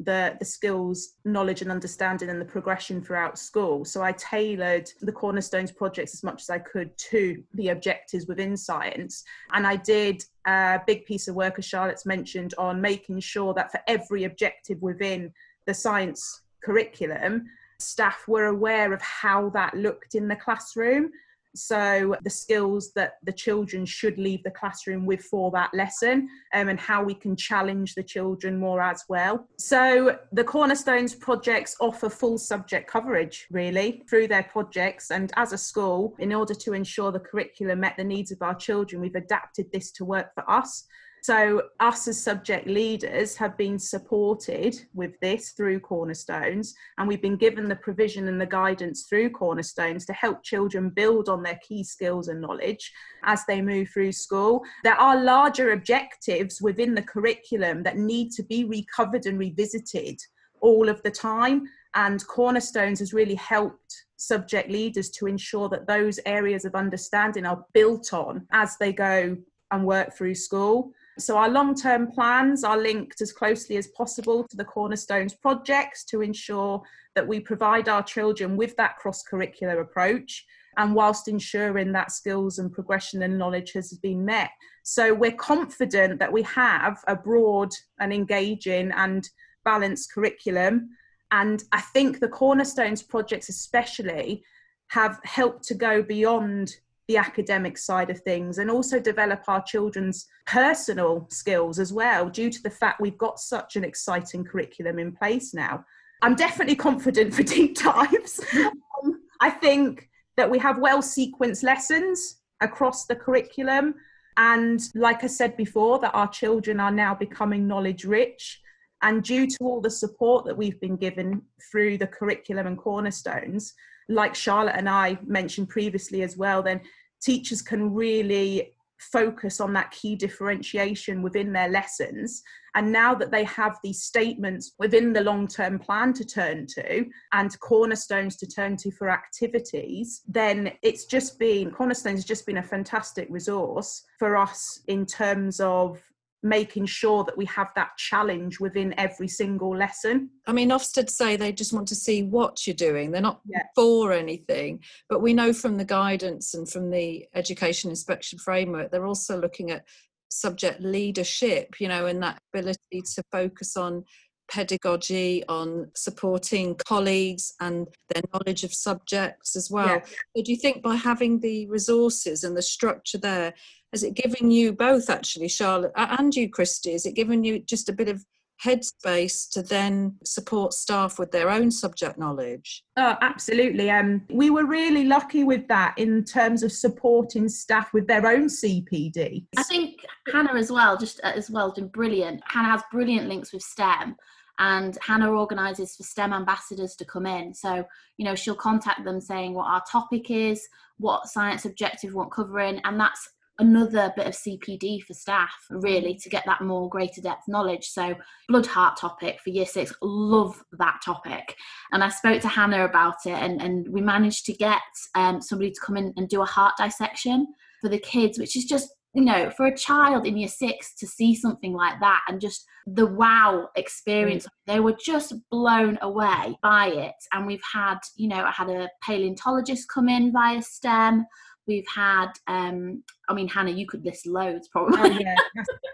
the, 0.05 0.37
the 0.39 0.45
skills, 0.45 1.15
knowledge, 1.25 1.63
and 1.63 1.71
understanding 1.71 2.31
and 2.31 2.41
the 2.41 2.45
progression 2.45 3.03
throughout 3.03 3.39
school. 3.39 3.85
So 3.85 4.03
I 4.03 4.13
tailored 4.13 4.91
the 5.01 5.13
Cornerstones 5.13 5.71
projects 5.71 6.15
as 6.15 6.23
much 6.23 6.43
as 6.43 6.51
I 6.51 6.59
could 6.59 6.97
to 7.11 7.43
the 7.55 7.69
objectives 7.69 8.27
within 8.27 8.57
science. 8.57 9.25
And 9.53 9.67
I 9.67 9.77
did 9.77 10.25
a 10.47 10.81
big 10.87 11.05
piece 11.05 11.29
of 11.29 11.35
work, 11.35 11.59
as 11.59 11.65
Charlotte's 11.65 12.07
mentioned, 12.07 12.55
on 12.57 12.81
making 12.81 13.21
sure 13.21 13.53
that 13.55 13.71
for 13.71 13.81
every 13.87 14.25
objective 14.25 14.81
within 14.81 15.33
the 15.67 15.75
science 15.75 16.43
curriculum, 16.65 17.47
staff 17.79 18.25
were 18.27 18.47
aware 18.47 18.93
of 18.93 19.03
how 19.03 19.51
that 19.51 19.75
looked 19.75 20.15
in 20.15 20.29
the 20.29 20.37
classroom 20.37 21.11
so 21.55 22.17
the 22.23 22.31
skills 22.31 22.93
that 22.95 23.15
the 23.25 23.33
children 23.33 23.85
should 23.85 24.19
leave 24.19 24.43
the 24.43 24.51
classroom 24.51 25.07
with 25.07 25.23
for 25.23 25.51
that 25.51 25.73
lesson 25.75 26.29
um, 26.55 26.69
and 26.69 26.79
how 26.79 27.03
we 27.03 27.15
can 27.15 27.37
challenge 27.37 27.95
the 27.95 28.03
children 28.03 28.59
more 28.59 28.81
as 28.81 29.05
well. 29.09 29.47
So 29.59 30.19
the 30.33 30.45
cornerstones 30.45 31.15
projects 31.15 31.77
offer 31.81 32.09
full 32.09 32.39
subject 32.39 32.91
coverage 32.91 33.47
really 33.51 34.03
through 34.09 34.29
their 34.29 34.45
projects. 34.45 35.11
And 35.11 35.33
as 35.37 35.53
a 35.53 35.59
school 35.59 36.15
in 36.19 36.33
order 36.33 36.55
to 36.55 36.73
ensure 36.73 37.13
the 37.13 37.21
curriculum 37.21 37.81
met 37.81 37.97
the 37.97 38.05
needs 38.05 38.31
of 38.33 38.43
our 38.43 38.55
children 38.55 39.01
we've 39.01 39.15
adapted 39.15 39.71
this 39.73 39.91
to 39.93 40.05
work 40.05 40.35
for 40.35 40.49
us 40.51 40.85
so, 41.23 41.63
us 41.81 42.09
as 42.09 42.23
subject 42.23 42.67
leaders 42.67 43.37
have 43.37 43.57
been 43.57 43.79
supported 43.79 44.81
with 44.95 45.19
this 45.21 45.51
through 45.51 45.81
Cornerstones, 45.81 46.75
and 46.97 47.07
we've 47.07 47.21
been 47.21 47.37
given 47.37 47.69
the 47.69 47.77
provision 47.77 48.29
and 48.29 48.41
the 48.41 48.47
guidance 48.47 49.07
through 49.09 49.31
Cornerstones 49.31 50.07
to 50.07 50.13
help 50.15 50.43
children 50.43 50.89
build 50.89 51.29
on 51.29 51.43
their 51.43 51.59
key 51.67 51.85
skills 51.85 52.29
and 52.29 52.41
knowledge 52.41 52.93
as 53.25 53.45
they 53.47 53.61
move 53.61 53.91
through 53.91 54.13
school. 54.13 54.63
There 54.83 54.99
are 54.99 55.23
larger 55.23 55.73
objectives 55.73 56.63
within 56.63 56.95
the 56.95 57.03
curriculum 57.03 57.83
that 57.83 57.99
need 57.99 58.31
to 58.33 58.43
be 58.43 58.65
recovered 58.65 59.27
and 59.27 59.39
revisited 59.39 60.19
all 60.61 60.89
of 60.89 61.03
the 61.03 61.11
time, 61.11 61.69
and 61.95 62.27
Cornerstones 62.27 63.01
has 63.01 63.13
really 63.13 63.35
helped 63.35 64.05
subject 64.17 64.71
leaders 64.71 65.11
to 65.11 65.27
ensure 65.27 65.69
that 65.69 65.87
those 65.87 66.21
areas 66.25 66.65
of 66.65 66.75
understanding 66.75 67.47
are 67.47 67.65
built 67.75 68.13
on 68.13 68.47
as 68.53 68.77
they 68.79 68.93
go 68.93 69.37
and 69.71 69.85
work 69.85 70.15
through 70.17 70.35
school. 70.35 70.93
So, 71.21 71.37
our 71.37 71.49
long 71.49 71.75
term 71.75 72.11
plans 72.11 72.65
are 72.65 72.79
linked 72.79 73.21
as 73.21 73.33
closely 73.33 73.77
as 73.77 73.89
possible 73.89 74.47
to 74.49 74.57
the 74.57 74.65
Cornerstones 74.65 75.35
projects 75.35 76.05
to 76.07 76.23
ensure 76.23 76.83
that 77.15 77.27
we 77.27 77.41
provide 77.41 77.89
our 77.89 78.03
children 78.03 78.57
with 78.57 78.75
that 78.77 78.97
cross 78.97 79.23
curricular 79.31 79.81
approach 79.81 80.45
and 80.77 80.95
whilst 80.95 81.29
ensuring 81.29 81.93
that 81.93 82.13
skills 82.13 82.59
and 82.59 82.73
progression 82.73 83.23
and 83.23 83.37
knowledge 83.37 83.73
has 83.73 83.93
been 83.95 84.25
met. 84.25 84.51
So, 84.83 85.13
we're 85.13 85.33
confident 85.33 86.19
that 86.19 86.33
we 86.33 86.43
have 86.43 86.99
a 87.07 87.15
broad 87.15 87.71
and 87.99 88.13
engaging 88.13 88.91
and 88.93 89.29
balanced 89.65 90.13
curriculum. 90.13 90.89
And 91.33 91.63
I 91.73 91.81
think 91.81 92.19
the 92.19 92.29
Cornerstones 92.29 93.03
projects, 93.03 93.49
especially, 93.49 94.43
have 94.89 95.21
helped 95.25 95.65
to 95.65 95.75
go 95.75 96.03
beyond 96.03 96.75
the 97.11 97.17
academic 97.17 97.77
side 97.77 98.09
of 98.09 98.21
things 98.21 98.59
and 98.59 98.71
also 98.71 99.01
develop 99.01 99.43
our 99.49 99.61
children's 99.65 100.29
personal 100.47 101.27
skills 101.29 101.81
as 101.81 101.93
well, 101.93 102.31
due 102.31 102.49
to 102.49 102.63
the 102.63 102.71
fact 102.71 103.01
we've 103.01 103.19
got 103.19 103.41
such 103.41 103.75
an 103.75 103.83
exciting 103.83 104.45
curriculum 104.45 104.97
in 105.01 105.11
place 105.11 105.53
now. 105.53 105.85
I'm 106.23 106.37
definitely 106.37 106.77
confident 106.77 107.35
for 107.35 107.43
deep 107.57 107.77
dives. 107.77 108.41
um, 108.55 109.23
I 109.41 109.51
think 109.51 110.09
that 110.37 110.49
we 110.49 110.61
have 110.61 110.79
well 110.79 111.03
sequenced 111.03 111.65
lessons 111.65 112.37
across 112.61 113.07
the 113.07 113.17
curriculum. 113.17 113.97
And 114.37 114.81
like 114.95 115.25
I 115.25 115.27
said 115.27 115.57
before, 115.57 115.99
that 115.99 116.15
our 116.15 116.29
children 116.29 116.79
are 116.79 116.93
now 116.93 117.13
becoming 117.13 117.67
knowledge 117.67 118.05
rich. 118.05 118.61
And 119.03 119.25
due 119.25 119.49
to 119.49 119.57
all 119.63 119.81
the 119.81 119.91
support 119.91 120.45
that 120.45 120.57
we've 120.57 120.81
been 120.81 120.97
given 120.97 121.43
through 121.73 121.99
the 121.99 122.07
curriculum 122.07 122.69
and 122.69 122.79
cornerstones, 122.79 123.75
like 124.09 124.35
Charlotte 124.35 124.77
and 124.77 124.89
I 124.89 125.19
mentioned 125.25 125.69
previously 125.69 126.23
as 126.23 126.37
well, 126.37 126.63
then 126.63 126.81
teachers 127.21 127.63
can 127.63 127.93
really 127.93 128.75
focus 129.01 129.61
on 129.61 129.73
that 129.73 129.91
key 129.91 130.15
differentiation 130.15 131.23
within 131.23 131.53
their 131.53 131.69
lessons. 131.69 132.43
And 132.75 132.93
now 132.93 133.15
that 133.15 133.31
they 133.31 133.45
have 133.45 133.79
these 133.83 134.03
statements 134.03 134.75
within 134.79 135.13
the 135.13 135.23
long 135.23 135.49
term 135.49 135.79
plan 135.79 136.13
to 136.15 136.25
turn 136.25 136.67
to 136.75 137.07
and 137.33 137.61
cornerstones 137.61 138.37
to 138.37 138.47
turn 138.47 138.77
to 138.77 138.91
for 138.93 139.11
activities, 139.11 140.23
then 140.29 140.73
it's 140.83 141.07
just 141.07 141.39
been, 141.39 141.71
Cornerstones 141.71 142.19
has 142.19 142.25
just 142.25 142.47
been 142.47 142.59
a 142.59 142.63
fantastic 142.63 143.27
resource 143.31 144.05
for 144.19 144.37
us 144.37 144.81
in 144.87 145.07
terms 145.07 145.61
of 145.61 146.01
making 146.43 146.87
sure 146.87 147.25
that 147.25 147.37
we 147.37 147.45
have 147.47 147.69
that 147.77 147.97
challenge 147.99 148.61
within 148.61 148.95
every 148.99 149.29
single 149.29 149.77
lesson. 149.77 150.31
I 150.47 150.53
mean, 150.53 150.71
Ofsted 150.71 151.11
say 151.11 151.37
they 151.37 151.53
just 151.53 151.73
want 151.73 151.89
to 151.89 151.95
see 151.95 152.23
what 152.23 152.67
you're 152.67 152.75
doing. 152.75 153.11
They're 153.11 153.21
not 153.21 153.41
yeah. 153.47 153.65
for 153.75 154.13
anything. 154.13 154.83
But 155.09 155.21
we 155.21 155.35
know 155.35 155.53
from 155.53 155.77
the 155.77 155.85
guidance 155.85 156.55
and 156.55 156.69
from 156.69 156.91
the 156.91 157.27
education 157.35 157.91
inspection 157.91 158.39
framework, 158.39 158.91
they're 158.91 159.07
also 159.07 159.39
looking 159.39 159.71
at 159.71 159.85
subject 160.31 160.81
leadership, 160.81 161.81
you 161.81 161.89
know, 161.89 162.07
and 162.07 162.23
that 162.23 162.41
ability 162.55 163.03
to 163.15 163.23
focus 163.31 163.77
on 163.77 164.05
pedagogy, 164.51 165.45
on 165.49 165.91
supporting 165.95 166.75
colleagues 166.75 167.55
and 167.61 167.87
their 168.13 168.23
knowledge 168.33 168.65
of 168.65 168.75
subjects 168.75 169.55
as 169.57 169.71
well. 169.71 169.87
Yeah. 169.87 170.05
So 170.37 170.43
do 170.43 170.51
you 170.51 170.59
think 170.59 170.83
by 170.83 170.97
having 170.97 171.41
the 171.41 171.67
resources 171.67 172.43
and 172.45 172.57
the 172.57 172.63
structure 172.63 173.19
there, 173.19 173.55
has 173.93 174.03
it 174.03 174.15
given 174.15 174.51
you 174.51 174.73
both 174.73 175.11
actually 175.11 175.49
charlotte 175.49 175.93
and 175.97 176.35
you 176.35 176.49
christie? 176.49 176.93
Is 176.93 177.07
it 177.07 177.15
given 177.15 177.45
you 177.45 177.61
just 177.61 177.89
a 177.89 177.93
bit 177.93 178.09
of 178.09 178.25
headspace 178.65 179.49
to 179.49 179.63
then 179.63 180.17
support 180.23 180.75
staff 180.75 181.19
with 181.19 181.33
their 181.33 181.49
own 181.49 181.71
subject 181.71 182.19
knowledge? 182.19 182.85
Oh 182.97 183.17
absolutely. 183.21 183.91
Um 183.91 184.23
we 184.31 184.51
were 184.51 184.67
really 184.67 185.05
lucky 185.05 185.45
with 185.45 185.67
that 185.69 185.95
in 185.97 186.25
terms 186.25 186.63
of 186.63 186.71
supporting 186.71 187.49
staff 187.49 187.93
with 187.95 188.07
their 188.07 188.27
own 188.27 188.47
cpd 188.47 189.47
i 189.57 189.63
think 189.63 190.01
hannah 190.31 190.55
as 190.55 190.71
well 190.71 190.97
just 190.97 191.21
uh, 191.25 191.33
as 191.35 191.51
well 191.51 191.73
been 191.73 191.89
brilliant. 191.89 192.43
Hannah 192.47 192.69
has 192.69 192.83
brilliant 192.91 193.29
links 193.29 193.53
with 193.53 193.63
stem 193.63 194.17
and 194.59 194.99
Hannah 195.01 195.31
organises 195.31 195.97
for 195.97 196.03
STEM 196.03 196.35
ambassadors 196.35 196.95
to 196.97 197.05
come 197.05 197.27
in. 197.27 197.55
So, 197.55 197.85
you 198.19 198.27
know, 198.27 198.35
she'll 198.35 198.55
contact 198.55 199.05
them 199.05 199.21
saying 199.21 199.55
what 199.55 199.67
our 199.67 199.83
topic 199.91 200.31
is, 200.31 200.69
what 200.99 201.29
science 201.29 201.65
objective 201.65 202.11
we 202.11 202.17
want 202.17 202.31
covering, 202.31 202.81
and 202.85 203.01
that's 203.01 203.31
another 203.61 204.13
bit 204.17 204.27
of 204.27 204.33
CPD 204.33 205.03
for 205.03 205.15
staff, 205.15 205.55
really, 205.71 206.17
to 206.17 206.29
get 206.29 206.45
that 206.47 206.63
more 206.63 206.89
greater 206.89 207.21
depth 207.21 207.45
knowledge. 207.47 207.87
So, 207.87 208.15
blood 208.49 208.67
heart 208.67 208.97
topic 208.99 209.41
for 209.41 209.51
year 209.51 209.67
six, 209.67 209.93
love 210.03 210.63
that 210.79 211.01
topic. 211.05 211.57
And 211.93 212.03
I 212.03 212.09
spoke 212.09 212.43
to 212.43 212.49
Hannah 212.49 212.85
about 212.85 213.27
it, 213.27 213.33
and, 213.33 213.61
and 213.63 213.87
we 213.89 214.01
managed 214.01 214.47
to 214.47 214.53
get 214.53 214.81
um, 215.15 215.41
somebody 215.41 215.71
to 215.71 215.81
come 215.81 215.97
in 215.97 216.13
and 216.17 216.29
do 216.29 216.43
a 216.43 216.47
heart 216.47 216.75
dissection 216.79 217.47
for 217.81 217.89
the 217.89 217.99
kids, 217.99 218.39
which 218.39 218.57
is 218.57 218.65
just 218.65 218.89
you 219.15 219.25
know, 219.25 219.51
for 219.51 219.67
a 219.67 219.77
child 219.77 220.27
in 220.27 220.37
year 220.37 220.49
six 220.49 220.95
to 220.95 221.07
see 221.07 221.35
something 221.35 221.73
like 221.73 221.99
that 222.01 222.23
and 222.29 222.41
just 222.41 222.65
the 222.87 223.07
wow 223.07 223.69
experience, 223.77 224.47
mm. 224.47 224.51
they 224.67 224.81
were 224.81 224.97
just 225.05 225.35
blown 225.51 225.99
away 226.01 226.57
by 226.63 226.87
it. 226.87 227.15
And 227.33 227.47
we've 227.47 227.63
had, 227.73 227.99
you 228.17 228.29
know, 228.29 228.45
I 228.45 228.53
had 228.53 228.71
a 228.71 228.89
paleontologist 229.03 229.89
come 229.93 230.09
in 230.09 230.33
via 230.33 230.63
STEM. 230.63 231.27
We've 231.67 231.87
had, 231.95 232.33
um, 232.47 233.03
I 233.29 233.35
mean, 233.35 233.49
Hannah, 233.49 233.71
you 233.71 233.87
could 233.87 234.05
list 234.05 234.27
loads 234.27 234.69
probably. 234.69 234.99
Oh, 234.99 235.07
yeah. 235.07 235.37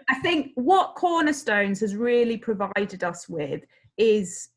I 0.09 0.15
think 0.21 0.51
what 0.55 0.95
Cornerstones 0.95 1.79
has 1.81 1.95
really 1.95 2.37
provided 2.37 3.03
us 3.03 3.29
with 3.29 3.61
is 3.97 4.49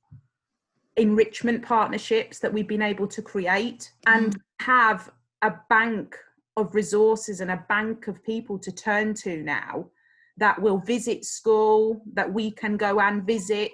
enrichment 0.96 1.62
partnerships 1.62 2.38
that 2.40 2.52
we've 2.52 2.68
been 2.68 2.82
able 2.82 3.06
to 3.08 3.22
create 3.22 3.90
and 4.06 4.34
mm. 4.34 4.40
have 4.60 5.10
a 5.42 5.54
bank 5.68 6.16
of 6.56 6.74
resources 6.74 7.40
and 7.40 7.50
a 7.50 7.64
bank 7.68 8.06
of 8.06 8.22
people 8.24 8.58
to 8.58 8.72
turn 8.72 9.14
to 9.14 9.42
now 9.42 9.86
that 10.36 10.60
will 10.60 10.78
visit 10.78 11.24
school, 11.24 12.02
that 12.12 12.32
we 12.32 12.50
can 12.50 12.76
go 12.76 13.00
and 13.00 13.24
visit 13.24 13.72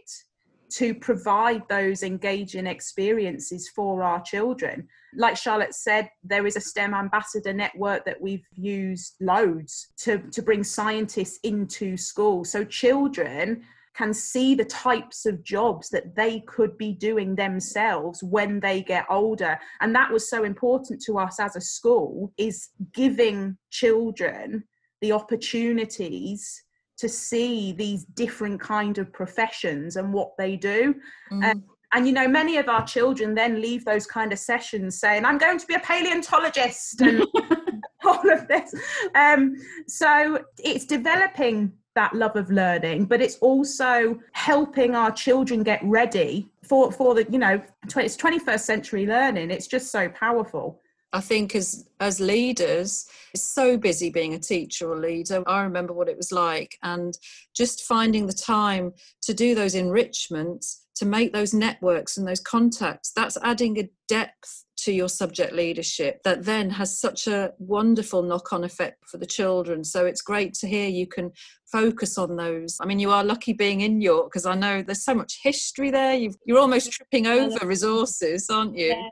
to 0.70 0.94
provide 0.94 1.62
those 1.68 2.02
engaging 2.02 2.66
experiences 2.66 3.68
for 3.68 4.02
our 4.02 4.20
children 4.22 4.88
like 5.16 5.36
Charlotte 5.36 5.74
said, 5.74 6.10
there 6.22 6.46
is 6.46 6.56
a 6.56 6.60
STEM 6.60 6.94
ambassador 6.94 7.52
network 7.52 8.04
that 8.04 8.20
we've 8.20 8.46
used 8.52 9.14
loads 9.20 9.88
to, 9.98 10.18
to 10.18 10.42
bring 10.42 10.62
scientists 10.62 11.38
into 11.42 11.96
school. 11.96 12.44
So 12.44 12.64
children 12.64 13.62
can 13.94 14.12
see 14.12 14.54
the 14.54 14.64
types 14.64 15.24
of 15.24 15.42
jobs 15.42 15.88
that 15.88 16.14
they 16.14 16.40
could 16.40 16.76
be 16.76 16.92
doing 16.92 17.34
themselves 17.34 18.22
when 18.22 18.60
they 18.60 18.82
get 18.82 19.06
older 19.08 19.58
and 19.80 19.94
that 19.94 20.12
was 20.12 20.28
so 20.28 20.44
important 20.44 21.00
to 21.00 21.18
us 21.18 21.40
as 21.40 21.56
a 21.56 21.60
school 21.62 22.30
is 22.36 22.68
giving 22.92 23.56
children 23.70 24.62
the 25.00 25.12
opportunities 25.12 26.62
to 26.98 27.08
see 27.08 27.72
these 27.72 28.04
different 28.04 28.60
kind 28.60 28.98
of 28.98 29.12
professions 29.12 29.96
and 29.96 30.12
what 30.12 30.36
they 30.38 30.56
do. 30.56 30.94
Mm. 31.30 31.52
um, 31.52 31.64
and 31.92 32.04
you 32.06 32.12
know 32.12 32.26
many 32.26 32.56
of 32.56 32.68
our 32.68 32.84
children 32.84 33.34
then 33.34 33.60
leave 33.60 33.84
those 33.84 34.06
kind 34.08 34.32
of 34.32 34.40
sessions 34.40 34.98
saying 34.98 35.24
i'm 35.24 35.38
going 35.38 35.56
to 35.56 35.64
be 35.66 35.74
a 35.74 35.78
paleontologist 35.78 37.00
and 37.00 37.24
all 38.06 38.30
of 38.30 38.46
this. 38.48 38.74
Um, 39.14 39.56
so 39.86 40.44
it's 40.58 40.84
developing 40.84 41.72
that 41.94 42.14
love 42.14 42.36
of 42.36 42.50
learning 42.50 43.06
but 43.06 43.22
it's 43.22 43.36
also 43.38 44.18
helping 44.32 44.94
our 44.94 45.10
children 45.10 45.62
get 45.62 45.80
ready 45.82 46.48
for 46.62 46.92
for 46.92 47.14
the 47.14 47.26
you 47.30 47.38
know 47.38 47.60
it's 47.96 48.16
21st 48.16 48.60
century 48.60 49.06
learning. 49.06 49.50
It's 49.50 49.66
just 49.66 49.90
so 49.90 50.08
powerful 50.10 50.80
I 51.12 51.20
think 51.20 51.54
as 51.54 51.86
as 52.00 52.20
leaders, 52.20 53.06
it's 53.32 53.48
so 53.54 53.78
busy 53.78 54.10
being 54.10 54.34
a 54.34 54.38
teacher 54.38 54.90
or 54.90 54.98
leader. 54.98 55.42
I 55.46 55.62
remember 55.62 55.92
what 55.92 56.08
it 56.08 56.16
was 56.16 56.32
like, 56.32 56.76
and 56.82 57.16
just 57.54 57.84
finding 57.84 58.26
the 58.26 58.32
time 58.32 58.92
to 59.22 59.32
do 59.32 59.54
those 59.54 59.74
enrichments, 59.74 60.84
to 60.96 61.06
make 61.06 61.32
those 61.32 61.54
networks 61.54 62.16
and 62.16 62.26
those 62.26 62.40
contacts. 62.40 63.12
That's 63.14 63.38
adding 63.42 63.78
a 63.78 63.88
depth 64.08 64.64
to 64.78 64.92
your 64.92 65.08
subject 65.08 65.54
leadership 65.54 66.22
that 66.24 66.44
then 66.44 66.68
has 66.70 67.00
such 67.00 67.26
a 67.26 67.52
wonderful 67.58 68.22
knock-on 68.22 68.62
effect 68.62 69.08
for 69.08 69.16
the 69.16 69.26
children. 69.26 69.84
So 69.84 70.04
it's 70.04 70.20
great 70.20 70.52
to 70.54 70.68
hear 70.68 70.88
you 70.88 71.06
can 71.06 71.32
focus 71.72 72.18
on 72.18 72.36
those. 72.36 72.76
I 72.80 72.84
mean, 72.84 72.98
you 72.98 73.10
are 73.10 73.24
lucky 73.24 73.54
being 73.54 73.80
in 73.80 74.00
York 74.00 74.30
because 74.30 74.44
I 74.44 74.54
know 74.54 74.82
there's 74.82 75.04
so 75.04 75.14
much 75.14 75.40
history 75.42 75.90
there. 75.90 76.14
you 76.14 76.56
are 76.56 76.58
almost 76.60 76.92
tripping 76.92 77.26
over 77.26 77.66
resources, 77.66 78.48
aren't 78.50 78.76
you? 78.76 78.88
Yeah 78.88 79.08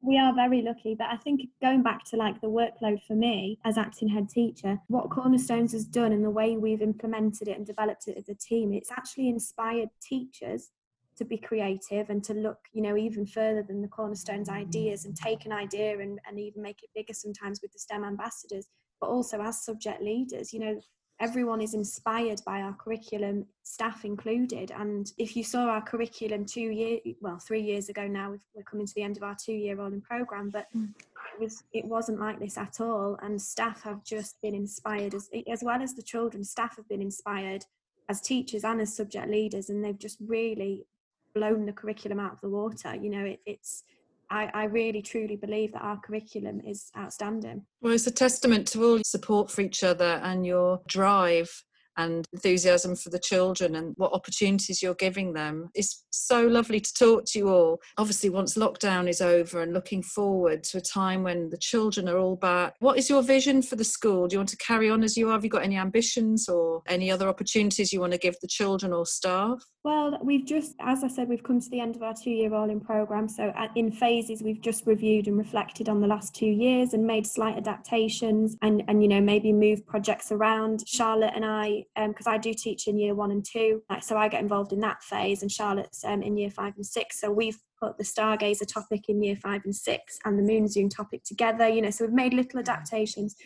we 0.00 0.18
are 0.18 0.34
very 0.34 0.62
lucky 0.62 0.94
but 0.94 1.08
i 1.10 1.16
think 1.16 1.42
going 1.60 1.82
back 1.82 2.04
to 2.04 2.16
like 2.16 2.40
the 2.40 2.46
workload 2.46 3.02
for 3.06 3.14
me 3.14 3.58
as 3.64 3.76
acting 3.76 4.08
head 4.08 4.28
teacher 4.28 4.78
what 4.88 5.10
cornerstones 5.10 5.72
has 5.72 5.84
done 5.84 6.12
and 6.12 6.24
the 6.24 6.30
way 6.30 6.56
we've 6.56 6.82
implemented 6.82 7.48
it 7.48 7.56
and 7.56 7.66
developed 7.66 8.06
it 8.06 8.16
as 8.16 8.28
a 8.28 8.34
team 8.34 8.72
it's 8.72 8.92
actually 8.92 9.28
inspired 9.28 9.88
teachers 10.00 10.70
to 11.16 11.24
be 11.24 11.36
creative 11.36 12.10
and 12.10 12.22
to 12.22 12.32
look 12.32 12.58
you 12.72 12.80
know 12.80 12.96
even 12.96 13.26
further 13.26 13.62
than 13.62 13.82
the 13.82 13.88
cornerstones 13.88 14.48
ideas 14.48 15.04
and 15.04 15.16
take 15.16 15.44
an 15.46 15.52
idea 15.52 15.98
and, 15.98 16.20
and 16.28 16.38
even 16.38 16.62
make 16.62 16.82
it 16.82 16.90
bigger 16.94 17.12
sometimes 17.12 17.60
with 17.60 17.72
the 17.72 17.78
stem 17.78 18.04
ambassadors 18.04 18.68
but 19.00 19.08
also 19.08 19.40
as 19.40 19.64
subject 19.64 20.02
leaders. 20.02 20.52
You 20.52 20.60
know 20.60 20.80
everyone 21.20 21.60
is 21.60 21.74
inspired 21.74 22.40
by 22.46 22.60
our 22.60 22.74
curriculum, 22.74 23.46
staff 23.62 24.04
included. 24.04 24.70
And 24.70 25.12
if 25.18 25.36
you 25.36 25.42
saw 25.42 25.68
our 25.68 25.82
curriculum 25.82 26.44
two 26.44 26.60
years, 26.60 27.00
well, 27.20 27.38
three 27.38 27.60
years 27.60 27.88
ago 27.88 28.06
now, 28.06 28.36
we're 28.54 28.62
coming 28.62 28.86
to 28.86 28.94
the 28.94 29.02
end 29.02 29.16
of 29.16 29.22
our 29.22 29.34
two-year 29.34 29.76
rolling 29.76 30.00
program, 30.00 30.50
but 30.50 30.66
mm. 30.76 30.88
it 31.34 31.40
was 31.40 31.64
it 31.72 31.84
wasn't 31.84 32.20
like 32.20 32.38
this 32.38 32.56
at 32.56 32.80
all. 32.80 33.18
And 33.22 33.40
staff 33.40 33.82
have 33.82 34.04
just 34.04 34.40
been 34.42 34.54
inspired 34.54 35.14
as 35.14 35.28
as 35.50 35.62
well 35.62 35.82
as 35.82 35.94
the 35.94 36.02
children. 36.02 36.44
Staff 36.44 36.76
have 36.76 36.88
been 36.88 37.02
inspired 37.02 37.64
as 38.08 38.20
teachers 38.20 38.64
and 38.64 38.80
as 38.80 38.94
subject 38.94 39.28
leaders, 39.28 39.70
and 39.70 39.84
they've 39.84 39.98
just 39.98 40.18
really 40.26 40.86
blown 41.34 41.66
the 41.66 41.72
curriculum 41.72 42.20
out 42.20 42.32
of 42.32 42.40
the 42.40 42.48
water. 42.48 42.94
You 42.94 43.10
know, 43.10 43.24
it, 43.24 43.40
it's 43.44 43.84
I, 44.30 44.50
I, 44.52 44.64
really 44.64 45.02
truly 45.02 45.36
believe 45.36 45.72
that 45.72 45.82
our 45.82 45.98
curriculum 45.98 46.60
is 46.66 46.90
outstanding. 46.96 47.64
Well, 47.80 47.94
it's 47.94 48.06
a 48.06 48.10
testament 48.10 48.68
to 48.68 48.84
all 48.84 48.96
your 48.96 49.04
support 49.04 49.50
for 49.50 49.62
each 49.62 49.82
other 49.82 50.20
and 50.22 50.44
your 50.44 50.80
drive 50.86 51.50
and 51.98 52.26
enthusiasm 52.32 52.96
for 52.96 53.10
the 53.10 53.18
children 53.18 53.74
and 53.74 53.94
what 53.96 54.12
opportunities 54.12 54.82
you're 54.82 54.94
giving 54.94 55.32
them. 55.32 55.68
It's 55.74 56.04
so 56.10 56.46
lovely 56.46 56.80
to 56.80 56.94
talk 56.94 57.24
to 57.26 57.38
you 57.38 57.48
all. 57.48 57.80
Obviously, 57.98 58.30
once 58.30 58.56
lockdown 58.56 59.08
is 59.08 59.20
over 59.20 59.60
and 59.62 59.74
looking 59.74 60.02
forward 60.02 60.64
to 60.64 60.78
a 60.78 60.80
time 60.80 61.22
when 61.22 61.50
the 61.50 61.58
children 61.58 62.08
are 62.08 62.18
all 62.18 62.36
back, 62.36 62.74
what 62.78 62.96
is 62.96 63.10
your 63.10 63.22
vision 63.22 63.60
for 63.60 63.76
the 63.76 63.84
school? 63.84 64.28
Do 64.28 64.34
you 64.34 64.38
want 64.38 64.48
to 64.50 64.56
carry 64.56 64.88
on 64.88 65.02
as 65.02 65.16
you 65.16 65.28
are? 65.28 65.32
Have 65.32 65.44
you 65.44 65.50
got 65.50 65.64
any 65.64 65.76
ambitions 65.76 66.48
or 66.48 66.82
any 66.86 67.10
other 67.10 67.28
opportunities 67.28 67.92
you 67.92 68.00
want 68.00 68.12
to 68.12 68.18
give 68.18 68.36
the 68.40 68.48
children 68.48 68.92
or 68.92 69.04
staff? 69.04 69.62
Well, 69.84 70.18
we've 70.22 70.44
just, 70.44 70.74
as 70.80 71.02
I 71.02 71.08
said, 71.08 71.28
we've 71.28 71.42
come 71.42 71.60
to 71.60 71.70
the 71.70 71.80
end 71.80 71.96
of 71.96 72.02
our 72.02 72.14
two 72.14 72.30
year 72.30 72.50
rolling 72.50 72.80
programme. 72.80 73.28
So, 73.28 73.48
uh, 73.56 73.68
in 73.74 73.90
phases, 73.90 74.42
we've 74.42 74.60
just 74.60 74.86
reviewed 74.86 75.28
and 75.28 75.38
reflected 75.38 75.88
on 75.88 76.00
the 76.00 76.06
last 76.06 76.34
two 76.34 76.46
years 76.46 76.94
and 76.94 77.06
made 77.06 77.26
slight 77.26 77.56
adaptations 77.56 78.56
and, 78.62 78.82
and 78.88 79.02
you 79.02 79.08
know, 79.08 79.20
maybe 79.20 79.52
move 79.52 79.86
projects 79.86 80.30
around. 80.30 80.84
Charlotte 80.86 81.32
and 81.34 81.44
I 81.44 81.84
because 81.96 82.26
um, 82.26 82.34
I 82.34 82.38
do 82.38 82.54
teach 82.54 82.86
in 82.86 82.98
year 82.98 83.14
one 83.14 83.30
and 83.30 83.44
two, 83.44 83.82
so 84.00 84.16
I 84.16 84.28
get 84.28 84.40
involved 84.40 84.72
in 84.72 84.80
that 84.80 85.02
phase, 85.02 85.42
and 85.42 85.50
Charlotte's 85.50 86.04
um, 86.04 86.22
in 86.22 86.36
year 86.36 86.50
five 86.50 86.74
and 86.76 86.86
six. 86.86 87.20
So 87.20 87.30
we've 87.30 87.58
put 87.80 87.96
the 87.96 88.04
stargazer 88.04 88.66
topic 88.66 89.08
in 89.08 89.22
year 89.22 89.36
five 89.36 89.62
and 89.64 89.74
six 89.74 90.18
and 90.24 90.38
the 90.38 90.42
moon 90.42 90.68
zoom 90.68 90.88
topic 90.88 91.24
together, 91.24 91.68
you 91.68 91.82
know, 91.82 91.90
so 91.90 92.04
we've 92.04 92.14
made 92.14 92.34
little 92.34 92.60
adaptations. 92.60 93.36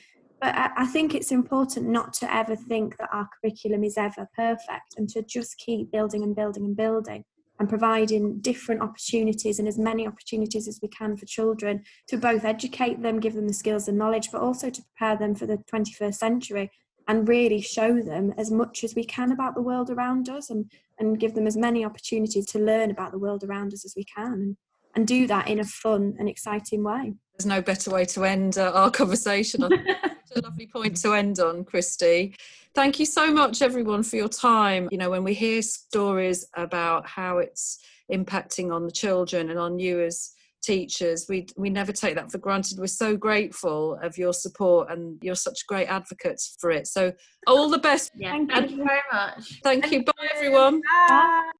But 0.40 0.54
I, 0.54 0.70
I 0.78 0.86
think 0.86 1.14
it's 1.14 1.30
important 1.30 1.88
not 1.88 2.12
to 2.14 2.34
ever 2.34 2.56
think 2.56 2.96
that 2.98 3.10
our 3.12 3.28
curriculum 3.40 3.84
is 3.84 3.96
ever 3.96 4.28
perfect 4.36 4.94
and 4.96 5.08
to 5.10 5.22
just 5.22 5.56
keep 5.58 5.92
building 5.92 6.22
and 6.22 6.34
building 6.34 6.64
and 6.64 6.76
building 6.76 7.24
and 7.60 7.68
providing 7.68 8.40
different 8.40 8.80
opportunities 8.80 9.58
and 9.58 9.68
as 9.68 9.78
many 9.78 10.06
opportunities 10.06 10.66
as 10.66 10.80
we 10.82 10.88
can 10.88 11.16
for 11.16 11.26
children 11.26 11.82
to 12.08 12.16
both 12.16 12.44
educate 12.44 13.02
them, 13.02 13.20
give 13.20 13.34
them 13.34 13.46
the 13.46 13.54
skills 13.54 13.86
and 13.86 13.98
knowledge, 13.98 14.30
but 14.32 14.40
also 14.40 14.68
to 14.70 14.82
prepare 14.82 15.16
them 15.16 15.34
for 15.34 15.46
the 15.46 15.58
21st 15.72 16.14
century 16.14 16.70
and 17.08 17.28
really 17.28 17.60
show 17.60 18.00
them 18.00 18.32
as 18.36 18.50
much 18.50 18.84
as 18.84 18.94
we 18.94 19.04
can 19.04 19.32
about 19.32 19.54
the 19.54 19.62
world 19.62 19.90
around 19.90 20.28
us 20.28 20.50
and, 20.50 20.70
and 20.98 21.18
give 21.20 21.34
them 21.34 21.46
as 21.46 21.56
many 21.56 21.84
opportunities 21.84 22.46
to 22.46 22.58
learn 22.58 22.90
about 22.90 23.12
the 23.12 23.18
world 23.18 23.44
around 23.44 23.72
us 23.72 23.84
as 23.84 23.94
we 23.96 24.04
can 24.04 24.32
and, 24.32 24.56
and 24.94 25.06
do 25.06 25.26
that 25.26 25.48
in 25.48 25.60
a 25.60 25.64
fun 25.64 26.14
and 26.18 26.28
exciting 26.28 26.82
way. 26.82 27.14
There's 27.36 27.46
no 27.46 27.62
better 27.62 27.90
way 27.90 28.04
to 28.06 28.24
end 28.24 28.58
uh, 28.58 28.72
our 28.74 28.90
conversation. 28.90 29.68
a 30.36 30.40
lovely 30.40 30.66
point 30.66 30.96
to 30.98 31.14
end 31.14 31.40
on, 31.40 31.64
Christie. 31.64 32.34
Thank 32.74 32.98
you 32.98 33.06
so 33.06 33.32
much, 33.32 33.62
everyone, 33.62 34.02
for 34.02 34.16
your 34.16 34.28
time. 34.28 34.88
You 34.90 34.98
know, 34.98 35.10
when 35.10 35.24
we 35.24 35.34
hear 35.34 35.62
stories 35.62 36.46
about 36.54 37.06
how 37.06 37.38
it's 37.38 37.78
impacting 38.10 38.72
on 38.72 38.86
the 38.86 38.92
children 38.92 39.50
and 39.50 39.58
on 39.58 39.78
you 39.78 40.00
as 40.00 40.32
teachers. 40.62 41.26
We 41.28 41.46
we 41.56 41.70
never 41.70 41.92
take 41.92 42.14
that 42.14 42.30
for 42.30 42.38
granted. 42.38 42.78
We're 42.78 42.86
so 42.86 43.16
grateful 43.16 43.98
of 44.02 44.16
your 44.16 44.32
support 44.32 44.90
and 44.90 45.18
you're 45.22 45.34
such 45.34 45.66
great 45.66 45.86
advocates 45.86 46.56
for 46.58 46.70
it. 46.70 46.86
So 46.86 47.12
all 47.46 47.68
the 47.68 47.78
best. 47.78 48.12
Yeah, 48.16 48.32
thank 48.32 48.70
you 48.70 48.84
very 48.84 49.00
much. 49.12 49.60
Thank, 49.62 49.82
thank 49.82 49.92
you. 49.92 50.04
Bye 50.04 50.28
everyone. 50.34 50.80
Bye. 51.08 51.52